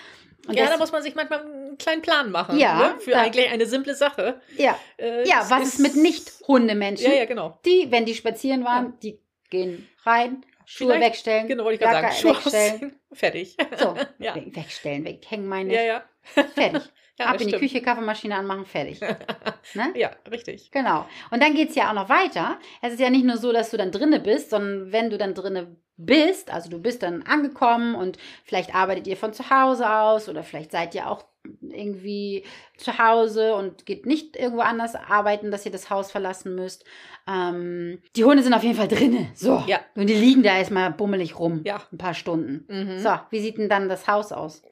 und 0.48 0.54
ja, 0.56 0.66
da 0.68 0.78
muss 0.78 0.90
man 0.92 1.02
sich 1.02 1.14
manchmal 1.14 1.40
einen 1.40 1.76
kleinen 1.76 2.02
Plan 2.02 2.30
machen. 2.30 2.58
Ja, 2.58 2.78
ne? 2.78 2.94
Für 3.00 3.10
da- 3.12 3.20
eigentlich 3.22 3.50
eine 3.50 3.66
simple 3.66 3.94
Sache. 3.94 4.40
ja, 4.56 4.76
Äh, 4.96 5.28
ja, 5.28 5.44
was 5.48 5.64
ist 5.64 5.78
mit 5.80 5.96
Nicht-Hundemenschen? 5.96 7.10
Ja, 7.10 7.18
ja, 7.18 7.24
genau. 7.26 7.58
Die, 7.64 7.88
wenn 7.90 8.04
die 8.06 8.14
spazieren 8.14 8.64
waren, 8.64 8.94
die 9.02 9.20
gehen 9.50 9.88
rein, 10.04 10.44
Schuhe 10.64 10.88
Vielleicht- 10.94 11.06
wegstellen, 11.10 11.46
Genau, 11.48 11.64
wollte 11.64 11.74
ich 11.74 11.80
gerade 11.90 12.00
sagen. 12.08 12.14
Schuhe 12.20 12.34
wegstellen. 12.36 12.96
Fertig. 13.16 13.56
So, 13.78 13.96
Ja. 14.18 14.34
we- 14.36 14.54
wegstellen, 14.54 15.04
weghängen 15.04 15.48
meine 15.48 15.74
Ja, 15.74 15.82
ja. 15.82 16.04
Fertig. 16.22 16.82
Ja, 17.18 17.28
Ab 17.28 17.40
in 17.40 17.46
die 17.46 17.54
stimmt. 17.54 17.62
Küche, 17.62 17.80
Kaffeemaschine 17.80 18.34
anmachen, 18.36 18.66
fertig. 18.66 19.00
ne? 19.74 19.90
Ja, 19.94 20.10
richtig. 20.30 20.70
Genau. 20.70 21.06
Und 21.30 21.42
dann 21.42 21.54
geht 21.54 21.70
es 21.70 21.74
ja 21.74 21.88
auch 21.88 21.94
noch 21.94 22.10
weiter. 22.10 22.58
Es 22.82 22.92
ist 22.92 23.00
ja 23.00 23.08
nicht 23.08 23.24
nur 23.24 23.38
so, 23.38 23.52
dass 23.52 23.70
du 23.70 23.78
dann 23.78 23.90
drinne 23.90 24.20
bist, 24.20 24.50
sondern 24.50 24.92
wenn 24.92 25.08
du 25.08 25.16
dann 25.16 25.32
drinne 25.32 25.78
bist, 25.96 26.52
also 26.52 26.68
du 26.70 26.78
bist 26.80 27.02
dann 27.02 27.22
angekommen 27.22 27.94
und 27.94 28.18
vielleicht 28.44 28.74
arbeitet 28.74 29.06
ihr 29.06 29.16
von 29.16 29.32
zu 29.32 29.48
Hause 29.50 29.88
aus 29.90 30.28
oder 30.28 30.42
vielleicht 30.42 30.72
seid 30.72 30.94
ihr 30.94 31.08
auch 31.10 31.24
irgendwie 31.62 32.44
zu 32.76 32.98
Hause 32.98 33.54
und 33.54 33.86
geht 33.86 34.04
nicht 34.04 34.36
irgendwo 34.36 34.62
anders 34.62 34.94
arbeiten, 34.96 35.50
dass 35.52 35.64
ihr 35.64 35.70
das 35.72 35.90
Haus 35.90 36.10
verlassen 36.10 36.54
müsst. 36.56 36.84
Ähm, 37.28 38.00
die 38.16 38.24
Hunde 38.24 38.42
sind 38.42 38.52
auf 38.54 38.62
jeden 38.62 38.76
Fall 38.76 38.88
drinne. 38.88 39.28
So. 39.34 39.62
Ja. 39.66 39.80
Und 39.94 40.08
die 40.08 40.14
liegen 40.14 40.42
da 40.42 40.56
erstmal 40.58 40.90
bummelig 40.92 41.38
rum. 41.38 41.62
Ja. 41.64 41.80
Ein 41.92 41.98
paar 41.98 42.14
Stunden. 42.14 42.64
Mhm. 42.68 42.98
So, 42.98 43.10
wie 43.30 43.40
sieht 43.40 43.58
denn 43.58 43.68
dann 43.68 43.88
das 43.88 44.06
Haus 44.06 44.32
aus? 44.32 44.62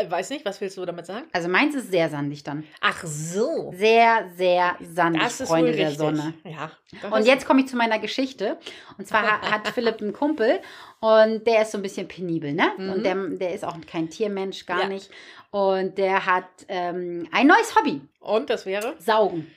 Äh, 0.00 0.10
weiß 0.10 0.30
nicht, 0.30 0.44
was 0.44 0.60
willst 0.60 0.76
du 0.76 0.84
damit 0.84 1.06
sagen? 1.06 1.24
Also 1.32 1.48
meins 1.48 1.74
ist 1.74 1.90
sehr 1.90 2.08
sandig 2.10 2.42
dann. 2.42 2.64
Ach 2.80 3.02
so. 3.04 3.72
Sehr, 3.76 4.26
sehr 4.36 4.76
sandig, 4.80 5.22
Das 5.22 5.40
ist 5.40 5.48
Freunde 5.48 5.70
wohl 5.72 5.76
der. 5.76 5.90
Sonne. 5.92 6.34
Ja. 6.44 6.70
Und 7.10 7.24
jetzt 7.26 7.46
komme 7.46 7.60
ich 7.60 7.68
zu 7.68 7.76
meiner 7.76 7.98
Geschichte. 7.98 8.58
Und 8.98 9.06
zwar 9.06 9.22
ha- 9.22 9.40
hat 9.52 9.68
Philipp 9.68 10.00
einen 10.02 10.12
Kumpel 10.12 10.55
und 11.00 11.46
der 11.46 11.62
ist 11.62 11.72
so 11.72 11.78
ein 11.78 11.82
bisschen 11.82 12.08
penibel, 12.08 12.52
ne? 12.52 12.72
Mhm. 12.76 12.90
Und 12.90 13.02
der, 13.04 13.14
der 13.14 13.54
ist 13.54 13.64
auch 13.64 13.76
kein 13.90 14.08
Tiermensch, 14.10 14.66
gar 14.66 14.82
Ja. 14.82 14.88
nicht. 14.88 15.10
Und 15.50 15.96
der 15.98 16.26
hat 16.26 16.44
ähm, 16.68 17.28
ein 17.32 17.46
neues 17.46 17.74
Hobby: 17.76 18.00
Und 18.20 18.50
das 18.50 18.66
wäre? 18.66 18.94
Saugen. 18.98 19.50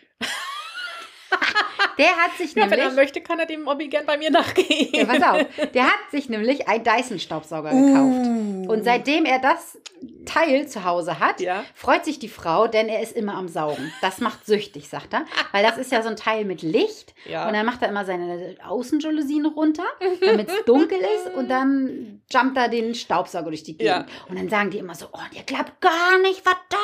Der 2.00 2.16
hat 2.16 2.32
sich 2.38 2.54
Ja, 2.56 2.64
wenn 2.64 2.70
nämlich. 2.70 2.86
er 2.88 2.92
möchte, 2.94 3.22
kann 3.22 3.40
er 3.40 3.46
dem 3.46 3.68
Hobby 3.68 3.88
gern 3.90 4.06
bei 4.06 4.18
mir 4.18 4.32
nachgehen. 4.32 4.90
Ja, 4.94 5.06
pass 5.06 5.22
auf. 5.22 5.46
Der 5.74 5.84
hat 5.86 6.00
sich 6.12 6.30
nämlich 6.30 6.68
einen 6.68 6.84
Dyson-Staubsauger 6.84 7.70
gekauft. 7.72 8.28
Uh. 8.28 8.72
Und 8.72 8.84
seitdem 8.84 9.26
er 9.26 9.40
das 9.40 9.78
Teil 10.26 10.68
zu 10.68 10.86
Hause 10.86 11.20
hat, 11.20 11.42
Ja. 11.42 11.64
freut 11.74 12.06
sich 12.06 12.20
die 12.20 12.30
Frau, 12.30 12.68
denn 12.68 12.88
er 12.88 13.02
ist 13.02 13.16
immer 13.16 13.34
am 13.36 13.48
Saugen. 13.48 13.92
Das 14.02 14.20
macht 14.20 14.46
süchtig, 14.46 14.88
sagt 14.88 15.14
er. 15.14 15.26
Weil 15.52 15.64
das 15.64 15.78
ist 15.78 15.92
ja 15.92 16.02
so 16.02 16.10
ein 16.10 16.16
Teil 16.16 16.46
mit 16.46 16.62
Licht. 16.62 17.14
Ja. 17.26 17.48
Und 17.48 17.54
dann 17.54 17.66
macht 17.66 17.82
er 17.82 17.90
immer 17.90 18.06
seine 18.06 18.56
Außenjalousien 18.66 19.46
runter, 19.48 19.84
damit 20.22 20.50
es 20.50 20.66
dunkel 20.66 21.00
ist. 21.00 21.34
Und 21.36 21.50
dann 21.50 22.22
jumpt 22.32 22.58
er 22.58 22.70
den 22.70 22.96
Staubsauger 22.96 23.48
durch 23.50 23.64
die 23.64 23.74
Gegend. 23.78 23.88
Ja. 23.88 24.06
Und 24.30 24.38
dann 24.40 24.48
sagen 24.50 24.70
die 24.70 24.78
immer 24.78 24.96
so, 24.96 25.08
oh, 25.12 25.20
ihr 25.36 25.44
glaubt 25.44 25.82
gar 25.82 26.20
nicht, 26.22 26.46
was 26.46 26.56
da 26.70 26.78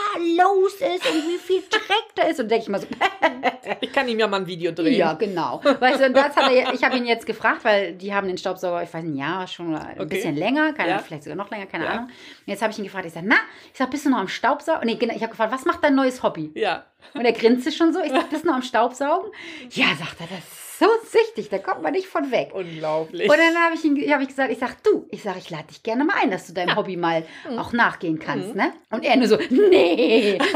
los 0.43 0.73
ist 0.73 1.05
und 1.09 1.23
wie 1.29 1.37
viel 1.37 1.61
Dreck 1.69 2.05
da 2.15 2.23
ist. 2.23 2.39
Und 2.39 2.49
denke 2.49 2.63
ich 2.63 2.69
mal 2.69 2.81
so, 2.81 2.87
Ich 3.81 3.91
kann 3.91 4.07
ihm 4.07 4.19
ja 4.19 4.27
mal 4.27 4.41
ein 4.41 4.47
Video 4.47 4.71
drehen. 4.71 4.93
Ja, 5.05 5.13
genau. 5.19 5.61
Weißt 5.63 5.99
du, 6.01 6.05
und 6.07 6.13
das 6.15 6.35
hat 6.35 6.51
er, 6.51 6.73
ich 6.73 6.83
habe 6.83 6.97
ihn 6.97 7.05
jetzt 7.05 7.25
gefragt, 7.25 7.63
weil 7.63 7.93
die 7.93 8.13
haben 8.13 8.27
den 8.27 8.37
Staubsauger, 8.37 8.83
ich 8.83 8.93
weiß 8.93 9.03
nicht, 9.03 9.13
ein 9.13 9.17
Jahr 9.17 9.47
schon 9.47 9.69
oder 9.73 9.85
ein 9.85 9.99
Okay. 9.99 10.05
bisschen 10.15 10.35
länger, 10.35 10.73
keine, 10.73 10.89
Ja. 10.89 10.99
vielleicht 10.99 11.23
sogar 11.23 11.37
noch 11.37 11.49
länger, 11.49 11.65
keine 11.65 11.85
Ja. 11.85 11.91
Ahnung. 11.91 12.05
Und 12.05 12.11
jetzt 12.47 12.61
habe 12.61 12.71
ich 12.71 12.77
ihn 12.79 12.83
gefragt, 12.85 13.05
ich 13.05 13.13
sage, 13.13 13.25
na, 13.27 13.37
ich 13.71 13.77
sage, 13.77 13.91
bist 13.91 14.05
du 14.05 14.09
noch 14.09 14.17
am 14.19 14.27
Staubsaugen? 14.27 14.85
Nee, 14.85 14.95
genau, 14.95 15.13
ich 15.15 15.21
habe 15.21 15.31
gefragt, 15.31 15.51
was 15.53 15.65
macht 15.65 15.83
dein 15.83 15.95
neues 15.95 16.21
Hobby? 16.23 16.51
Ja. 16.55 16.85
Und 17.13 17.23
er 17.25 17.33
grinste 17.33 17.71
schon 17.71 17.93
so, 17.93 17.99
ich 18.01 18.11
sage, 18.11 18.25
bist 18.29 18.43
du 18.43 18.47
noch 18.47 18.55
am 18.55 18.61
Staubsaugen? 18.63 19.31
Ja, 19.71 19.85
sagt 19.97 20.19
er, 20.19 20.27
das 20.27 20.39
ist 20.39 20.79
so 20.79 20.87
süchtig, 21.09 21.47
da 21.49 21.57
kommt 21.59 21.81
man 21.83 21.93
nicht 21.93 22.07
von 22.07 22.31
weg. 22.31 22.49
Unglaublich. 22.53 23.29
Und 23.29 23.37
dann 23.37 23.55
habe 23.63 23.75
ich, 23.75 23.83
ihn- 23.85 24.11
hab 24.11 24.19
ich 24.21 24.27
gesagt, 24.27 24.51
ich 24.51 24.57
sag, 24.59 24.83
du, 24.83 25.07
ich 25.09 25.23
sag, 25.23 25.37
ich 25.37 25.49
lade 25.49 25.67
dich 25.69 25.83
gerne 25.83 26.03
mal 26.03 26.15
ein, 26.21 26.31
dass 26.31 26.47
du 26.47 26.53
deinem 26.53 26.75
Hobby 26.75 26.97
mal 26.97 27.23
Mhm. 27.49 27.59
auch 27.59 27.71
nachgehen 27.71 28.19
kannst, 28.19 28.55
ne? 28.55 28.73
Und 28.91 29.05
er 29.05 29.15
nur 29.15 29.27
so, 29.27 29.37
nee. 29.49 30.37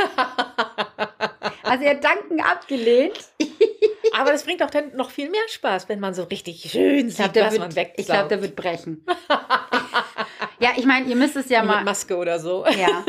also 1.69 1.84
er 1.84 1.91
hat 1.91 2.03
Danken 2.03 2.41
abgelehnt. 2.41 3.19
Aber 4.13 4.32
das 4.32 4.43
bringt 4.43 4.63
auch 4.63 4.69
dann 4.71 4.95
noch 4.95 5.12
viel 5.12 5.29
mehr 5.29 5.41
Spaß, 5.49 5.88
wenn 5.88 5.99
man 5.99 6.13
so 6.13 6.23
richtig 6.23 6.69
schön 6.71 7.10
glaube, 7.10 7.12
sieht, 7.12 7.36
der, 7.36 7.45
was 7.45 7.58
man 7.58 7.62
wird- 7.67 7.75
wegsaugt. 7.75 7.99
ich 7.99 8.05
glaub, 8.08 8.29
der 8.29 8.41
wird 8.41 8.55
brechen. 8.55 9.05
ja, 10.60 10.69
ich 10.78 10.86
meine, 10.86 11.06
ihr 11.08 11.15
müsst 11.15 11.36
es 11.36 11.49
ja 11.49 11.62
Mit 11.62 11.71
mal, 11.71 11.84
Maske 11.84 12.15
oder 12.17 12.39
so. 12.39 12.65
ja, 12.65 13.04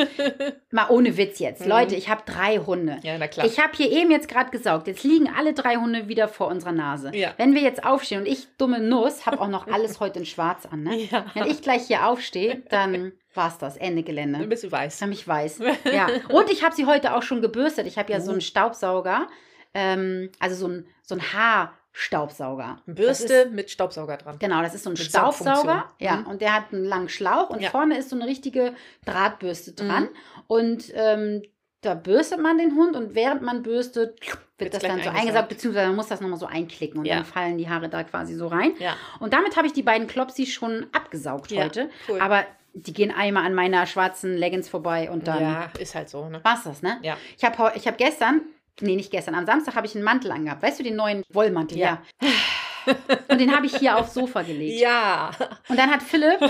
mal 0.70 0.88
ohne 0.90 1.16
Witz 1.16 1.38
jetzt. 1.38 1.62
Mhm. 1.62 1.68
Leute, 1.68 1.94
ich 1.96 2.08
habe 2.08 2.22
drei 2.26 2.58
Hunde. 2.58 2.98
Ja, 3.02 3.16
na 3.18 3.28
klar. 3.28 3.46
Ich 3.46 3.58
habe 3.58 3.72
hier 3.76 3.90
eben 3.90 4.10
jetzt 4.10 4.28
gerade 4.28 4.50
gesaugt. 4.50 4.86
Jetzt 4.86 5.04
liegen 5.04 5.28
alle 5.36 5.52
drei 5.52 5.76
Hunde 5.76 6.08
wieder 6.08 6.28
vor 6.28 6.48
unserer 6.48 6.72
Nase. 6.72 7.10
Ja. 7.14 7.34
Wenn 7.36 7.54
wir 7.54 7.62
jetzt 7.62 7.84
aufstehen 7.84 8.20
und 8.20 8.26
ich, 8.26 8.48
dumme 8.58 8.80
Nuss, 8.80 9.26
habe 9.26 9.40
auch 9.40 9.48
noch 9.48 9.66
alles 9.66 10.00
heute 10.00 10.20
in 10.20 10.26
schwarz 10.26 10.66
an. 10.66 10.82
Ne? 10.82 10.96
Ja. 11.10 11.26
Wenn 11.34 11.46
ich 11.46 11.62
gleich 11.62 11.86
hier 11.86 12.06
aufstehe, 12.06 12.62
dann 12.70 13.12
war's 13.34 13.58
das. 13.58 13.76
Ende 13.76 14.02
Gelände. 14.02 14.38
Dann 14.40 14.48
bist 14.48 14.64
du 14.64 14.72
weiß. 14.72 14.98
Dann 14.98 15.12
ich 15.12 15.26
weiß. 15.26 15.60
Ja. 15.92 16.08
Und 16.28 16.50
ich 16.50 16.64
habe 16.64 16.74
sie 16.74 16.86
heute 16.86 17.14
auch 17.14 17.22
schon 17.22 17.40
gebürstet. 17.42 17.86
Ich 17.86 17.96
habe 17.98 18.12
ja 18.12 18.18
Uh. 18.18 18.22
so 18.22 18.32
einen 18.32 18.40
Staubsauger, 18.40 19.28
ähm, 19.74 20.30
also 20.40 20.56
so 20.56 20.66
ein, 20.68 20.86
so 21.02 21.14
ein 21.14 21.20
Haarstaubsauger. 21.22 21.79
Das 21.92 22.38
Bürste 22.86 23.34
ist- 23.34 23.52
mit 23.52 23.70
Staubsauger 23.70 24.16
dran. 24.16 24.36
Genau, 24.38 24.62
das 24.62 24.74
ist 24.74 24.84
so 24.84 24.90
ein 24.90 24.94
Mit 24.94 25.02
Staubsauger. 25.02 25.90
Ja, 25.98 26.16
Mhm. 26.16 26.26
und 26.26 26.40
der 26.40 26.54
hat 26.54 26.72
einen 26.72 26.84
langen 26.84 27.08
Schlauch 27.08 27.50
und 27.50 27.60
Ja. 27.60 27.70
vorne 27.70 27.98
ist 27.98 28.10
so 28.10 28.16
eine 28.16 28.26
richtige 28.26 28.74
Drahtbürste 29.04 29.72
dran. 29.72 30.04
Mhm. 30.04 30.08
Und 30.46 30.92
ähm, 30.94 31.42
da 31.82 31.94
bürstet 31.94 32.40
man 32.40 32.58
den 32.58 32.74
Hund 32.76 32.94
und 32.94 33.14
während 33.14 33.42
man 33.42 33.62
bürstet, 33.62 34.20
wird 34.58 34.72
Wird's 34.72 34.78
das 34.78 34.82
dann 34.82 35.02
so 35.02 35.08
eingesaugt. 35.10 35.48
beziehungsweise 35.48 35.86
man 35.88 35.96
muss 35.96 36.08
das 36.08 36.20
nochmal 36.20 36.38
so 36.38 36.46
einklicken 36.46 37.00
und 37.00 37.06
Ja. 37.06 37.16
dann 37.16 37.24
fallen 37.24 37.56
die 37.58 37.68
Haare 37.68 37.88
da 37.88 38.04
quasi 38.04 38.34
so 38.34 38.46
rein. 38.48 38.72
Ja. 38.78 38.94
Und 39.18 39.32
damit 39.32 39.56
habe 39.56 39.66
ich 39.66 39.72
die 39.72 39.82
beiden 39.82 40.06
Klopsis 40.06 40.50
schon 40.50 40.86
abgesaugt 40.92 41.50
Ja, 41.50 41.64
heute. 41.64 41.88
cool. 42.08 42.20
Aber 42.20 42.44
die 42.74 42.92
gehen 42.92 43.10
einmal 43.10 43.46
an 43.46 43.54
meiner 43.54 43.86
schwarzen 43.86 44.36
Leggings 44.36 44.68
vorbei 44.68 45.10
und 45.10 45.26
dann 45.26 45.40
ja, 45.42 45.70
ist 45.78 45.94
halt 45.94 46.08
so, 46.08 46.28
ne? 46.28 46.40
war's 46.44 46.62
das, 46.64 46.82
ne? 46.82 46.98
Ja. 47.02 47.16
Ich 47.36 47.42
habe 47.44 47.72
ich 47.74 47.88
hab 47.88 47.98
gestern, 47.98 48.42
nee, 48.82 48.96
nicht 48.96 49.10
gestern, 49.10 49.34
am 49.34 49.46
Samstag 49.46 49.74
habe 49.76 49.86
ich 49.86 49.94
einen 49.94 50.04
Mantel 50.04 50.30
angehabt. 50.32 50.62
Weißt 50.62 50.78
du, 50.78 50.82
den 50.82 50.96
neuen 50.96 51.22
Wollmantel? 51.32 51.78
Ja. 51.78 52.02
Und 53.28 53.40
den 53.40 53.54
habe 53.54 53.66
ich 53.66 53.76
hier 53.76 53.96
aufs 53.98 54.14
Sofa 54.14 54.42
gelegt. 54.42 54.80
Ja. 54.80 55.30
Und 55.68 55.78
dann 55.78 55.90
hat 55.90 56.02
Philipp, 56.02 56.40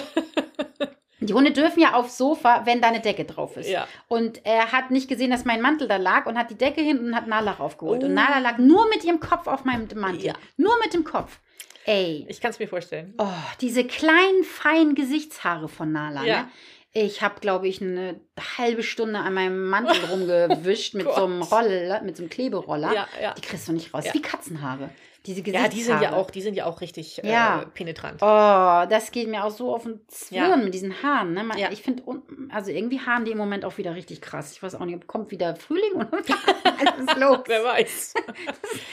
die 1.21 1.35
Hunde 1.35 1.51
dürfen 1.51 1.81
ja 1.81 1.95
aufs 1.95 2.17
Sofa, 2.17 2.63
wenn 2.65 2.81
da 2.81 2.89
eine 2.89 3.01
Decke 3.01 3.25
drauf 3.25 3.57
ist. 3.57 3.69
Ja. 3.69 3.87
Und 4.09 4.45
er 4.47 4.73
hat 4.73 4.91
nicht 4.91 5.09
gesehen, 5.09 5.31
dass 5.31 5.45
mein 5.45 5.61
Mantel 5.61 5.89
da 5.89 5.97
lag 5.97 6.27
und 6.27 6.39
hat 6.39 6.51
die 6.51 6.57
Decke 6.57 6.81
hin 6.81 6.99
und 6.99 7.15
hat 7.15 7.27
Nala 7.27 7.53
raufgeholt. 7.53 8.03
Oh. 8.03 8.07
Und 8.07 8.15
Nala 8.15 8.39
lag 8.39 8.59
nur 8.59 8.89
mit 8.89 9.05
ihrem 9.05 9.21
Kopf 9.21 9.47
auf 9.49 9.65
meinem 9.65 9.89
Mantel. 9.97 10.27
Ja. 10.27 10.35
Nur 10.57 10.73
mit 10.83 10.95
dem 10.95 11.05
Kopf. 11.05 11.41
Ey, 11.85 12.27
Ich 12.29 12.41
kann 12.41 12.51
es 12.53 12.59
mir 12.59 12.69
vorstellen. 12.69 13.15
oh, 13.19 13.27
diese 13.61 13.85
kleinen, 13.85 14.45
feinen 14.45 14.95
Gesichtshaare 14.95 15.69
von 15.69 15.91
Nala. 15.93 16.25
Ja. 16.25 16.43
Ne? 16.43 16.49
Ich 16.93 17.23
habe, 17.23 17.41
glaube 17.41 17.69
ich, 17.69 17.81
eine 17.81 18.21
halbe 18.59 18.83
Stunde 18.83 19.21
an 19.21 19.35
meinem 19.35 19.69
Mantel 19.69 20.05
rumgewischt 20.11 20.95
mit 20.95 21.07
so 21.07 21.25
einem. 21.25 21.43
Roller, 21.43 22.03
mit 22.03 22.17
so 22.17 22.23
einem 22.23 22.31
Kleberoller. 22.31 22.93
Ja, 22.93 23.09
ja. 23.21 23.35
Die 23.35 23.43
kriegst 23.43 23.69
du 23.69 23.73
nicht 23.73 23.95
raus. 23.95 24.05
Ja. 24.07 24.15
Wie 24.15 24.23
Katzenhaare. 24.23 24.91
Diese 25.27 25.41
Ja, 25.41 25.45
Gesichtshaare. 25.67 25.71
die 25.75 25.83
sind 25.83 26.03
ja 26.03 26.13
auch, 26.15 26.31
die 26.31 26.41
sind 26.41 26.55
ja 26.55 26.65
auch 26.65 26.81
richtig 26.81 27.19
Ja. 27.23 27.61
äh, 27.63 27.67
penetrant. 27.67 28.23
Oh, 28.23 28.89
das 28.89 29.11
geht 29.13 29.29
mir 29.29 29.45
auch 29.45 29.51
so 29.51 29.75
auf 29.75 29.83
den 29.83 30.01
Zwirn 30.09 30.51
Ja. 30.51 30.57
mit 30.57 30.73
diesen 30.73 31.03
Haaren. 31.03 31.35
Ne? 31.35 31.45
Man, 31.45 31.59
Ja. 31.59 31.71
Ich 31.71 31.83
finde, 31.83 32.03
also 32.51 32.71
irgendwie 32.71 33.01
Haaren 33.01 33.27
die 33.27 33.33
im 33.33 33.39
Moment 33.39 33.65
auch 33.67 33.77
wieder 33.77 33.95
richtig 33.95 34.23
krass. 34.23 34.53
Ich 34.53 34.63
weiß 34.63 34.77
auch 34.77 34.85
nicht, 34.87 35.07
kommt 35.07 35.31
wieder 35.31 35.57
Frühling 35.57 35.93
oder 35.95 36.09
was 36.11 36.21
ist 37.09 37.17
los? 37.19 37.39
Wer 37.47 37.65
weiß. 37.65 38.15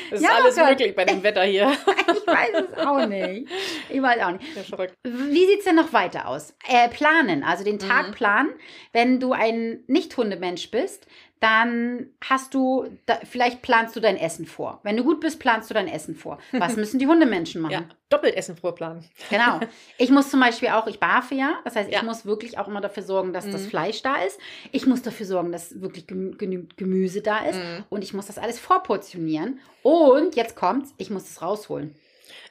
Es 0.10 0.22
ist 0.22 0.24
Ja, 0.24 0.36
alles 0.42 0.56
Gott. 0.56 0.70
möglich 0.70 0.96
bei 0.96 1.04
dem 1.06 1.22
Wetter 1.24 1.44
hier. 1.44 1.72
Ich 2.08 2.26
weiß 2.34 2.64
es 2.72 2.78
auch 2.86 3.06
nicht. 3.08 3.50
Ich 3.90 4.02
weiß 4.02 4.22
auch 4.22 4.32
nicht. 4.32 4.56
Ja, 4.56 4.64
verrückt. 4.64 4.94
Wie 5.04 5.46
sieht 5.46 5.60
es 5.60 5.66
denn 5.66 5.76
noch 5.76 5.94
weiter 5.94 6.28
aus? 6.28 6.54
Äh, 6.68 6.90
planen, 6.90 7.44
also 7.44 7.64
den 7.64 7.80
Tag 7.80 8.10
Mhm. 8.10 8.12
planen. 8.14 8.50
Wenn 8.92 9.20
du 9.22 9.32
ein 9.34 9.84
Nicht-Hundemensch 9.88 10.72
bist, 10.72 11.08
dann 11.40 12.08
hast 12.24 12.54
du, 12.54 12.88
da, 13.06 13.20
vielleicht 13.24 13.62
planst 13.62 13.96
du 13.96 14.00
dein 14.00 14.18
Essen 14.18 14.46
vor. 14.46 14.80
Wenn 14.84 14.98
du 14.98 15.04
gut 15.04 15.20
bist, 15.20 15.40
planst 15.40 15.70
du 15.70 15.74
dein 15.74 15.88
Essen 15.88 16.16
vor. 16.16 16.40
Was 16.52 16.76
müssen 16.76 17.00
die 17.00 17.08
Hundemenschen 17.08 17.62
machen? 17.62 17.72
Ja, 17.74 17.84
doppelt 18.10 18.36
Essen 18.36 18.56
vorplanen. 18.58 19.06
Genau. 19.30 19.60
Ich 20.00 20.10
muss 20.12 20.30
zum 20.30 20.40
Beispiel 20.40 20.70
auch, 20.70 20.88
ich 20.88 21.00
barfe 21.00 21.36
ja, 21.36 21.56
das 21.64 21.76
heißt, 21.76 21.90
ich 21.90 21.96
Ja. 21.96 22.04
muss 22.04 22.26
wirklich 22.26 22.58
auch 22.58 22.68
immer 22.68 22.82
dafür 22.82 23.04
sorgen, 23.04 23.34
dass 23.34 23.50
das 23.50 23.64
Mhm. 23.64 23.70
Fleisch 23.70 24.02
da 24.04 24.16
ist. 24.18 24.40
Ich 24.72 24.86
muss 24.86 25.02
dafür 25.02 25.26
sorgen, 25.26 25.52
dass 25.52 25.82
wirklich 25.82 26.06
genü- 26.06 26.38
genügend 26.38 26.78
Gemüse 26.78 27.22
da 27.22 27.40
ist. 27.46 27.58
Mhm. 27.58 27.84
Und 27.90 28.04
ich 28.04 28.14
muss 28.14 28.28
das 28.28 28.38
alles 28.38 28.60
vorportionieren. 28.60 29.60
Und 29.84 30.36
jetzt 30.36 30.56
kommt's, 30.56 30.94
ich 30.98 31.10
muss 31.10 31.30
es 31.30 31.42
rausholen. 31.42 31.96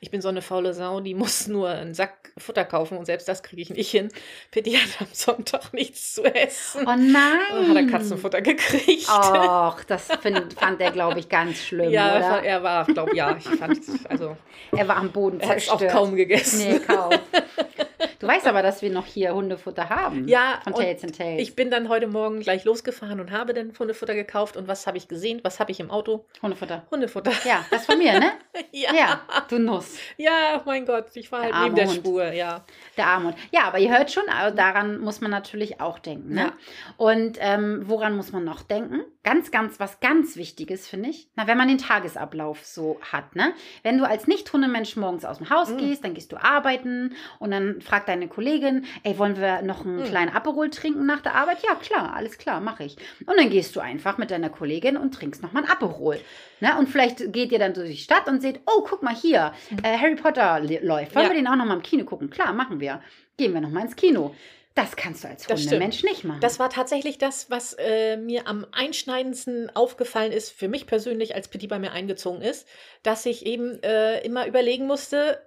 Ich 0.01 0.11
bin 0.11 0.21
so 0.21 0.29
eine 0.29 0.43
faule 0.43 0.75
Sau, 0.75 1.01
die 1.01 1.15
muss 1.15 1.47
nur 1.47 1.69
einen 1.69 1.95
Sack 1.95 2.33
Futter 2.39 2.65
kaufen 2.65 2.99
und 2.99 3.07
selbst 3.07 3.29
das 3.29 3.43
kriege 3.43 3.63
ich 3.63 3.71
nicht 3.71 3.91
hin. 3.91 4.11
Pitti 4.51 4.73
hat 4.73 5.01
am 5.01 5.07
Sonntag 5.13 5.73
nichts 5.73 6.15
zu 6.15 6.25
essen. 6.25 6.83
Oh 6.83 6.95
nein. 6.97 7.69
Hat 7.69 7.77
er 7.77 7.87
Katzenfutter 7.87 8.43
gekriegt. 8.43 9.09
Och, 9.09 9.83
das 9.85 10.09
find, 10.21 10.53
fand 10.53 10.81
er, 10.81 10.91
glaube 10.91 11.19
ich, 11.19 11.29
ganz 11.29 11.59
schlimm, 11.59 11.91
ja, 11.91 12.17
oder? 12.17 12.43
er 12.45 12.63
war, 12.63 12.85
glaube 12.85 13.17
ja, 13.17 13.37
ich 13.37 13.45
fand, 13.45 13.81
also, 14.09 14.37
Er 14.73 14.87
war 14.87 14.97
am 14.97 15.11
Boden 15.13 15.41
er 15.41 15.49
hat 15.49 15.69
auch 15.71 15.87
kaum 15.87 16.15
gegessen. 16.15 16.73
Nee, 16.73 16.79
kaum. 16.81 17.11
Du 18.19 18.27
weißt 18.27 18.47
aber, 18.47 18.63
dass 18.63 18.83
wir 18.83 18.91
noch 18.91 19.07
hier 19.07 19.35
Hundefutter 19.35 19.89
haben. 19.89 20.29
Ja, 20.29 20.61
Von 20.65 20.75
Tails 20.75 21.03
and 21.05 21.17
Tails. 21.17 21.41
Ich 21.41 21.55
bin 21.57 21.71
dann 21.71 21.89
heute 21.89 22.07
Morgen 22.07 22.41
gleich 22.41 22.65
losgefahren 22.65 23.21
und 23.21 23.31
habe 23.31 23.55
dann 23.55 23.73
Hundefutter 23.79 24.15
gekauft. 24.15 24.57
Und 24.57 24.69
was 24.69 24.87
habe 24.87 24.97
ich 24.99 25.09
gesehen? 25.09 25.41
Was 25.43 25.61
habe 25.61 25.71
ich 25.73 25.81
im 25.81 25.91
Auto? 25.91 26.25
Hundefutter. 26.43 26.87
Hundefutter. 26.91 27.33
Ja, 27.45 27.65
das 27.71 27.87
von 27.87 27.99
mir, 27.99 28.19
ne? 28.19 28.33
Ja, 28.73 28.91
Ja, 28.95 29.21
du 29.49 29.59
Nuss. 29.59 29.97
ja 30.17 30.63
mein 30.67 30.85
Gott, 30.87 31.07
ich 31.15 31.31
war 31.33 31.43
halt 31.43 31.53
Der 31.55 31.61
neben 31.63 31.75
der 31.75 31.85
arme 31.85 31.95
Hund. 31.97 32.07
Spur, 32.07 32.33
ja. 32.33 32.65
Der 32.97 33.07
Armut. 33.07 33.35
Ja, 33.51 33.65
aber 33.65 33.79
ihr 33.79 33.91
hört 33.97 34.11
schon, 34.11 34.25
also 34.29 34.55
daran 34.57 34.99
muss 34.99 35.21
man 35.21 35.31
natürlich 35.31 35.81
auch 35.81 35.99
denken. 35.99 36.35
Ne? 36.35 36.41
Ja. 36.41 36.53
Und 36.97 37.39
ähm, 37.41 37.83
woran 37.87 38.17
muss 38.17 38.33
man 38.33 38.45
noch 38.45 38.63
denken? 38.63 39.01
Ganz, 39.23 39.51
ganz, 39.51 39.81
was 39.81 40.01
ganz 40.01 40.37
Wichtiges, 40.37 40.87
finde 40.89 41.09
ich. 41.11 41.29
Na, 41.37 41.47
wenn 41.47 41.59
man 41.59 41.69
den 41.69 41.79
Tagesablauf 41.79 42.65
so 42.65 42.99
hat, 43.13 43.35
ne? 43.35 43.53
Wenn 43.83 43.99
du 43.99 44.07
als 44.07 44.27
Nicht-Hundemensch 44.27 44.97
morgens 44.97 45.25
aus 45.25 45.39
dem 45.39 45.51
Haus 45.51 45.71
Mhm. 45.71 45.79
gehst, 45.79 46.05
dann 46.05 46.15
gehst 46.15 46.31
du 46.33 46.37
arbeiten 46.37 47.15
und 47.41 47.51
dann 47.51 47.81
fragt 47.87 48.09
deine 48.09 48.29
Kollegin, 48.29 48.85
ey, 49.05 49.17
wollen 49.19 49.37
wir 49.41 49.63
noch 49.63 49.85
einen 49.85 50.01
Mhm. 50.01 50.05
kleinen 50.05 50.35
Aperol 50.35 50.69
trinken 50.71 51.07
nach 51.07 51.21
der 51.21 51.35
Arbeit? 51.35 51.59
Ja, 51.67 51.75
klar, 51.77 52.15
alles 52.15 52.37
klar, 52.39 52.61
mache 52.61 52.85
ich. 52.85 52.97
Und 53.27 53.39
dann 53.39 53.49
gehst 53.49 53.75
du 53.77 53.81
einfach 53.81 54.19
mit 54.19 54.31
deiner 54.31 54.51
Kollegin 54.51 54.97
und 54.97 55.15
trinkst 55.15 55.43
nochmal 55.43 55.65
ein 55.65 55.71
Aperol. 55.71 56.19
Ne? 56.61 56.77
Und 56.79 56.89
vielleicht 56.89 57.33
geht 57.33 57.53
ihr 57.53 57.59
dann 57.59 57.75
durch 57.75 57.91
die 57.91 57.97
Stadt 57.97 58.29
und 58.29 58.43
seht, 58.43 58.61
oh, 58.67 58.83
guck 58.83 59.03
mal 59.03 59.15
hier, 59.15 59.53
äh, 59.83 59.97
Harry 59.97 60.17
Potter 60.17 60.61
läuft. 60.61 61.15
Wollen. 61.15 61.25
Ja. 61.25 61.31
wir 61.31 61.37
den 61.37 61.47
auch 61.47 61.57
nochmal 61.57 61.77
im 61.77 61.83
Kino 61.83 62.05
gucken? 62.05 62.29
Klar, 62.31 62.53
machen 62.53 62.81
wir. 62.81 63.01
Gehen 63.37 63.53
wir 63.55 63.61
nochmal 63.61 63.85
ins 63.85 63.97
Kino. 63.97 64.35
Das 64.75 64.95
kannst 64.95 65.25
du 65.25 65.29
als 65.29 65.49
Hundemensch 65.49 66.03
nicht 66.05 66.25
machen. 66.25 66.41
Das 66.43 66.59
war 66.59 66.69
tatsächlich 66.69 67.17
das, 67.17 67.51
was 67.51 67.73
äh, 67.79 68.19
mir 68.19 68.47
am 68.47 68.67
einschneidendsten 68.73 69.75
aufgefallen 69.75 70.33
ist, 70.33 70.51
für 70.51 70.69
mich 70.69 70.87
persönlich, 70.87 71.35
als 71.35 71.49
Petit 71.49 71.71
bei 71.71 71.79
mir 71.79 71.93
eingezogen 71.93 72.43
ist, 72.43 72.67
dass 73.03 73.25
ich 73.25 73.47
eben 73.47 73.83
äh, 73.83 74.21
immer 74.25 74.47
überlegen 74.47 74.87
musste, 74.87 75.41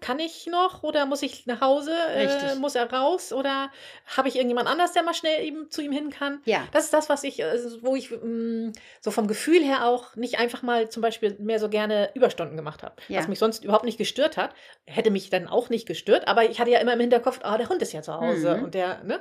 kann 0.00 0.18
ich 0.18 0.46
noch 0.46 0.82
oder 0.82 1.04
muss 1.06 1.22
ich 1.22 1.46
nach 1.46 1.60
Hause? 1.60 1.92
Äh, 2.14 2.54
muss 2.56 2.74
er 2.74 2.90
raus 2.92 3.32
oder 3.32 3.70
habe 4.16 4.28
ich 4.28 4.36
irgendjemand 4.36 4.68
anders, 4.68 4.92
der 4.92 5.02
mal 5.02 5.14
schnell 5.14 5.44
eben 5.44 5.70
zu 5.70 5.82
ihm 5.82 5.92
hin 5.92 6.10
kann? 6.10 6.40
ja. 6.44 6.62
Das 6.72 6.84
ist 6.84 6.92
das, 6.92 7.08
was 7.08 7.24
ich, 7.24 7.40
äh, 7.40 7.58
wo 7.82 7.96
ich 7.96 8.10
mh, 8.10 8.72
so 9.00 9.10
vom 9.10 9.26
Gefühl 9.26 9.62
her 9.62 9.86
auch 9.86 10.16
nicht 10.16 10.38
einfach 10.38 10.62
mal 10.62 10.88
zum 10.88 11.02
Beispiel 11.02 11.36
mehr 11.38 11.58
so 11.58 11.68
gerne 11.68 12.10
Überstunden 12.14 12.56
gemacht 12.56 12.82
habe. 12.82 12.94
Ja. 13.08 13.18
Was 13.20 13.28
mich 13.28 13.38
sonst 13.38 13.64
überhaupt 13.64 13.84
nicht 13.84 13.98
gestört 13.98 14.36
hat. 14.36 14.50
Hätte 14.86 15.10
mich 15.10 15.30
dann 15.30 15.48
auch 15.48 15.68
nicht 15.70 15.86
gestört, 15.86 16.26
aber 16.28 16.44
ich 16.48 16.60
hatte 16.60 16.70
ja 16.70 16.78
immer 16.80 16.92
im 16.94 17.00
Hinterkopf, 17.00 17.40
ah, 17.42 17.58
der 17.58 17.68
Hund 17.68 17.82
ist 17.82 17.92
ja 17.92 18.02
zu 18.02 18.14
Hause 18.14 18.56
Mhm. 18.56 18.64
und 18.64 18.74
der, 18.74 19.02
ne? 19.04 19.20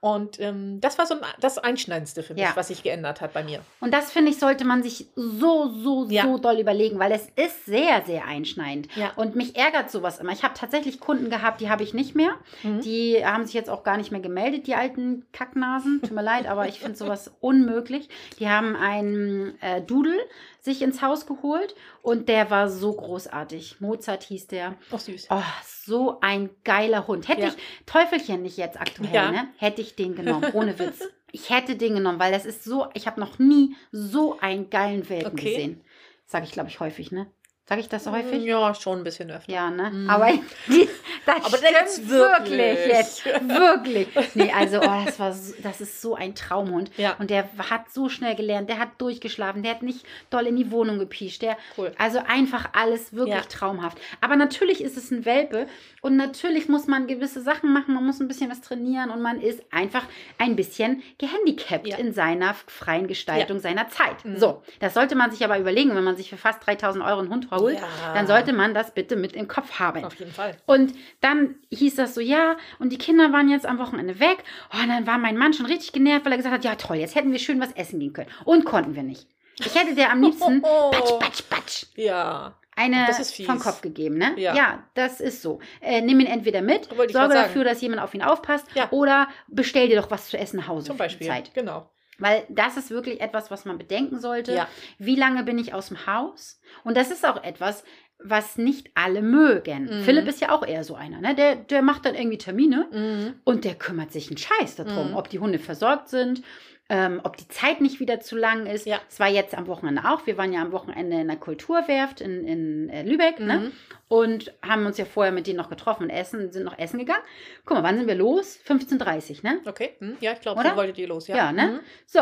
Und 0.00 0.38
ähm, 0.40 0.78
das 0.80 0.98
war 0.98 1.06
so 1.06 1.14
ein, 1.14 1.20
das 1.40 1.56
Einschneidendste 1.58 2.22
für 2.22 2.34
mich, 2.34 2.42
Ja. 2.42 2.52
was 2.54 2.68
sich 2.68 2.82
geändert 2.82 3.20
hat 3.22 3.32
bei 3.32 3.42
mir. 3.42 3.60
Und 3.80 3.92
das 3.94 4.12
finde 4.12 4.30
ich, 4.30 4.38
sollte 4.38 4.64
man 4.64 4.82
sich 4.82 5.06
so, 5.16 5.68
so, 5.70 6.06
Ja. 6.10 6.24
so 6.24 6.36
doll 6.38 6.58
überlegen, 6.60 6.98
weil 6.98 7.12
es 7.12 7.28
ist 7.34 7.64
sehr, 7.64 8.02
sehr 8.06 8.26
einschneidend. 8.26 8.94
Ja. 8.96 9.12
Und 9.16 9.35
mich 9.36 9.56
ärgert 9.56 9.90
sowas 9.90 10.18
immer. 10.18 10.32
Ich 10.32 10.42
habe 10.42 10.54
tatsächlich 10.54 10.98
Kunden 10.98 11.30
gehabt, 11.30 11.60
die 11.60 11.70
habe 11.70 11.82
ich 11.82 11.94
nicht 11.94 12.14
mehr. 12.14 12.32
Mhm. 12.62 12.80
Die 12.80 13.24
haben 13.24 13.44
sich 13.44 13.54
jetzt 13.54 13.70
auch 13.70 13.82
gar 13.84 13.96
nicht 13.96 14.10
mehr 14.10 14.20
gemeldet, 14.20 14.66
die 14.66 14.74
alten 14.74 15.26
Kacknasen. 15.32 16.00
Tut 16.00 16.10
mir 16.12 16.22
leid, 16.22 16.46
aber 16.46 16.66
ich 16.68 16.80
finde 16.80 16.96
sowas 16.96 17.32
unmöglich. 17.40 18.08
Die 18.38 18.48
haben 18.48 18.74
einen 18.76 19.60
äh, 19.60 19.82
Dudel 19.82 20.18
sich 20.60 20.82
ins 20.82 21.02
Haus 21.02 21.26
geholt 21.26 21.74
und 22.02 22.28
der 22.28 22.50
war 22.50 22.68
so 22.68 22.92
großartig. 22.92 23.80
Mozart 23.80 24.24
hieß 24.24 24.48
der. 24.48 24.74
Auch 24.90 24.98
süß. 24.98 25.28
Oh, 25.30 25.42
so 25.84 26.18
ein 26.20 26.50
geiler 26.64 27.06
Hund. 27.06 27.28
Hätte 27.28 27.42
Ja. 27.42 27.48
ich 27.48 27.56
Teufelchen 27.86 28.42
nicht 28.42 28.56
jetzt 28.56 28.80
aktuell, 28.80 29.14
Ja. 29.14 29.30
ne? 29.30 29.48
Hätte 29.58 29.80
ich 29.82 29.94
den 29.96 30.14
genommen, 30.16 30.50
ohne 30.54 30.78
Witz. 30.78 31.00
Ich 31.30 31.50
hätte 31.50 31.76
den 31.76 31.94
genommen, 31.94 32.18
weil 32.18 32.32
das 32.32 32.46
ist 32.46 32.64
so, 32.64 32.86
ich 32.94 33.06
habe 33.06 33.20
noch 33.20 33.38
nie 33.38 33.76
so 33.92 34.38
einen 34.40 34.70
geilen 34.70 35.08
Welpen 35.08 35.32
Okay. 35.34 35.50
gesehen. 35.54 35.80
Sage 36.28 36.44
ich, 36.46 36.50
glaube 36.52 36.68
ich, 36.68 36.80
häufig, 36.80 37.12
ne? 37.12 37.30
Sage 37.68 37.80
ich 37.80 37.88
das 37.88 38.04
so 38.04 38.12
häufig? 38.12 38.44
Ja, 38.44 38.74
schon 38.74 38.98
ein 38.98 39.04
bisschen 39.04 39.30
öfter. 39.30 39.52
Ja, 39.52 39.70
ne? 39.70 39.90
Mhm. 39.90 40.08
Aber 40.08 40.28
die, 40.68 40.88
das 41.26 41.44
Aber 41.44 41.56
stimmt 41.58 42.08
wirklich. 42.08 42.48
wirklich. 42.58 42.88
jetzt. 42.88 43.24
Wirklich. 43.26 44.08
Nee, 44.34 44.52
also, 44.52 44.78
oh, 44.80 45.02
das, 45.04 45.18
war 45.18 45.32
so, 45.32 45.54
das 45.62 45.80
ist 45.80 46.00
so 46.00 46.14
ein 46.14 46.34
Traumhund. 46.34 46.90
Ja. 46.96 47.16
Und 47.18 47.30
der 47.30 47.48
hat 47.70 47.90
so 47.92 48.08
schnell 48.08 48.34
gelernt, 48.34 48.68
der 48.70 48.78
hat 48.78 48.90
durchgeschlafen, 48.98 49.62
der 49.62 49.72
hat 49.72 49.82
nicht 49.82 50.06
doll 50.30 50.46
in 50.46 50.56
die 50.56 50.70
Wohnung 50.70 50.98
gepiescht. 50.98 51.42
Der, 51.42 51.56
Cool. 51.76 51.92
Also 51.98 52.20
einfach 52.26 52.70
alles 52.72 53.12
wirklich 53.12 53.34
Ja. 53.36 53.42
traumhaft. 53.42 53.98
Aber 54.20 54.36
natürlich 54.36 54.82
ist 54.82 54.96
es 54.96 55.10
ein 55.10 55.24
Welpe 55.24 55.66
und 56.00 56.16
natürlich 56.16 56.68
muss 56.68 56.86
man 56.86 57.06
gewisse 57.06 57.40
Sachen 57.42 57.72
machen, 57.72 57.94
man 57.94 58.04
muss 58.06 58.20
ein 58.20 58.28
bisschen 58.28 58.50
was 58.50 58.60
trainieren 58.60 59.10
und 59.10 59.20
man 59.20 59.40
ist 59.40 59.62
einfach 59.72 60.04
ein 60.38 60.56
bisschen 60.56 61.02
gehandicapt 61.18 61.86
Ja. 61.86 61.96
in 61.98 62.12
seiner 62.12 62.54
freien 62.66 63.06
Gestaltung 63.08 63.58
seiner 63.58 63.88
Zeit. 63.88 64.24
Mhm. 64.24 64.36
So, 64.38 64.62
das 64.80 64.94
sollte 64.94 65.16
man 65.16 65.30
sich 65.30 65.44
aber 65.44 65.58
überlegen, 65.58 65.94
wenn 65.94 66.04
man 66.04 66.16
sich 66.16 66.30
für 66.30 66.36
fast 66.36 66.64
3000 66.66 67.04
Euro 67.04 67.20
einen 67.20 67.30
Hund 67.30 67.48
holt, 67.50 67.78
dann 68.14 68.26
sollte 68.26 68.52
man 68.52 68.74
das 68.74 68.92
bitte 68.92 69.16
mit 69.16 69.32
im 69.34 69.48
Kopf 69.48 69.78
haben. 69.78 70.04
Auf 70.04 70.14
jeden 70.14 70.32
Fall. 70.32 70.56
Und 70.66 70.94
dann 71.20 71.56
hieß 71.70 71.96
das 71.96 72.14
so, 72.14 72.20
ja, 72.20 72.56
und 72.78 72.90
die 72.90 72.98
Kinder 72.98 73.32
waren 73.32 73.48
jetzt 73.48 73.66
am 73.66 73.78
Wochenende 73.78 74.20
weg. 74.20 74.44
Oh, 74.74 74.82
und 74.82 74.88
dann 74.88 75.06
war 75.06 75.18
mein 75.18 75.36
Mann 75.36 75.52
schon 75.52 75.66
richtig 75.66 75.92
genervt, 75.92 76.24
weil 76.24 76.32
er 76.32 76.38
gesagt 76.38 76.54
hat, 76.54 76.64
ja 76.64 76.74
toll, 76.76 76.96
jetzt 76.96 77.14
hätten 77.14 77.32
wir 77.32 77.38
schön 77.38 77.60
was 77.60 77.72
essen 77.72 78.00
gehen 78.00 78.12
können. 78.12 78.30
Und 78.44 78.64
konnten 78.64 78.94
wir 78.94 79.02
nicht. 79.02 79.26
Ich 79.58 79.74
hätte 79.74 79.94
der 79.94 80.12
am 80.12 80.22
liebsten 80.22 80.60
patsch, 80.90 81.18
patsch, 81.18 81.42
patsch 81.48 81.86
Ja. 81.96 82.58
eine 82.76 83.06
vom 83.46 83.58
Kopf 83.58 83.80
gegeben, 83.80 84.18
ne? 84.18 84.34
Ja. 84.36 84.84
das 84.94 85.20
ist 85.20 85.40
so. 85.40 85.60
Äh, 85.80 86.02
nimm 86.02 86.20
ihn 86.20 86.26
entweder 86.26 86.60
mit, 86.60 86.88
sorge 87.10 87.34
dafür, 87.34 87.64
dass 87.64 87.80
jemand 87.80 88.02
auf 88.02 88.12
ihn 88.14 88.22
aufpasst, 88.22 88.66
Ja. 88.74 88.88
oder 88.90 89.28
bestell 89.48 89.88
dir 89.88 90.00
doch 90.00 90.10
was 90.10 90.28
zu 90.28 90.38
essen 90.38 90.58
nach 90.58 90.68
Hause 90.68 90.88
Zum 90.88 90.98
Beispiel. 90.98 91.26
Zeit. 91.26 91.54
Genau. 91.54 91.88
Weil 92.18 92.44
das 92.48 92.76
ist 92.78 92.90
wirklich 92.90 93.20
etwas, 93.20 93.50
was 93.50 93.64
man 93.66 93.76
bedenken 93.76 94.20
sollte. 94.20 94.54
Ja. 94.54 94.68
Wie 94.98 95.16
lange 95.16 95.42
bin 95.42 95.58
ich 95.58 95.74
aus 95.74 95.88
dem 95.88 96.06
Haus? 96.06 96.60
Und 96.82 96.96
das 96.96 97.10
ist 97.10 97.26
auch 97.26 97.42
etwas, 97.44 97.84
was 98.18 98.56
nicht 98.58 98.90
alle 98.94 99.22
mögen. 99.22 99.84
Mhm. 99.84 100.02
Philipp 100.02 100.26
ist 100.26 100.40
ja 100.40 100.50
auch 100.50 100.66
eher 100.66 100.84
so 100.84 100.94
einer, 100.94 101.20
ne? 101.20 101.34
Der, 101.34 101.54
der 101.56 101.82
macht 101.82 102.04
dann 102.06 102.14
irgendwie 102.14 102.38
Termine 102.38 102.86
Mhm. 102.90 103.34
und 103.44 103.64
der 103.64 103.74
kümmert 103.74 104.12
sich 104.12 104.28
einen 104.28 104.38
Scheiß 104.38 104.76
darum, 104.76 105.10
Mhm. 105.10 105.16
ob 105.16 105.28
die 105.28 105.38
Hunde 105.38 105.58
versorgt 105.58 106.08
sind, 106.08 106.42
ähm, 106.88 107.20
ob 107.24 107.36
die 107.36 107.48
Zeit 107.48 107.80
nicht 107.80 107.98
wieder 108.00 108.20
zu 108.20 108.36
lang 108.36 108.66
ist. 108.66 108.86
Ja. 108.86 109.00
Es 109.08 109.18
war 109.20 109.28
jetzt 109.28 109.56
am 109.58 109.66
Wochenende 109.66 110.02
auch. 110.08 110.24
Wir 110.26 110.38
waren 110.38 110.52
ja 110.52 110.62
am 110.62 110.70
Wochenende 110.72 111.20
in 111.20 111.26
der 111.26 111.36
Kulturwerft 111.36 112.20
in, 112.20 112.44
in 112.46 112.88
äh, 112.90 113.02
Lübeck, 113.02 113.38
ne? 113.40 113.58
Mhm. 113.58 113.72
Und 114.08 114.52
haben 114.62 114.86
uns 114.86 114.96
ja 114.96 115.04
vorher 115.04 115.32
mit 115.32 115.46
denen 115.48 115.56
noch 115.56 115.68
getroffen 115.68 116.04
und 116.04 116.10
essen, 116.10 116.52
sind 116.52 116.64
noch 116.64 116.78
essen 116.78 116.98
gegangen. 117.00 117.22
Guck 117.64 117.76
mal, 117.76 117.82
wann 117.82 117.96
sind 117.98 118.06
wir 118.06 118.14
los? 118.14 118.56
15.30 118.66 119.42
ne? 119.42 119.58
Okay. 119.66 119.90
Mhm. 119.98 120.16
Ja, 120.20 120.32
ich 120.32 120.40
glaube, 120.40 120.62
so 120.62 120.76
wolltet 120.76 120.96
ihr 120.98 121.08
los. 121.08 121.26
Ja, 121.26 121.36
Ja, 121.36 121.52
ne? 121.52 121.66
Mhm. 121.66 121.80
So, 122.06 122.20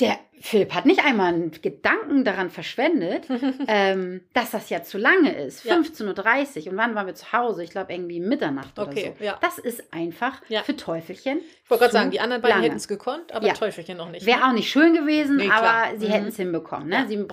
der 0.00 0.18
Philipp 0.40 0.74
hat 0.74 0.86
nicht 0.86 1.04
einmal 1.04 1.32
einen 1.32 1.52
Gedanken 1.62 2.24
daran 2.24 2.50
verschwendet, 2.50 3.28
ähm, 3.68 4.22
dass 4.34 4.50
das 4.50 4.70
ja 4.70 4.82
zu 4.82 4.98
lange 4.98 5.32
ist. 5.32 5.64
Ja. 5.64 5.76
15.30 5.76 6.64
Uhr. 6.66 6.72
Und 6.72 6.78
wann 6.78 6.96
waren 6.96 7.06
wir 7.06 7.14
zu 7.14 7.32
Hause? 7.32 7.62
Ich 7.62 7.70
glaube, 7.70 7.92
irgendwie 7.92 8.18
Mitternacht 8.18 8.76
Okay, 8.78 9.10
oder 9.10 9.16
so. 9.18 9.24
ja. 9.24 9.38
Das 9.40 9.58
ist 9.58 9.92
einfach 9.92 10.40
Ja. 10.48 10.62
für 10.62 10.74
Teufelchen. 10.76 11.38
Ich 11.62 11.70
wollte 11.70 11.82
gerade 11.82 11.92
sagen, 11.92 12.10
die 12.10 12.18
anderen 12.18 12.42
beiden 12.42 12.60
hätten 12.62 12.76
es 12.76 12.88
gekonnt, 12.88 13.32
aber. 13.32 13.52
Teufelchen 13.54 13.96
noch 13.98 14.10
nicht. 14.10 14.26
Wäre 14.26 14.40
ne? 14.40 14.46
auch 14.48 14.52
nicht 14.52 14.68
schön 14.70 14.94
gewesen, 14.94 15.36
Nee, 15.36 15.48
aber 15.50 15.96
sie 15.98 16.06
Mhm. 16.08 16.10
hätten 16.10 16.26
es 16.28 16.36
hinbekommen. 16.36 16.88
Ne? 16.88 16.96
Ja. 16.96 17.06
Sie 17.06 17.24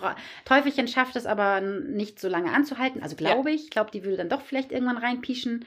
Teufelchen 0.46 0.88
schafft 0.88 1.16
es 1.16 1.26
aber 1.26 1.62
nicht 1.62 2.20
so 2.20 2.28
lange 2.28 2.52
anzuhalten. 2.54 3.02
Also 3.02 3.16
glaube 3.16 3.50
ich. 3.52 3.64
Ich 3.64 3.70
glaube, 3.72 3.90
die 3.92 4.04
würde 4.04 4.18
dann 4.18 4.30
doch 4.30 4.42
vielleicht 4.42 4.72
irgendwann 4.72 4.98
reinpieschen. 4.98 5.66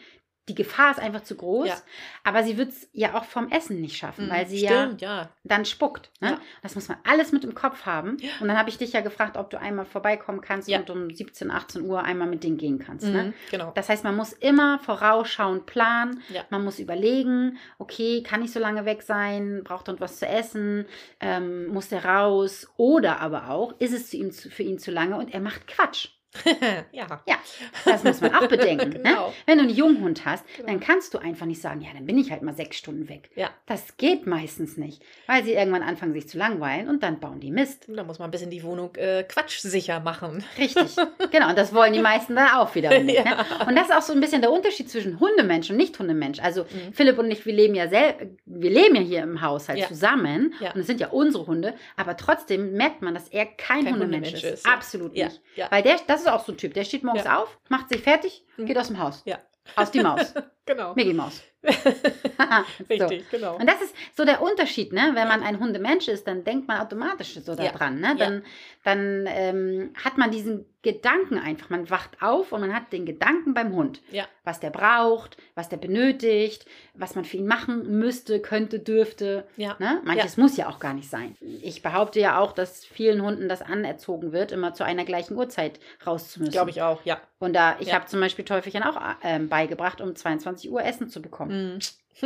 Die 0.49 0.57
Gefahr 0.57 0.91
ist 0.91 0.99
einfach 0.99 1.23
zu 1.23 1.37
groß. 1.37 1.69
Ja. 1.69 1.77
Aber 2.25 2.43
sie 2.43 2.57
wird 2.59 2.71
es 2.71 2.89
ja 2.93 3.15
auch 3.15 3.25
vom 3.25 3.49
Essen 3.51 3.81
nicht 3.81 3.97
schaffen, 3.97 4.27
Mhm. 4.27 4.31
weil 4.31 4.47
sie 4.49 4.61
ja 4.61 4.83
Stimmt, 4.87 5.01
ja. 5.01 5.29
dann 5.45 5.65
spuckt. 5.65 6.11
Ne? 6.21 6.31
Ja. 6.31 6.41
Das 6.63 6.75
muss 6.75 6.89
man 6.89 6.99
alles 7.09 7.31
mit 7.31 7.45
im 7.45 7.55
Kopf 7.55 7.87
haben. 7.87 8.17
Und 8.41 8.49
dann 8.49 8.59
habe 8.59 8.69
ich 8.69 8.77
dich 8.77 8.93
ja 8.93 9.03
gefragt, 9.03 9.37
ob 9.37 9.51
du 9.51 9.61
einmal 9.61 9.85
vorbeikommen 9.87 10.41
kannst 10.41 10.69
Ja. 10.69 10.81
und 10.81 10.91
um 10.91 11.11
17, 11.15 11.51
18 11.53 11.83
Uhr 11.83 12.03
einmal 12.03 12.27
mit 12.29 12.43
denen 12.43 12.59
gehen 12.59 12.81
kannst. 12.81 13.07
Ne? 13.07 13.23
Mhm. 13.25 13.35
Genau. 13.53 13.71
Das 13.77 13.89
heißt, 13.89 14.03
man 14.03 14.17
muss 14.17 14.33
immer 14.33 14.81
vorausschauend 14.81 15.67
planen. 15.67 16.23
Ja. 16.29 16.43
Man 16.51 16.65
muss 16.65 16.81
überlegen, 16.81 17.57
okay, 17.79 18.23
kann 18.25 18.43
ich 18.43 18.51
so 18.53 18.59
lange 18.59 18.85
weg 18.85 19.03
sein? 19.03 19.63
Braucht 19.63 19.87
er 19.89 20.01
was 20.01 20.19
zu 20.19 20.27
essen? 20.27 20.87
Ähm, 21.21 21.69
muss 21.69 21.89
der 21.89 22.05
raus? 22.05 22.67
Oder 22.77 23.21
aber 23.21 23.49
auch, 23.51 23.75
ist 23.79 23.93
es 23.93 24.11
zu 24.11 24.17
ihm, 24.17 24.33
zu, 24.33 24.51
für 24.51 24.65
ihn 24.65 24.79
zu 24.81 24.91
lange 24.91 25.17
und 25.19 25.33
er 25.33 25.41
macht 25.41 25.69
Quatsch? 25.69 26.09
ja. 26.93 27.07
Ja, 27.27 27.37
das 27.85 28.05
muss 28.05 28.21
man 28.21 28.35
auch 28.35 28.47
bedenken. 28.49 28.91
ne? 28.93 28.99
Genau. 29.03 29.33
Wenn 29.47 29.59
du 29.59 29.65
einen 29.65 29.75
Junghund 29.75 30.25
hast, 30.25 30.45
Genau. 30.57 30.69
dann 30.69 30.81
kannst 30.81 31.15
du 31.15 31.19
einfach 31.19 31.47
nicht 31.47 31.61
sagen, 31.61 31.81
ja, 31.83 31.89
dann 31.95 32.07
bin 32.07 32.19
ich 32.19 32.31
halt 32.31 32.43
mal 32.43 32.55
sechs 32.55 32.77
Stunden 32.79 33.09
weg. 33.09 33.31
Ja. 33.37 33.51
Das 33.67 33.97
geht 33.97 34.27
meistens 34.27 34.77
nicht, 34.77 35.03
weil 35.27 35.45
sie 35.45 35.53
irgendwann 35.53 35.83
anfangen, 35.83 36.13
sich 36.13 36.29
zu 36.29 36.39
langweilen 36.39 36.89
und 36.89 37.03
dann 37.03 37.21
bauen 37.21 37.41
die 37.41 37.51
Mist. 37.51 37.87
Da 37.89 38.03
muss 38.05 38.19
man 38.19 38.29
ein 38.29 38.31
bisschen 38.31 38.51
die 38.51 38.63
Wohnung 38.63 38.95
äh, 38.97 39.25
quatschsicher 39.25 40.01
machen. 40.01 40.45
Richtig. 40.59 40.97
genau, 41.31 41.49
und 41.51 41.59
das 41.59 41.75
wollen 41.75 41.93
die 41.93 42.01
meisten 42.01 42.35
dann 42.37 42.49
auch 42.57 42.75
wiederum 42.75 43.05
nicht. 43.05 43.25
Ne? 43.25 43.31
Ja. 43.31 43.67
Und 43.67 43.77
das 43.77 43.89
ist 43.91 43.95
auch 43.95 44.03
so 44.03 44.13
ein 44.13 44.21
bisschen 44.21 44.41
der 44.41 44.51
Unterschied 44.53 44.91
zwischen 44.91 45.21
Hundemensch 45.21 45.71
und 45.71 45.77
Nicht-Hundemensch. 45.77 46.41
Also 46.41 46.63
Mhm. 46.73 46.93
Philipp 46.93 47.19
und 47.19 47.31
ich, 47.31 47.45
wir 47.45 47.53
leben 47.53 47.75
ja 47.75 47.89
sel 47.89 48.37
wir 48.47 48.71
leben 48.71 48.95
ja 48.95 49.03
hier 49.03 49.23
im 49.23 49.41
Haushalt 49.43 49.79
Ja. 49.79 49.89
zusammen 49.89 50.55
und 50.75 50.81
es 50.81 50.87
sind 50.87 51.01
ja 51.01 51.09
unsere 51.09 51.47
Hunde, 51.47 51.75
aber 51.97 52.17
trotzdem 52.17 52.73
merkt 52.75 53.03
man, 53.03 53.15
dass 53.15 53.29
er 53.29 53.45
kein, 53.47 53.85
Kein 53.85 53.93
Hundemensch, 53.95 54.29
Hundemensch 54.29 54.45
ist. 54.45 54.65
ist. 54.65 54.67
Absolut 54.67 55.13
nicht. 55.15 55.41
Weil 55.71 55.83
der, 55.83 55.97
das 56.07 56.22
ist 56.23 56.29
auch 56.29 56.45
so 56.45 56.53
ein 56.53 56.59
Typ, 56.59 56.75
der 56.75 56.85
steht 56.85 57.05
morgens 57.05 57.25
Ja. 57.25 57.43
auf, 57.43 57.59
macht 57.69 57.89
sich 57.89 58.01
fertig, 58.03 58.45
Mhm. 58.57 58.67
geht 58.67 58.79
aus 58.79 58.89
dem 58.89 58.99
Haus. 58.99 59.23
Ja. 59.25 59.39
Aus 59.77 59.91
die 59.91 60.01
Maus. 60.01 60.33
Genau. 60.65 60.95
Mickey 60.95 61.13
Maus. 61.13 61.43
so. 61.67 62.85
Richtig, 62.89 63.31
genau. 63.31 63.57
Und 63.57 63.67
das 63.69 63.81
ist 63.83 63.95
so 64.17 64.25
der 64.25 64.43
Unterschied, 64.43 64.93
ne? 64.93 65.11
Wenn 65.15 65.29
man 65.29 65.43
ein 65.43 65.61
Hundemensch 65.61 66.09
ist, 66.09 66.27
dann 66.27 66.45
denkt 66.45 66.69
man 66.69 66.81
automatisch 66.81 67.35
so 67.35 67.53
Ja. 67.55 67.71
daran, 67.73 68.01
ne? 68.01 68.09
Ja. 68.09 68.15
Dann, 68.15 68.43
dann 68.85 69.25
ähm, 69.29 69.95
hat 70.03 70.19
man 70.19 70.31
diesen 70.31 70.67
Gedanken 70.83 71.39
einfach. 71.39 71.71
Man 71.71 71.89
wacht 71.91 72.21
auf 72.21 72.51
und 72.51 72.61
man 72.61 72.75
hat 72.75 72.93
den 72.93 73.07
Gedanken 73.07 73.55
beim 73.55 73.73
Hund. 73.73 74.01
Ja. 74.11 74.25
Was 74.43 74.59
der 74.59 74.71
braucht, 74.71 75.37
was 75.55 75.69
der 75.69 75.77
benötigt, 75.77 76.67
was 76.95 77.15
man 77.15 77.25
für 77.25 77.37
ihn 77.37 77.47
machen 77.47 77.99
müsste, 78.01 78.41
könnte, 78.41 78.81
dürfte. 78.81 79.47
Ja. 79.57 79.77
Ne? 79.79 80.01
Manches 80.05 80.37
muss 80.37 80.57
ja 80.57 80.69
auch 80.69 80.81
gar 80.81 80.95
nicht 80.95 81.09
sein. 81.09 81.37
Ich 81.63 81.83
behaupte 81.83 82.19
ja 82.19 82.39
auch, 82.41 82.51
dass 82.51 82.85
vielen 82.85 83.23
Hunden 83.23 83.49
das 83.49 83.63
anerzogen 83.63 84.33
wird, 84.33 84.51
immer 84.51 84.75
zu 84.75 84.83
einer 84.85 85.05
gleichen 85.05 85.37
Uhrzeit 85.37 85.79
raus 86.05 86.31
zu 86.33 86.41
müssen. 86.41 86.51
Glaube 86.51 86.71
ich 86.71 86.83
auch, 86.83 87.05
ja. 87.05 87.21
Und 87.39 87.55
da, 87.55 87.77
ich 87.79 87.89
Ja. 87.89 87.95
habe 87.95 88.07
zum 88.07 88.19
Beispiel 88.19 88.45
Teufelchen 88.45 88.83
auch 88.83 89.01
ähm, 89.23 89.49
beigebracht, 89.49 90.01
um 90.01 90.17
22 90.17 90.71
Uhr 90.71 90.83
Essen 90.85 91.09
zu 91.09 91.23
bekommen. 91.23 91.52
Mhm. 91.53 91.79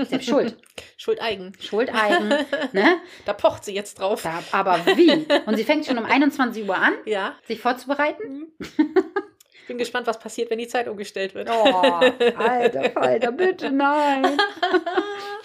Selbst 0.05 0.29
schuld. 0.29 0.57
Schuld 0.99 1.22
eigen. 1.22 1.53
Schuld 1.59 1.93
eigen. 1.95 2.29
ne? 2.72 3.01
Da 3.24 3.33
pocht 3.33 3.64
sie 3.64 3.74
jetzt 3.74 3.99
drauf. 3.99 4.22
Da, 4.22 4.43
aber 4.53 4.79
wie? 4.97 5.27
Und 5.47 5.57
sie 5.57 5.64
fängt 5.64 5.87
schon 5.87 5.97
um 5.99 6.05
21 6.05 6.68
Uhr 6.68 6.77
an, 6.77 6.93
Ja. 7.07 7.35
sich 7.47 7.61
vorzubereiten? 7.61 8.47
Ich 9.62 9.66
bin 9.66 9.79
gespannt, 9.79 10.07
was 10.07 10.18
passiert, 10.18 10.51
wenn 10.51 10.59
die 10.59 10.68
Zeit 10.68 10.87
umgestellt 10.87 11.35
wird. 11.35 11.49
Oh, 11.51 11.64
alter 12.37 12.91
Falter, 12.91 13.33
bitte 13.33 13.70
nein. 13.70 14.37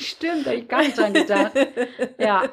Stimmt, 0.02 0.46
habe 0.46 0.56
ich 0.58 0.68
gar 0.68 0.82
nicht 0.82 0.98
dran 0.98 1.14
gedacht. 1.14 1.54
Ja. 2.20 2.44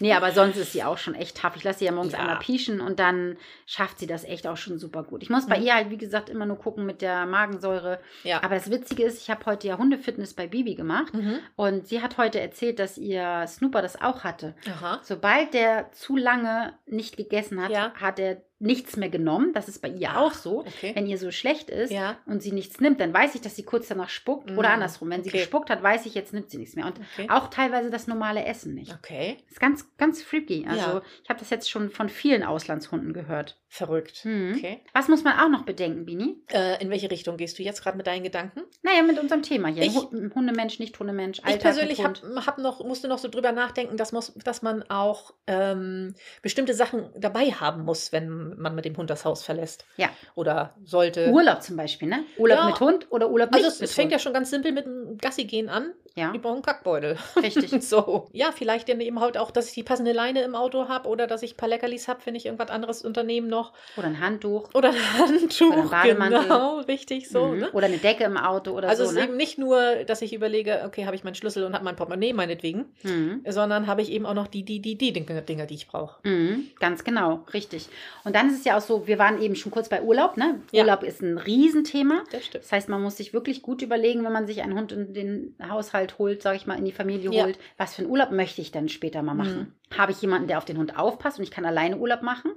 Nee, 0.00 0.12
aber 0.12 0.32
sonst 0.32 0.56
ist 0.56 0.72
sie 0.72 0.82
auch 0.82 0.98
schon 0.98 1.14
echt 1.14 1.36
tough. 1.40 1.56
Ich 1.56 1.64
lasse 1.64 1.80
sie 1.80 1.84
ja 1.84 1.92
morgens 1.92 2.12
Ja. 2.12 2.20
einmal 2.20 2.38
pieschen 2.38 2.80
und 2.80 2.98
dann 2.98 3.36
schafft 3.66 3.98
sie 3.98 4.06
das 4.06 4.24
echt 4.24 4.46
auch 4.46 4.56
schon 4.56 4.78
super 4.78 5.02
gut. 5.04 5.22
Ich 5.22 5.30
muss 5.30 5.46
bei 5.46 5.58
Mhm. 5.58 5.66
ihr 5.66 5.74
halt, 5.74 5.90
wie 5.90 5.96
gesagt, 5.96 6.28
immer 6.28 6.46
nur 6.46 6.58
gucken 6.58 6.86
mit 6.86 7.02
der 7.02 7.26
Magensäure. 7.26 8.00
Ja. 8.24 8.42
Aber 8.42 8.54
das 8.56 8.70
Witzige 8.70 9.04
ist, 9.04 9.20
ich 9.22 9.30
habe 9.30 9.44
heute 9.46 9.68
ja 9.68 9.78
Hundefitness 9.78 10.34
bei 10.34 10.46
Bibi 10.46 10.74
gemacht 10.74 11.14
Mhm. 11.14 11.38
und 11.56 11.86
sie 11.86 12.02
hat 12.02 12.18
heute 12.18 12.40
erzählt, 12.40 12.78
dass 12.78 12.98
ihr 12.98 13.44
Snooper 13.46 13.82
das 13.82 14.00
auch 14.00 14.24
hatte. 14.24 14.54
Aha. 14.68 15.00
Sobald 15.02 15.54
der 15.54 15.92
zu 15.92 16.16
lange 16.16 16.74
nicht 16.86 17.16
gegessen 17.16 17.62
hat, 17.62 17.70
Ja. 17.70 17.92
hat 17.94 18.18
er 18.18 18.42
nichts 18.58 18.96
mehr 18.96 19.10
genommen. 19.10 19.52
Das 19.52 19.68
ist 19.68 19.82
bei 19.82 19.88
ihr 19.88 20.16
auch 20.18 20.32
so. 20.32 20.60
Okay. 20.60 20.92
Wenn 20.94 21.06
ihr 21.06 21.18
so 21.18 21.30
schlecht 21.30 21.68
ist 21.68 21.92
Ja. 21.92 22.16
und 22.24 22.42
sie 22.42 22.52
nichts 22.52 22.80
nimmt, 22.80 23.00
dann 23.00 23.12
weiß 23.12 23.34
ich, 23.34 23.42
dass 23.42 23.54
sie 23.54 23.64
kurz 23.64 23.88
danach 23.88 24.08
spuckt. 24.08 24.50
Mm, 24.50 24.56
Oder 24.58 24.70
andersrum. 24.70 25.10
Wenn 25.10 25.22
sie 25.22 25.28
okay. 25.28 25.40
gespuckt 25.40 25.68
hat, 25.68 25.82
weiß 25.82 26.06
ich, 26.06 26.14
jetzt 26.14 26.32
nimmt 26.32 26.50
sie 26.50 26.56
nichts 26.56 26.74
mehr. 26.76 26.86
Und 26.86 27.00
Okay. 27.14 27.28
auch 27.30 27.48
teilweise 27.48 27.90
das 27.90 28.06
normale 28.06 28.44
Essen 28.44 28.74
nicht. 28.74 28.92
Okay. 28.92 29.38
Das 29.44 29.52
ist 29.54 29.60
ganz, 29.60 29.96
ganz 29.96 30.22
freaky. 30.22 30.66
Also 30.68 30.80
Ja. 30.98 31.02
ich 31.24 31.28
habe 31.28 31.38
das 31.40 31.50
jetzt 31.50 31.68
schon 31.70 31.90
von 31.90 32.08
vielen 32.08 32.42
Auslandshunden 32.44 33.12
gehört. 33.12 33.58
Verrückt. 33.68 34.24
Mhm. 34.24 34.54
Okay. 34.56 34.80
Was 34.94 35.08
muss 35.08 35.24
man 35.24 35.38
auch 35.38 35.48
noch 35.48 35.64
bedenken, 35.64 36.06
Bini? 36.06 36.36
Äh, 36.52 36.80
in 36.82 36.88
welche 36.88 37.10
Richtung 37.10 37.36
gehst 37.36 37.58
du 37.58 37.62
jetzt 37.62 37.82
gerade 37.82 37.96
mit 37.96 38.06
deinen 38.06 38.22
Gedanken? 38.22 38.62
Naja, 38.82 39.02
mit 39.02 39.18
unserem 39.18 39.42
Thema 39.42 39.68
hier. 39.68 39.82
Ich- 39.82 39.94
Hu- 39.96 40.30
Hundemensch, 40.34 40.78
nicht 40.78 40.98
Hundemensch, 40.98 41.40
Ich 41.40 41.44
Alltag 41.44 41.62
persönlich 41.62 42.02
hab, 42.04 42.22
hab 42.46 42.58
noch, 42.58 42.82
musste 42.84 43.08
noch 43.08 43.18
so 43.18 43.28
drüber 43.28 43.52
nachdenken, 43.52 43.96
dass, 43.96 44.12
muss, 44.12 44.32
dass 44.34 44.62
man 44.62 44.84
auch 44.88 45.34
ähm, 45.46 46.14
bestimmte 46.42 46.74
Sachen 46.74 47.10
dabei 47.18 47.50
haben 47.50 47.82
muss, 47.84 48.12
wenn 48.12 48.56
man 48.56 48.74
mit 48.74 48.84
dem 48.84 48.96
Hund 48.96 49.10
das 49.10 49.24
Haus 49.24 49.42
verlässt. 49.42 49.84
Ja. 49.96 50.08
Oder 50.36 50.74
sollte. 50.84 51.30
Urlaub 51.30 51.62
zum 51.62 51.76
Beispiel, 51.76 52.08
ne? 52.08 52.24
Urlaub 52.38 52.58
Ja. 52.58 52.66
mit 52.66 52.80
Hund 52.80 53.06
oder 53.10 53.28
Urlaub 53.30 53.52
Also 53.54 53.66
es, 53.66 53.80
mit 53.80 53.88
es 53.90 53.94
fängt 53.94 54.12
ja 54.12 54.18
schon 54.18 54.32
ganz 54.32 54.50
simpel 54.50 54.72
mit 54.72 54.86
dem 54.86 55.18
Gassi 55.18 55.44
gehen 55.44 55.68
an. 55.68 55.92
Ja, 56.16 56.32
Ich 56.34 56.40
brauche 56.40 56.54
einen 56.54 56.62
Kackbeutel. 56.62 57.16
richtig. 57.42 57.70
So. 57.86 58.26
Ja, 58.32 58.50
vielleicht 58.52 58.88
dann 58.88 59.00
eben 59.00 59.20
halt 59.20 59.36
auch, 59.38 59.50
dass 59.50 59.68
ich 59.68 59.74
die 59.74 59.82
passende 59.82 60.12
Leine 60.12 60.42
im 60.42 60.54
Auto 60.54 60.88
habe 60.88 61.08
oder 61.08 61.26
dass 61.26 61.42
ich 61.42 61.52
ein 61.54 61.56
paar 61.56 61.68
Leckerlis 61.68 62.08
habe, 62.08 62.20
wenn 62.24 62.34
ich 62.34 62.46
irgendwas 62.46 62.70
anderes 62.70 63.02
unternehmen 63.02 63.48
noch. 63.48 63.72
Oder 63.96 64.06
ein 64.08 64.20
Handtuch. 64.20 64.70
Oder 64.74 64.88
ein 64.90 65.18
Handtuch. 65.18 65.70
Oder 65.72 65.82
ein 65.82 65.90
Bademantel. 65.90 66.42
Genau, 66.42 66.78
richtig 66.80 67.28
so. 67.28 67.48
Mhm. 67.48 67.58
Ne? 67.58 67.70
Oder 67.72 67.86
eine 67.86 67.98
Decke 67.98 68.24
im 68.24 68.36
Auto 68.38 68.72
oder 68.72 68.88
Also 68.88 69.04
so, 69.04 69.10
es 69.10 69.16
ist 69.16 69.18
ne? 69.22 69.28
eben 69.28 69.36
nicht 69.36 69.58
nur, 69.58 69.78
dass 70.06 70.22
ich 70.22 70.32
überlege, 70.32 70.82
okay, 70.86 71.04
habe 71.04 71.14
ich 71.14 71.22
meinen 71.22 71.34
Schlüssel 71.34 71.64
und 71.64 71.74
habe 71.74 71.84
mein 71.84 71.96
Portemonnaie 71.96 72.32
meinetwegen, 72.32 72.86
Mhm. 73.02 73.42
sondern 73.48 73.86
habe 73.86 74.00
ich 74.02 74.10
eben 74.10 74.24
auch 74.26 74.34
noch 74.34 74.46
die, 74.46 74.62
die, 74.64 74.80
die, 74.80 74.96
die 74.96 75.12
Dinge, 75.12 75.42
Dinge 75.42 75.66
die 75.66 75.74
ich 75.74 75.86
brauche. 75.86 76.16
Mhm, 76.26 76.68
ganz 76.80 77.04
genau, 77.04 77.44
richtig. 77.52 77.88
Und 78.24 78.34
dann 78.34 78.48
ist 78.48 78.58
es 78.60 78.64
ja 78.64 78.78
auch 78.78 78.80
so, 78.82 79.06
wir 79.06 79.18
waren 79.18 79.40
eben 79.42 79.54
schon 79.54 79.70
kurz 79.70 79.88
bei 79.90 80.00
Urlaub, 80.02 80.36
ne? 80.38 80.60
Ja. 80.72 80.82
Urlaub 80.84 81.02
ist 81.02 81.20
ein 81.22 81.36
Riesenthema. 81.38 82.22
Das 82.32 82.46
stimmt. 82.46 82.64
Das 82.64 82.72
heißt, 82.72 82.88
man 82.88 83.02
muss 83.02 83.18
sich 83.18 83.32
wirklich 83.34 83.60
gut 83.62 83.82
überlegen, 83.82 84.24
wenn 84.24 84.32
man 84.32 84.46
sich 84.46 84.62
einen 84.62 84.74
Hund 84.78 84.92
in 84.92 85.12
den 85.12 85.54
Haushalt 85.68 86.05
holt, 86.18 86.42
sage 86.42 86.56
ich 86.56 86.66
mal, 86.66 86.78
in 86.78 86.84
die 86.84 86.92
Familie 86.92 87.30
Ja. 87.30 87.44
holt, 87.44 87.58
was 87.76 87.94
für 87.94 88.02
einen 88.02 88.10
Urlaub 88.10 88.30
möchte 88.30 88.60
ich 88.60 88.72
dann 88.72 88.88
später 88.88 89.22
mal 89.22 89.34
machen? 89.34 89.74
Habe 89.96 90.12
ich 90.12 90.20
jemanden, 90.22 90.48
der 90.48 90.58
auf 90.58 90.64
den 90.64 90.78
Hund 90.78 90.98
aufpasst 90.98 91.38
und 91.38 91.44
ich 91.44 91.50
kann 91.50 91.64
alleine 91.64 91.98
Urlaub 91.98 92.22
machen? 92.22 92.52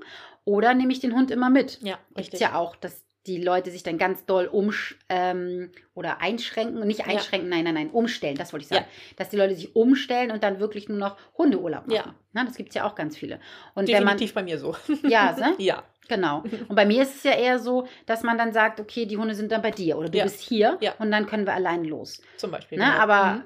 Oder 0.45 0.73
nehme 0.73 0.91
ich 0.91 0.99
den 0.99 1.13
Hund 1.15 1.31
immer 1.31 1.49
mit? 1.49 1.81
Ja, 1.81 1.97
richtig. 2.17 2.39
ja 2.39 2.55
auch, 2.55 2.75
dass 2.75 3.03
die 3.27 3.41
Leute 3.41 3.69
sich 3.69 3.83
dann 3.83 3.97
ganz 3.97 4.25
doll 4.25 4.45
umsch 4.47 4.97
ähm, 5.09 5.71
oder 5.93 6.21
einschränken, 6.21 6.85
nicht 6.87 7.01
Ja. 7.01 7.05
einschränken, 7.07 7.49
nein, 7.49 7.63
nein, 7.65 7.73
nein, 7.73 7.89
umstellen, 7.89 8.37
das 8.37 8.53
wollte 8.53 8.63
ich 8.63 8.69
sagen. 8.69 8.85
Ja. 8.89 9.13
Dass 9.17 9.29
die 9.29 9.35
Leute 9.37 9.55
sich 9.55 9.75
umstellen 9.75 10.31
und 10.31 10.41
dann 10.43 10.59
wirklich 10.59 10.87
nur 10.89 10.97
noch 10.97 11.17
Hundeurlaub 11.37 11.87
machen. 11.87 11.95
Ja. 11.95 12.15
Na, 12.33 12.45
das 12.45 12.55
gibt 12.55 12.69
es 12.69 12.75
ja 12.75 12.85
auch 12.85 12.95
ganz 12.95 13.17
viele. 13.17 13.39
Und 13.75 13.87
wenn 13.87 14.03
man, 14.03 14.13
Definitiv 14.17 14.33
bei 14.33 14.43
mir 14.43 14.57
so. 14.57 14.75
ja, 15.03 15.33
ne? 15.37 15.55
ja. 15.59 15.83
Genau. 16.07 16.39
Und 16.67 16.75
bei 16.75 16.87
mir 16.87 17.03
ist 17.03 17.17
es 17.17 17.23
ja 17.23 17.33
eher 17.33 17.59
so, 17.59 17.87
dass 18.07 18.23
man 18.23 18.35
dann 18.35 18.51
sagt, 18.51 18.79
okay, 18.79 19.05
die 19.05 19.17
Hunde 19.17 19.35
sind 19.35 19.51
dann 19.51 19.61
bei 19.61 19.69
dir 19.69 19.95
oder 19.95 20.09
du 20.09 20.17
Ja. 20.17 20.23
bist 20.23 20.39
hier 20.39 20.77
Ja. 20.81 20.93
und 20.97 21.11
dann 21.11 21.27
können 21.27 21.45
wir 21.45 21.53
allein 21.53 21.83
los. 21.85 22.19
Zum 22.37 22.49
Beispiel. 22.49 22.79
Ne? 22.79 22.85
genau. 22.85 22.97
Aber 22.97 23.43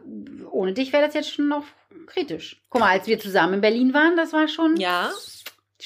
ohne 0.50 0.72
dich 0.72 0.94
wäre 0.94 1.04
das 1.06 1.14
jetzt 1.14 1.30
schon 1.34 1.50
noch 1.50 1.66
kritisch. 2.06 2.62
Guck 2.70 2.80
mal, 2.80 2.92
als 2.92 3.06
wir 3.08 3.20
zusammen 3.20 3.56
in 3.56 3.62
Berlin 3.62 3.94
waren, 3.94 4.16
das 4.16 4.32
war 4.32 4.48
schon 4.48 4.76
Mhm. 4.76 4.80
Ja, 4.80 5.10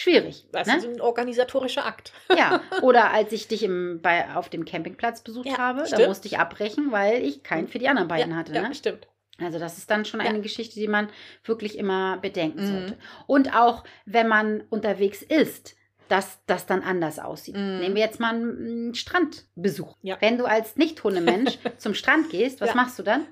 schwierig. 0.02 0.46
das 0.52 0.68
ne? 0.68 0.78
ist 0.78 0.86
ein 0.86 1.02
organisatorischer 1.02 1.86
Akt. 1.86 2.12
Ja. 2.36 2.62
Oder 2.82 3.12
als 3.12 3.32
ich 3.32 3.48
dich 3.48 3.64
im, 3.64 4.00
bei, 4.02 4.34
auf 4.36 4.50
dem 4.50 4.66
Campingplatz 4.66 5.22
besucht 5.22 5.48
Ja, 5.48 5.58
habe, 5.58 5.80
da 5.82 5.86
stimmt. 5.88 6.08
musste 6.08 6.28
ich 6.28 6.38
abbrechen, 6.40 6.92
weil 6.92 7.24
ich 7.24 7.44
keinen 7.44 7.68
für 7.68 7.80
die 7.80 7.88
anderen 7.90 8.08
beiden 8.08 8.32
ja, 8.32 8.38
hatte. 8.38 8.54
ja, 8.54 8.62
Ne? 8.68 8.76
stimmt. 8.76 9.08
Also 9.40 9.60
das 9.60 9.78
ist 9.78 9.92
dann 9.92 10.04
schon 10.06 10.20
Ja. 10.20 10.26
eine 10.28 10.42
Geschichte, 10.42 10.76
die 10.80 10.88
man 10.88 11.10
wirklich 11.44 11.78
immer 11.78 12.18
bedenken 12.18 12.62
Mhm. 12.64 12.68
sollte. 12.68 12.98
Und 13.28 13.56
auch, 13.56 13.84
wenn 14.06 14.28
man 14.28 14.62
unterwegs 14.70 15.22
ist, 15.22 15.76
dass 16.10 16.40
das 16.46 16.66
dann 16.66 16.82
anders 16.84 17.20
aussieht. 17.20 17.56
Mhm. 17.56 17.80
Nehmen 17.80 17.96
wir 17.96 18.02
jetzt 18.02 18.20
mal 18.20 18.34
einen, 18.34 18.58
einen 18.58 18.96
Strandbesuch. 18.96 19.96
Ja. 20.02 20.18
Wenn 20.22 20.38
du 20.38 20.46
als 20.46 20.78
Nicht-Hundemensch 20.78 21.60
zum 21.78 21.94
Strand 21.94 22.30
gehst, 22.30 22.62
was 22.62 22.70
Ja. 22.70 22.76
machst 22.76 22.98
du 22.98 23.04
dann? 23.04 23.26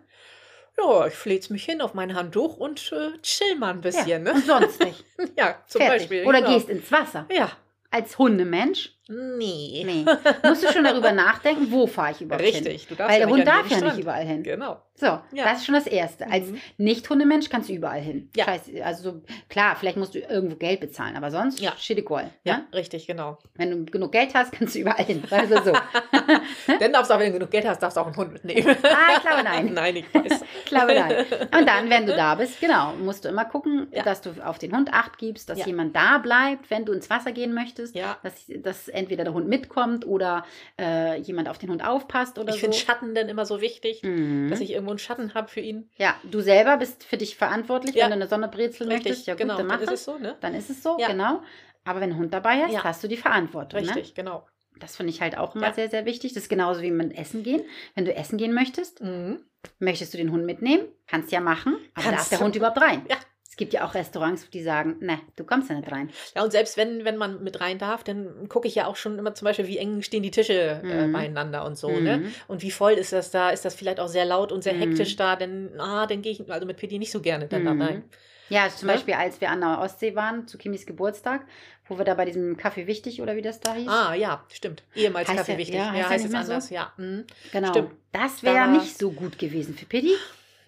Ja, 0.77 1.07
ich 1.07 1.13
flät's 1.13 1.49
mich 1.49 1.65
hin 1.65 1.81
auf 1.81 1.93
mein 1.93 2.15
Handtuch 2.15 2.57
und 2.57 2.91
äh, 2.91 3.17
chill 3.21 3.55
mal 3.55 3.71
ein 3.71 3.81
bisschen. 3.81 4.23
Ne? 4.23 4.33
Und 4.33 4.45
sonst 4.45 4.79
nicht. 4.79 5.03
Ja, 5.37 5.61
zum 5.67 5.81
Fertig. 5.81 6.01
Beispiel. 6.01 6.25
Oder 6.25 6.41
genau. 6.41 6.53
gehst 6.53 6.69
ins 6.69 6.91
Wasser. 6.91 7.25
Ja. 7.31 7.51
Als 7.89 8.17
Hundemensch? 8.17 8.94
Nee. 9.07 9.83
Nee. 9.85 10.05
Musst 10.47 10.63
du 10.63 10.71
schon 10.71 10.83
darüber 10.83 11.11
nachdenken, 11.13 11.67
wo 11.71 11.85
fahre 11.87 12.11
ich 12.11 12.21
überhaupt 12.21 12.43
hin? 12.43 12.53
Richtig. 12.55 12.87
Du 12.87 12.95
darfst 12.95 13.11
Weil 13.13 13.19
der 13.19 13.27
ja 13.29 13.33
Hund 13.35 13.47
darf 13.47 13.69
ja 13.69 13.81
nicht 13.81 13.97
überall 13.99 14.25
hin. 14.25 14.43
Genau. 14.43 14.81
So, 14.97 15.19
das 15.35 15.57
ist 15.59 15.65
schon 15.65 15.75
das 15.75 15.87
Erste. 15.87 16.25
Als 16.31 16.47
Mhm. 16.47 16.61
Nicht-Hundemensch 16.77 17.49
kannst 17.49 17.67
du 17.67 17.73
überall 17.73 17.99
hin. 17.99 18.29
Ja. 18.35 18.45
Scheiße, 18.45 18.71
also 18.83 19.11
so, 19.11 19.21
klar, 19.49 19.75
vielleicht 19.77 19.97
musst 19.97 20.15
du 20.15 20.19
irgendwo 20.19 20.55
Geld 20.55 20.79
bezahlen, 20.79 21.17
aber 21.17 21.31
sonst 21.31 21.59
Ja. 21.59 21.73
shit 21.77 21.97
equal. 21.97 22.31
Ja, 22.45 22.59
Ne? 22.59 22.67
richtig, 22.73 23.05
genau. 23.05 23.37
Wenn 23.55 23.71
du 23.71 23.91
genug 23.91 24.13
Geld 24.13 24.33
hast, 24.33 24.53
kannst 24.53 24.73
du 24.73 24.79
überall 24.79 25.03
hin. 25.03 25.21
Also 25.29 25.55
so. 25.63 25.73
Dann 26.79 26.93
darfst 26.93 27.11
du 27.11 27.15
auch, 27.15 27.19
wenn 27.19 27.27
du 27.27 27.33
genug 27.39 27.51
Geld 27.51 27.67
hast, 27.67 27.79
darfst 27.83 27.97
du 27.97 28.01
auch 28.01 28.07
einen 28.07 28.15
Hund 28.15 28.31
mitnehmen. 28.33 28.75
Ah, 28.83 29.17
ich 29.17 29.21
glaube 29.21 29.43
nein. 29.43 29.65
Nein, 29.73 29.95
ich 29.97 30.05
weiß. 30.13 30.41
Ich 30.59 30.65
glaube 30.65 30.93
nein. 30.95 31.25
Und 31.59 31.67
dann, 31.67 31.89
wenn 31.89 32.05
du 32.05 32.15
da 32.15 32.35
bist, 32.35 32.59
genau, 32.61 32.93
musst 32.93 33.25
du 33.25 33.29
immer 33.29 33.43
gucken, 33.45 33.87
Ja. 33.91 34.03
dass 34.03 34.21
du 34.21 34.29
auf 34.45 34.59
den 34.59 34.73
Hund 34.75 34.93
acht 34.93 35.17
gibst, 35.17 35.49
dass 35.49 35.59
Ja. 35.59 35.65
jemand 35.65 35.93
da 35.95 36.19
bleibt, 36.19 36.69
wenn 36.69 36.85
du 36.85 36.93
ins 36.93 37.09
Wasser 37.09 37.33
gehen 37.33 37.53
möchtest. 37.53 37.95
Ja. 37.95 38.17
Dass, 38.23 38.45
dass 38.47 38.87
entweder 38.95 39.23
der 39.23 39.33
Hund 39.33 39.47
mitkommt 39.47 40.05
oder 40.07 40.45
äh, 40.79 41.19
jemand 41.21 41.49
auf 41.49 41.57
den 41.57 41.69
Hund 41.69 41.85
aufpasst 41.85 42.39
oder 42.39 42.49
Ich 42.49 42.55
so. 42.55 42.61
finde 42.61 42.77
Schatten 42.77 43.13
dann 43.15 43.29
immer 43.29 43.45
so 43.45 43.61
wichtig, 43.61 44.01
Mhm. 44.03 44.49
dass 44.49 44.59
ich 44.61 44.71
irgendwo 44.71 44.91
einen 44.91 44.99
Schatten 44.99 45.33
habe 45.33 45.47
für 45.49 45.59
ihn. 45.59 45.89
Ja, 45.97 46.15
du 46.23 46.41
selber 46.41 46.77
bist 46.77 47.03
für 47.03 47.17
dich 47.17 47.35
verantwortlich, 47.35 47.95
Ja. 47.95 48.03
wenn 48.05 48.11
du 48.11 48.15
eine 48.15 48.27
Sonne 48.27 48.47
brezeln 48.47 48.89
möchtest. 48.89 49.27
Ja, 49.27 49.33
gut, 49.35 49.41
genau. 49.41 49.57
dann 49.57 49.67
Dann 49.69 49.81
ist 49.81 49.91
es 49.91 50.03
so, 50.05 50.17
ne? 50.17 50.35
Dann 50.41 50.55
ist 50.55 50.69
es 50.69 50.81
so, 50.81 50.97
Ja. 50.99 51.07
genau. 51.07 51.41
Aber 51.83 52.01
wenn 52.01 52.09
einen 52.11 52.19
Hund 52.19 52.33
dabei 52.33 52.63
hast, 52.63 52.73
Ja. 52.73 52.83
hast 52.83 53.03
du 53.03 53.07
die 53.07 53.17
Verantwortung. 53.17 53.79
Ne? 53.81 53.87
Richtig, 53.87 54.15
genau. 54.15 54.47
Das 54.79 54.97
finde 54.97 55.11
ich 55.11 55.21
halt 55.21 55.37
auch 55.37 55.55
immer 55.55 55.67
Ja. 55.67 55.73
sehr, 55.73 55.89
sehr 55.89 56.05
wichtig. 56.05 56.33
Das 56.33 56.43
ist 56.43 56.49
genauso 56.49 56.81
wie 56.81 56.91
mit 56.91 57.17
Essen 57.17 57.43
gehen. 57.43 57.61
Wenn 57.93 58.05
du 58.05 58.13
essen 58.15 58.37
gehen 58.37 58.53
möchtest, 58.53 59.01
Mhm. 59.01 59.39
möchtest 59.79 60.13
du 60.13 60.17
den 60.17 60.31
Hund 60.31 60.45
mitnehmen? 60.45 60.85
Kannst 61.07 61.31
ja 61.31 61.39
machen. 61.41 61.77
Aber 61.93 62.03
Kannst 62.09 62.31
darf 62.31 62.39
der. 62.39 62.39
Hund 62.45 62.55
überhaupt 62.55 62.81
rein? 62.81 63.05
Ja. 63.09 63.15
Es 63.55 63.57
Es 63.57 63.57
gibt 63.57 63.71
ja 63.73 63.85
auch 63.87 63.93
Restaurants, 63.93 64.49
die 64.49 64.61
sagen, 64.61 64.97
ne, 64.99 65.17
du 65.37 65.45
kommst 65.45 65.69
ja 65.69 65.77
nicht 65.77 65.89
rein. 65.89 66.09
Ja, 66.35 66.43
und 66.43 66.51
selbst 66.51 66.75
wenn, 66.75 67.05
wenn 67.05 67.15
man 67.15 67.41
mit 67.41 67.61
rein 67.61 67.77
darf, 67.79 68.03
dann 68.03 68.49
gucke 68.49 68.67
ich 68.67 68.75
ja 68.75 68.85
auch 68.85 68.97
schon 68.97 69.17
immer 69.17 69.33
zum 69.33 69.45
Beispiel, 69.45 69.65
wie 69.67 69.77
eng 69.77 70.01
stehen 70.01 70.23
die 70.23 70.31
Tische 70.31 70.81
äh, 70.83 71.07
Mhm. 71.07 71.13
beieinander 71.13 71.63
und 71.65 71.77
so, 71.77 71.87
Mhm. 71.89 72.03
ne? 72.03 72.31
Und 72.49 72.63
wie 72.63 72.71
voll 72.71 72.91
ist 72.93 73.13
das 73.13 73.31
da? 73.31 73.51
Ist 73.51 73.63
das 73.63 73.73
vielleicht 73.73 74.01
auch 74.01 74.09
sehr 74.09 74.25
laut 74.25 74.51
und 74.51 74.61
sehr 74.61 74.73
Mhm. 74.73 74.79
hektisch 74.79 75.15
da? 75.15 75.37
Denn, 75.37 75.69
ah, 75.79 76.05
dann 76.05 76.21
gehe 76.21 76.33
ich 76.33 76.51
also 76.51 76.65
mit 76.67 76.75
PD 76.75 76.99
nicht 76.99 77.11
so 77.13 77.21
gerne 77.21 77.47
dann 77.47 77.63
da 77.63 77.73
Mhm. 77.73 77.81
rein. 77.81 78.03
Ja, 78.49 78.67
zum 78.67 78.87
Ne? 78.87 78.93
Beispiel, 78.95 79.13
als 79.13 79.39
wir 79.39 79.49
an 79.49 79.61
der 79.61 79.79
Ostsee 79.79 80.15
waren, 80.15 80.47
zu 80.49 80.57
Kimis 80.57 80.85
Geburtstag, 80.85 81.45
wo 81.87 81.97
wir 81.97 82.03
da 82.03 82.13
bei 82.13 82.25
diesem 82.25 82.57
Kaffee 82.57 82.87
wichtig 82.87 83.21
oder 83.21 83.37
wie 83.37 83.41
das 83.41 83.61
da 83.61 83.73
hieß. 83.73 83.87
Ah, 83.87 84.13
ja, 84.15 84.43
stimmt. 84.51 84.83
Ehemals 84.95 85.29
Heißt 85.29 85.37
Kaffee 85.39 85.53
ja- 85.53 85.57
wichtig. 85.59 85.75
ja, 85.75 85.85
Ja, 85.85 85.91
heißt 85.93 85.99
ja 86.01 86.09
heißt 86.09 86.23
jetzt 86.25 86.31
mehr 86.33 86.43
so? 86.43 86.51
anders, 86.51 86.69
ja. 86.71 86.93
Mhm. 86.97 87.23
genau. 87.53 87.69
stimmt. 87.69 87.91
Das 88.11 88.41
Da 88.41 88.47
wäre 88.47 88.55
war- 88.57 88.67
nicht 88.67 88.97
so 88.99 89.11
gut 89.11 89.39
gewesen 89.39 89.75
für 89.75 89.85
Piddy. 89.85 90.11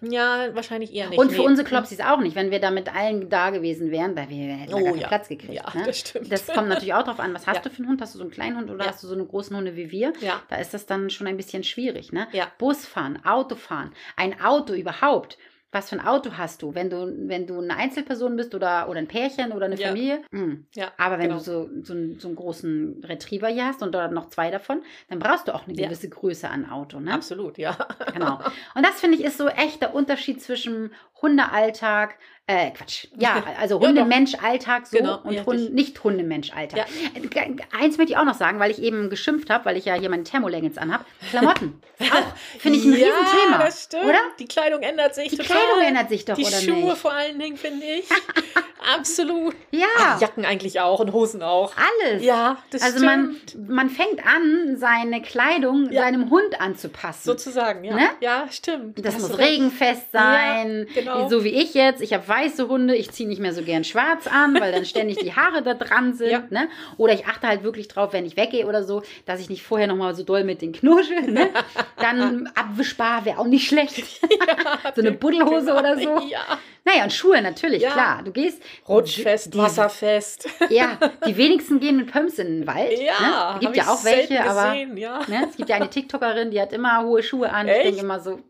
Ja, 0.00 0.54
wahrscheinlich 0.54 0.94
eher 0.94 1.08
nicht. 1.08 1.18
Und 1.18 1.32
für 1.32 1.40
nee. 1.40 1.46
unsere 1.46 1.66
Klopsis 1.66 2.00
auch 2.00 2.20
nicht, 2.20 2.36
wenn 2.36 2.50
wir 2.50 2.60
da 2.60 2.70
mit 2.70 2.94
allen 2.94 3.28
da 3.28 3.50
gewesen 3.50 3.90
wären, 3.90 4.16
weil 4.16 4.28
wir 4.28 4.54
hätten 4.54 4.74
Oh, 4.74 4.94
ja. 4.94 5.08
Platz 5.08 5.28
gekriegt. 5.28 5.54
Ja, 5.54 5.64
ne? 5.74 5.84
das 5.86 5.98
stimmt. 5.98 6.30
Das 6.30 6.46
kommt 6.46 6.68
natürlich 6.68 6.94
auch 6.94 7.02
drauf 7.02 7.18
an, 7.18 7.34
was 7.34 7.46
hast 7.46 7.56
Ja. 7.56 7.62
du 7.62 7.70
für 7.70 7.78
einen 7.78 7.88
Hund? 7.88 8.00
Hast 8.00 8.14
du 8.14 8.18
so 8.18 8.24
einen 8.24 8.30
kleinen 8.30 8.56
Hund 8.56 8.70
oder 8.70 8.84
Ja. 8.84 8.90
hast 8.92 9.02
du 9.02 9.08
so 9.08 9.14
eine 9.14 9.24
großen 9.24 9.56
Hunde 9.56 9.74
wie 9.76 9.90
wir? 9.90 10.12
Ja. 10.20 10.40
Da 10.48 10.56
ist 10.56 10.72
das 10.72 10.86
dann 10.86 11.10
schon 11.10 11.26
ein 11.26 11.36
bisschen 11.36 11.64
schwierig, 11.64 12.12
ne? 12.12 12.28
Ja. 12.32 12.46
Busfahren, 12.58 13.24
Autofahren, 13.24 13.92
ein 14.16 14.40
Auto 14.40 14.72
überhaupt. 14.74 15.36
Was 15.70 15.90
für 15.90 15.96
ein 15.96 16.06
Auto 16.06 16.30
hast 16.38 16.62
du? 16.62 16.74
Wenn 16.74 16.88
du, 16.88 17.14
wenn 17.28 17.46
du 17.46 17.60
eine 17.60 17.76
Einzelperson 17.76 18.36
bist 18.36 18.54
oder, 18.54 18.88
oder 18.88 18.98
ein 19.00 19.06
Pärchen 19.06 19.52
oder 19.52 19.66
eine 19.66 19.76
Ja. 19.76 19.88
Familie? 19.88 20.22
Hm. 20.32 20.66
Ja, 20.74 20.92
Aber 20.96 21.18
wenn 21.18 21.24
genau. 21.28 21.36
du 21.38 21.44
so, 21.44 21.68
so, 21.82 21.92
einen, 21.92 22.18
so 22.18 22.28
einen 22.28 22.36
großen 22.36 23.02
Retriever 23.04 23.48
hier 23.48 23.66
hast 23.66 23.82
und 23.82 23.94
dort 23.94 24.12
noch 24.12 24.30
zwei 24.30 24.50
davon, 24.50 24.80
dann 25.10 25.18
brauchst 25.18 25.46
du 25.46 25.54
auch 25.54 25.66
eine 25.66 25.76
Ja. 25.76 25.86
gewisse 25.86 26.08
Größe 26.08 26.48
an 26.48 26.64
Auto, 26.70 27.00
ne? 27.00 27.12
Absolut, 27.12 27.58
ja. 27.58 27.76
Genau. 28.14 28.38
Und 28.74 28.86
das 28.86 28.98
finde 29.00 29.18
ich 29.18 29.24
ist 29.24 29.36
so 29.36 29.48
echt 29.48 29.82
der 29.82 29.94
Unterschied 29.94 30.40
zwischen 30.40 30.90
Hundealltag, 31.20 32.16
äh, 32.48 32.70
Quatsch. 32.72 33.06
Ja, 33.18 33.42
also 33.60 33.78
Hundemensch-Alltag 33.78 34.86
so 34.88 34.96
Genau, 34.98 35.20
und 35.22 35.32
ja, 35.32 35.44
Hund, 35.46 35.58
richtig. 35.58 35.74
nicht 35.74 36.02
Hundemensch-Alltag. 36.04 36.86
Ja. 37.34 37.42
Äh, 37.42 37.56
Eins 37.78 37.96
möchte 37.98 38.12
ich 38.12 38.16
auch 38.18 38.24
noch 38.24 38.34
sagen, 38.34 38.58
weil 38.58 38.70
ich 38.72 38.82
eben 38.82 39.10
geschimpft 39.10 39.50
habe, 39.50 39.64
weil 39.66 39.76
ich 39.76 39.84
ja 39.84 39.94
hier 39.94 40.08
meine 40.10 40.24
Thermoleggings 40.24 40.78
anhab. 40.78 41.04
Klamotten. 41.30 41.80
Auch, 42.00 42.58
finde 42.60 42.78
ich 42.78 42.84
ein 42.84 42.92
ja, 42.92 43.06
Riesenthema. 43.06 43.58
Das 43.58 43.84
stimmt. 43.84 44.04
Oder? 44.04 44.18
Die 44.38 44.46
Kleidung 44.46 44.82
ändert 44.82 45.14
sich 45.16 45.28
Die 45.30 45.36
total. 45.36 45.56
Kleidung 45.56 45.82
ändert 45.82 46.08
sich 46.08 46.24
doch, 46.24 46.36
Die 46.36 46.44
Schuhe 46.44 46.74
nicht? 46.90 46.96
vor 46.98 47.12
allen 47.12 47.38
Dingen, 47.38 47.56
finde 47.56 47.84
ich. 47.84 48.08
Absolut. 48.96 49.54
Ja, 49.72 49.86
Ach, 49.98 50.20
Jacken 50.20 50.44
eigentlich 50.44 50.80
auch 50.80 51.00
und 51.00 51.12
Hosen 51.12 51.42
auch. 51.42 51.72
alles. 51.76 52.22
Ja, 52.22 52.56
das 52.70 52.82
also 52.82 53.04
man, 53.04 53.36
stimmt. 53.48 53.68
man 53.68 53.90
fängt 53.90 54.24
an, 54.24 54.76
seine 54.76 55.20
Kleidung 55.20 55.90
Ja. 55.90 56.02
seinem 56.02 56.30
Hund 56.30 56.60
anzupassen. 56.60 57.24
Sozusagen, 57.24 57.84
ja. 57.84 57.94
Ne? 57.96 58.08
Ja, 58.20 58.46
stimmt. 58.50 59.04
Das 59.04 59.16
Hast 59.16 59.22
muss 59.22 59.38
recht. 59.38 59.50
regenfest 59.50 60.12
sein. 60.12 60.86
Genau. 60.94 61.28
So 61.28 61.42
wie 61.44 61.48
ich 61.50 61.74
jetzt. 61.74 62.00
Ich 62.00 62.12
habe 62.14 62.26
weiße 62.38 62.68
Hunde. 62.68 62.94
Ich 62.94 63.10
ziehe 63.10 63.28
nicht 63.28 63.40
mehr 63.40 63.52
so 63.52 63.62
gern 63.62 63.84
schwarz 63.84 64.26
an, 64.26 64.58
weil 64.60 64.72
dann 64.72 64.84
ständig 64.84 65.18
die 65.18 65.34
Haare 65.34 65.62
da 65.62 65.74
dran 65.74 66.14
sind. 66.14 66.30
Ja. 66.30 66.44
Ne? 66.50 66.68
Oder 66.96 67.14
ich 67.14 67.26
achte 67.26 67.46
halt 67.46 67.62
wirklich 67.62 67.88
drauf, 67.88 68.12
wenn 68.12 68.26
ich 68.26 68.36
weggehe 68.36 68.66
oder 68.66 68.82
so, 68.82 69.02
dass 69.26 69.40
ich 69.40 69.50
nicht 69.50 69.62
vorher 69.62 69.86
nochmal 69.86 70.14
so 70.14 70.22
doll 70.22 70.44
mit 70.44 70.62
den 70.62 70.72
knuschel. 70.72 71.30
Ne? 71.30 71.50
Dann 71.96 72.48
abwischbar 72.54 73.24
wäre 73.24 73.38
auch 73.38 73.46
nicht 73.46 73.68
schlecht. 73.68 73.96
so 74.94 75.00
eine 75.00 75.12
Buddelhose 75.12 75.74
oder 75.74 75.98
so. 75.98 76.20
Ja. 76.28 76.58
Naja, 76.88 77.04
und 77.04 77.12
Schuhe 77.12 77.42
natürlich, 77.42 77.82
Ja. 77.82 77.90
klar. 77.92 78.22
Du 78.24 78.32
gehst. 78.32 78.62
Rutschfest, 78.88 79.52
Die- 79.52 79.58
wasserfest. 79.58 80.48
Ja, 80.70 80.98
die 81.26 81.36
wenigsten 81.36 81.80
gehen 81.80 81.96
mit 81.96 82.10
Pumps 82.12 82.38
in 82.38 82.60
den 82.60 82.66
Wald. 82.66 82.98
Ja, 82.98 83.54
ne? 83.54 83.60
Gibt 83.60 83.66
hab 83.68 83.76
ja 83.76 83.82
ich 83.82 83.88
auch 83.88 84.04
welche, 84.04 84.28
selten 84.28 84.48
aber. 84.48 84.72
gesehen, 84.72 84.96
ja. 84.96 85.20
Ne? 85.28 85.46
Es 85.50 85.56
gibt 85.56 85.68
ja 85.68 85.76
eine 85.76 85.90
TikTokerin, 85.90 86.50
die 86.50 86.60
hat 86.60 86.72
immer 86.72 87.02
hohe 87.02 87.22
Schuhe 87.22 87.50
an. 87.52 87.68
Ich 87.68 87.74
Echt? 87.74 87.84
denke 87.86 88.00
immer 88.00 88.20
so, 88.20 88.40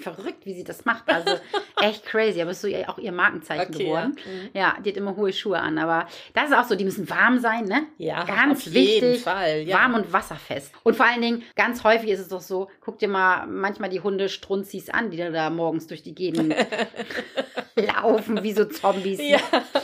verrückt, 0.00 0.46
wie 0.46 0.54
sie 0.54 0.64
das 0.64 0.86
macht. 0.86 1.04
Also 1.12 1.34
echt 1.82 2.06
crazy. 2.06 2.40
Aber 2.40 2.50
es 2.52 2.64
ist 2.64 2.70
so 2.72 2.78
auch 2.90 2.96
ihr 2.98 3.12
Markenzeichen 3.12 3.74
Okay, 3.74 3.84
geworden. 3.84 4.16
ja. 4.16 4.32
Mhm. 4.32 4.48
Ja. 4.54 4.76
die 4.82 4.88
hat 4.90 4.96
immer 4.96 5.16
hohe 5.16 5.34
Schuhe 5.34 5.58
an. 5.58 5.76
Aber 5.78 6.06
das 6.32 6.48
ist 6.48 6.56
auch 6.56 6.64
so, 6.64 6.74
die 6.76 6.84
müssen 6.84 7.10
warm 7.10 7.38
sein, 7.40 7.64
ne? 7.66 7.82
Ja, 7.98 8.24
Ganz 8.24 8.66
auf 8.66 8.72
wichtig. 8.72 9.02
jeden 9.02 9.16
Fall, 9.16 9.62
ja. 9.62 9.76
Warm 9.78 9.94
und 9.94 10.12
wasserfest. 10.14 10.72
Und 10.82 10.96
vor 10.96 11.04
allen 11.04 11.20
Dingen, 11.20 11.42
ganz 11.56 11.84
häufig 11.84 12.08
ist 12.08 12.20
es 12.20 12.28
doch 12.28 12.40
so, 12.40 12.68
guck 12.80 12.98
dir 13.00 13.08
mal 13.08 13.46
manchmal 13.46 13.90
die 13.90 14.00
Hunde 14.00 14.30
Strunzis 14.30 14.88
an, 14.88 15.10
die 15.10 15.18
da, 15.18 15.28
da 15.28 15.50
morgens 15.50 15.86
durch 15.86 16.02
die 16.02 16.14
Gegend 16.14 16.54
laufen, 17.86 18.42
wie 18.42 18.52
so 18.52 18.64
Zombies. 18.64 19.20
Ja. 19.20 19.38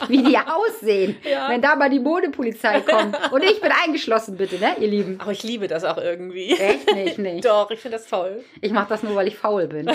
Wie 0.07 0.23
die 0.23 0.37
aussehen. 0.37 1.17
Ja. 1.23 1.49
Wenn 1.49 1.61
da 1.61 1.75
mal 1.75 1.89
die 1.89 1.99
Modepolizei 1.99 2.81
kommt. 2.81 3.17
Und 3.31 3.43
ich 3.43 3.61
bin 3.61 3.71
eingeschlossen, 3.83 4.37
bitte, 4.37 4.57
ne, 4.59 4.75
ihr 4.79 4.87
Lieben. 4.87 5.19
Aber 5.19 5.31
ich 5.31 5.43
liebe 5.43 5.67
das 5.67 5.83
auch 5.83 5.97
irgendwie. 5.97 6.51
Echt 6.51 6.93
nicht, 6.93 7.17
nicht. 7.17 7.45
Doch, 7.45 7.71
ich 7.71 7.79
finde 7.79 7.97
das 7.97 8.07
toll. 8.07 8.43
Ich 8.61 8.71
mache 8.71 8.89
das 8.89 9.03
nur, 9.03 9.15
weil 9.15 9.27
ich 9.27 9.37
faul 9.37 9.67
bin. 9.67 9.91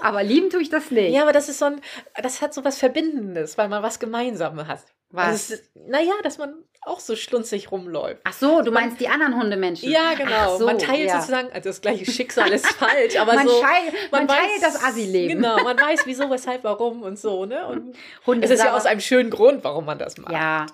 Aber 0.00 0.22
lieben 0.22 0.50
tue 0.50 0.62
ich 0.62 0.70
das 0.70 0.90
nicht. 0.90 1.12
Ja, 1.12 1.22
aber 1.22 1.32
das 1.32 1.48
ist 1.48 1.58
so 1.58 1.66
ein, 1.66 1.80
das 2.22 2.42
hat 2.42 2.54
so 2.54 2.64
was 2.64 2.78
Verbindendes, 2.78 3.58
weil 3.58 3.68
man 3.68 3.82
was 3.82 3.98
Gemeinsames 3.98 4.66
hat. 4.66 4.84
Was? 5.16 5.26
Also 5.26 5.54
es 5.54 5.60
ist, 5.60 5.70
naja, 5.88 6.12
dass 6.22 6.38
man 6.38 6.54
auch 6.82 7.00
so 7.00 7.16
schlunzig 7.16 7.72
rumläuft. 7.72 8.20
Ach 8.22 8.32
so, 8.32 8.62
du 8.62 8.70
meinst 8.70 9.00
die 9.00 9.08
anderen 9.08 9.36
Hundemenschen. 9.36 9.90
Ja, 9.90 10.14
genau. 10.14 10.56
So, 10.56 10.66
man 10.66 10.78
teilt 10.78 11.08
ja. 11.08 11.20
sozusagen, 11.20 11.48
also 11.52 11.68
das 11.70 11.80
gleiche 11.80 12.08
Schicksal 12.08 12.52
ist 12.52 12.64
falsch, 12.76 13.16
aber 13.18 13.34
man, 13.34 13.48
so. 13.48 13.54
schei- 13.60 13.92
man 14.12 14.28
teilt 14.28 14.62
das 14.62 14.80
Assi-Leben. 14.84 15.34
Genau, 15.42 15.56
man 15.64 15.76
weiß 15.76 16.02
wieso, 16.04 16.30
weshalb, 16.30 16.62
warum 16.62 17.02
und 17.02 17.18
so, 17.18 17.44
ne? 17.44 17.66
Und 17.66 17.96
Hunde 18.24 18.44
es 18.44 18.52
ist 18.52 18.62
ja 18.62 18.76
aus 18.76 18.86
einem 18.86 19.00
schönen 19.00 19.30
Grund, 19.30 19.64
warum 19.64 19.84
man 19.84 19.98
das 19.98 20.16
macht. 20.16 20.32
Ja. 20.32 20.66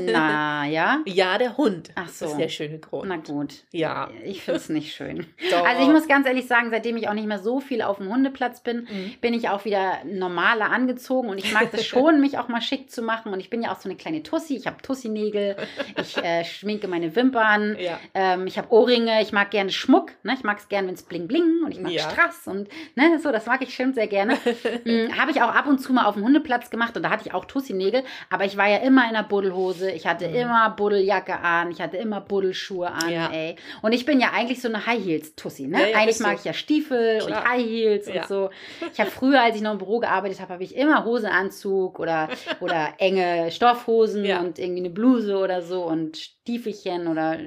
Na, 0.00 0.66
ja. 0.66 1.00
Ja, 1.06 1.38
der 1.38 1.56
Hund. 1.56 1.90
Ach 1.94 2.08
so. 2.08 2.24
Das 2.24 2.32
ist 2.32 2.40
der 2.40 2.48
schöne 2.48 2.78
Grund. 2.80 3.08
Na 3.08 3.16
gut. 3.16 3.54
Ja. 3.70 4.10
Ich 4.24 4.42
finde 4.42 4.58
es 4.58 4.68
nicht 4.68 4.94
schön. 4.94 5.26
Doch. 5.50 5.64
Also 5.64 5.82
ich 5.82 5.88
muss 5.88 6.08
ganz 6.08 6.26
ehrlich 6.26 6.46
sagen, 6.46 6.70
seitdem 6.70 6.96
ich 6.96 7.08
auch 7.08 7.14
nicht 7.14 7.26
mehr 7.28 7.38
so 7.38 7.60
viel 7.60 7.82
auf 7.82 7.98
dem 7.98 8.08
Hundeplatz 8.12 8.60
bin, 8.60 8.88
Mhm. 8.90 9.14
bin 9.20 9.34
ich 9.34 9.48
auch 9.48 9.64
wieder 9.64 9.98
normaler 10.04 10.70
angezogen 10.70 11.28
und 11.28 11.38
ich 11.38 11.52
mag 11.52 11.70
das 11.70 11.86
schon, 11.86 12.20
mich 12.20 12.38
auch 12.38 12.48
mal 12.48 12.60
schick 12.60 12.90
zu 12.90 13.02
machen. 13.02 13.32
Und 13.32 13.40
ich 13.40 13.50
bin 13.50 13.62
ja 13.62 13.70
auch 13.74 13.80
so 13.80 13.88
eine 13.88 13.96
kleine 13.96 14.22
Tussi. 14.22 14.56
Ich 14.56 14.66
habe 14.66 14.76
Tussi-Nägel, 14.82 15.56
ich 16.00 16.16
äh, 16.16 16.44
schminke 16.44 16.88
meine 16.88 17.14
Wimpern, 17.16 17.76
Ja. 17.78 17.98
ähm, 18.14 18.46
ich 18.46 18.56
habe 18.58 18.72
Ohrringe, 18.72 19.20
ich 19.22 19.32
mag 19.32 19.50
gerne 19.50 19.70
Schmuck. 19.70 20.12
Ne? 20.22 20.34
Ich 20.36 20.44
mag 20.44 20.58
es 20.58 20.68
gerne, 20.68 20.88
wenn 20.88 20.94
es 20.94 21.02
bling 21.02 21.26
bling 21.28 21.62
und 21.64 21.72
ich 21.72 21.80
mag 21.80 21.92
Ja. 21.92 22.08
Strass 22.10 22.46
und 22.46 22.68
ne, 22.94 23.18
so, 23.22 23.32
das 23.32 23.46
mag 23.46 23.62
ich 23.62 23.74
schon 23.74 23.92
sehr 23.94 24.06
gerne. 24.06 24.36
Hm, 24.84 25.18
habe 25.18 25.30
ich 25.30 25.40
auch 25.42 25.54
ab 25.54 25.66
und 25.66 25.78
zu 25.78 25.92
mal 25.92 26.04
auf 26.06 26.14
dem 26.14 26.24
Hundeplatz 26.24 26.68
gemacht 26.70 26.96
und 26.96 27.02
da 27.02 27.10
hatte 27.10 27.22
ich 27.26 27.34
auch 27.34 27.44
Tussi-Nägel, 27.44 28.02
aber 28.30 28.44
ich 28.44 28.56
war 28.56 28.68
ja 28.68 28.78
immer 28.78 29.06
in 29.08 29.14
der 29.14 29.22
Buddelhose, 29.22 29.90
ich 29.90 30.06
hatte 30.06 30.24
immer 30.26 30.70
Buddeljacke 30.70 31.38
an, 31.38 31.70
ich 31.70 31.80
hatte 31.80 31.96
immer 31.96 32.20
Buddelschuhe 32.20 32.90
an, 32.90 33.06
Mhm. 33.06 33.12
Ja. 33.12 33.30
ey. 33.32 33.56
Und 33.82 33.92
ich 33.92 34.04
bin 34.04 34.20
ja 34.20 34.30
eigentlich 34.34 34.60
so 34.60 34.68
eine 34.68 34.84
High-Heels-Tussi, 34.86 35.66
ne? 35.68 35.78
Eigentlich 35.94 36.20
mag 36.20 36.36
ich 36.38 36.44
ja 36.44 36.52
Stiefel 36.52 37.18
Klar. 37.18 37.42
und 37.42 37.48
High 37.48 37.64
Heels 37.64 38.08
und 38.08 38.26
so. 38.26 38.50
Ich 38.92 39.00
habe 39.00 39.10
früher, 39.10 39.42
als 39.42 39.56
ich 39.56 39.62
noch 39.62 39.72
im 39.72 39.78
Büro 39.78 39.98
gearbeitet 40.00 40.40
habe, 40.40 40.52
habe 40.54 40.62
ich 40.64 40.76
immer 40.76 41.04
Hosenanzug 41.04 41.98
oder, 41.98 42.28
oder 42.60 42.94
enge 42.98 43.50
Stoffhosen 43.54 44.24
Ja. 44.24 44.40
und 44.40 44.58
irgendwie 44.58 44.80
eine 44.82 44.90
Bluse 44.90 45.36
oder 45.36 45.62
so 45.62 45.84
und 45.84 46.16
Stiefelchen 46.16 47.06
oder 47.08 47.38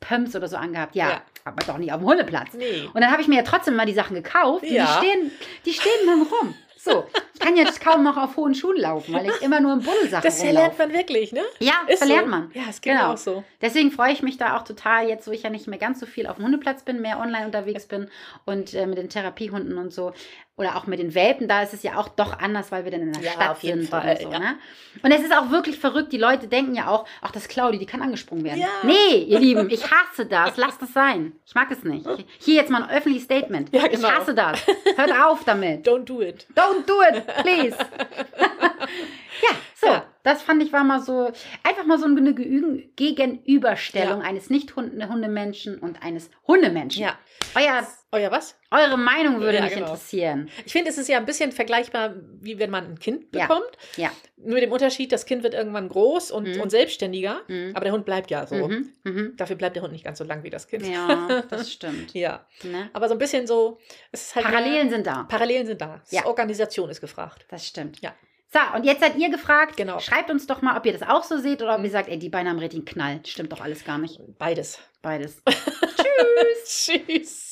Pumps 0.00 0.36
oder 0.36 0.48
so 0.48 0.56
angehabt. 0.56 0.94
Ja, 0.94 1.08
Ja. 1.10 1.22
aber 1.44 1.64
doch 1.66 1.78
nicht 1.78 1.92
auf 1.92 1.98
dem 2.00 2.06
Hundeplatz. 2.08 2.54
Nee. 2.54 2.82
Und 2.92 3.00
dann 3.00 3.10
habe 3.10 3.22
ich 3.22 3.28
mir 3.28 3.36
ja 3.36 3.42
trotzdem 3.42 3.74
mal 3.76 3.86
die 3.86 3.92
Sachen 3.94 4.14
gekauft. 4.14 4.64
Ja. 4.64 4.84
Und 4.96 5.02
die 5.02 5.06
stehen, 5.08 5.30
die 5.66 5.72
stehen 5.72 6.06
dann 6.06 6.22
rum. 6.22 6.54
So, 6.76 7.06
ich 7.34 7.40
kann 7.40 7.56
jetzt 7.56 7.80
kaum 7.80 8.02
noch 8.04 8.16
auf 8.16 8.36
hohen 8.36 8.54
Schuhen 8.54 8.76
laufen, 8.78 9.12
weil 9.12 9.26
ich 9.26 9.42
immer 9.42 9.60
nur 9.60 9.72
im 9.74 9.80
Buddelsachen 9.80 10.22
Das 10.24 10.38
rumlaufe. 10.40 10.56
erlernt 10.56 10.78
man 10.78 10.92
wirklich, 10.92 11.32
ne? 11.32 11.42
Ja, 11.60 11.72
Ist 11.88 11.98
verlernt 11.98 12.24
so. 12.24 12.30
man. 12.30 12.50
Ja, 12.54 12.62
es 12.70 12.80
geht 12.80 12.92
Genau. 12.94 13.12
auch 13.12 13.16
so. 13.16 13.44
Deswegen 13.60 13.90
freue 13.90 14.12
ich 14.12 14.22
mich 14.22 14.36
da 14.38 14.56
auch 14.56 14.62
total, 14.64 15.08
jetzt 15.08 15.26
wo 15.26 15.32
ich 15.32 15.42
ja 15.42 15.50
nicht 15.50 15.66
mehr 15.66 15.78
ganz 15.78 16.00
so 16.00 16.06
viel 16.06 16.26
auf 16.26 16.36
dem 16.36 16.44
Hundeplatz 16.44 16.82
bin, 16.84 17.00
mehr 17.02 17.18
online 17.18 17.46
unterwegs 17.46 17.86
bin 17.86 18.08
und 18.44 18.72
äh, 18.74 18.86
mit 18.86 18.98
den 18.98 19.08
Therapiehunden 19.08 19.76
und 19.78 19.92
so. 19.92 20.12
Oder 20.56 20.76
auch 20.76 20.86
mit 20.86 21.00
den 21.00 21.16
Welpen, 21.16 21.48
da 21.48 21.62
ist 21.64 21.74
es 21.74 21.82
ja 21.82 21.96
auch 21.98 22.06
doch 22.06 22.38
anders, 22.38 22.70
weil 22.70 22.84
wir 22.84 22.92
dann 22.92 23.00
in 23.00 23.12
der 23.12 23.22
Ja, 23.24 23.32
Stadt 23.32 23.60
sind 23.60 23.88
Fall, 23.88 24.20
so. 24.22 24.30
ja. 24.30 24.38
Ne? 24.38 24.54
Und 25.02 25.10
es 25.10 25.20
ist 25.22 25.36
auch 25.36 25.50
wirklich 25.50 25.76
verrückt, 25.80 26.12
die 26.12 26.16
Leute 26.16 26.46
denken 26.46 26.76
ja 26.76 26.86
auch, 26.86 27.06
ach, 27.22 27.32
das 27.32 27.42
ist 27.42 27.48
Claudi, 27.48 27.76
die 27.76 27.86
kann 27.86 28.00
angesprungen 28.02 28.44
werden. 28.44 28.60
Ja. 28.60 28.68
Nee, 28.84 29.16
ihr 29.24 29.40
Lieben, 29.40 29.68
ich 29.68 29.82
hasse 29.90 30.26
das, 30.26 30.56
lasst 30.56 30.80
es 30.82 30.92
sein. 30.92 31.32
Ich 31.44 31.56
mag 31.56 31.68
es 31.72 31.82
nicht. 31.82 32.06
Hier 32.38 32.54
jetzt 32.54 32.70
mal 32.70 32.84
ein 32.84 32.90
öffentliches 32.90 33.24
Statement. 33.24 33.74
Ja, 33.74 33.88
genau. 33.88 34.06
Ich 34.08 34.14
hasse 34.14 34.32
das. 34.32 34.64
Hört 34.94 35.12
auf 35.24 35.42
damit. 35.42 35.84
Don't 35.88 36.04
do 36.04 36.20
it. 36.22 36.46
Don't 36.54 36.86
do 36.86 37.02
it, 37.02 37.23
please. 37.42 37.76
ja, 39.42 39.50
so. 39.74 39.86
Ja. 39.86 40.06
Das 40.22 40.42
fand 40.42 40.62
ich 40.62 40.72
war 40.72 40.84
mal 40.84 41.02
so, 41.02 41.30
einfach 41.62 41.84
mal 41.84 41.98
so 41.98 42.06
eine 42.06 42.32
Gegenüberstellung 42.34 44.22
Ja. 44.22 44.26
eines 44.26 44.48
Nicht-Hundemenschen 44.48 45.78
und 45.78 46.02
eines 46.02 46.30
Hundemenschen. 46.46 47.02
Ja. 47.02 47.18
Euer, 47.54 47.86
Ja, 48.16 48.30
was? 48.30 48.56
eure 48.70 48.96
Meinung 48.98 49.40
würde 49.40 49.58
Ja, 49.58 49.64
mich 49.64 49.74
genau. 49.74 49.86
interessieren. 49.86 50.50
Ich 50.64 50.72
finde, 50.72 50.90
es 50.90 50.98
ist 50.98 51.08
ja 51.08 51.16
ein 51.18 51.26
bisschen 51.26 51.52
vergleichbar, 51.52 52.14
wie 52.40 52.58
wenn 52.58 52.70
man 52.70 52.84
ein 52.86 52.98
Kind 52.98 53.26
Ja. 53.34 53.46
bekommt. 53.46 53.70
Ja. 53.96 54.10
Nur 54.36 54.54
mit 54.54 54.62
dem 54.64 54.72
Unterschied, 54.72 55.12
das 55.12 55.26
Kind 55.26 55.42
wird 55.42 55.54
irgendwann 55.54 55.88
groß 55.88 56.30
und, 56.32 56.56
Mhm. 56.56 56.60
und 56.60 56.70
selbstständiger, 56.70 57.40
Mhm. 57.48 57.70
aber 57.74 57.84
der 57.84 57.92
Hund 57.92 58.04
bleibt 58.04 58.30
ja 58.30 58.46
so. 58.46 58.56
Mhm, 58.68 58.92
mhm. 59.04 59.32
Dafür 59.36 59.56
bleibt 59.56 59.76
der 59.76 59.82
Hund 59.84 59.92
nicht 59.92 60.04
ganz 60.04 60.18
so 60.18 60.24
lang 60.24 60.42
wie 60.42 60.50
das 60.50 60.66
Kind. 60.68 60.86
Ja, 60.86 61.42
das 61.50 61.70
stimmt. 61.72 62.14
Ja. 62.14 62.44
Ne? 62.62 62.90
Aber 62.92 63.08
so 63.08 63.14
ein 63.14 63.18
bisschen 63.18 63.46
so, 63.46 63.78
es 64.12 64.22
ist 64.26 64.34
halt 64.36 64.44
Parallelen 64.46 64.88
mehr, 64.88 64.90
sind 64.96 65.06
da. 65.06 65.22
Parallelen 65.24 65.66
sind 65.66 65.80
da. 65.80 66.02
Ja. 66.10 66.26
Organisation 66.26 66.90
ist 66.90 67.00
gefragt. 67.00 67.46
Das 67.48 67.66
stimmt. 67.66 68.00
Ja. 68.02 68.14
So, 68.52 68.60
und 68.76 68.84
jetzt 68.84 69.00
seid 69.00 69.16
ihr 69.16 69.30
gefragt. 69.30 69.76
Genau. 69.76 69.98
Schreibt 69.98 70.30
uns 70.30 70.46
doch 70.46 70.62
mal, 70.62 70.76
ob 70.76 70.86
ihr 70.86 70.92
das 70.92 71.02
auch 71.02 71.24
so 71.24 71.38
seht 71.38 71.60
oder 71.62 71.72
ob 71.74 71.78
Mhm. 71.80 71.86
ihr 71.86 71.90
sagt, 71.90 72.08
ey, 72.08 72.18
die 72.18 72.28
Beine 72.28 72.50
haben 72.50 72.58
richtig 72.60 72.86
Knall. 72.86 73.20
Stimmt 73.26 73.50
doch 73.52 73.60
alles 73.60 73.84
gar 73.84 73.98
nicht. 73.98 74.20
Beides. 74.38 74.78
Beides. 75.02 75.42
Tschüss. 76.64 77.50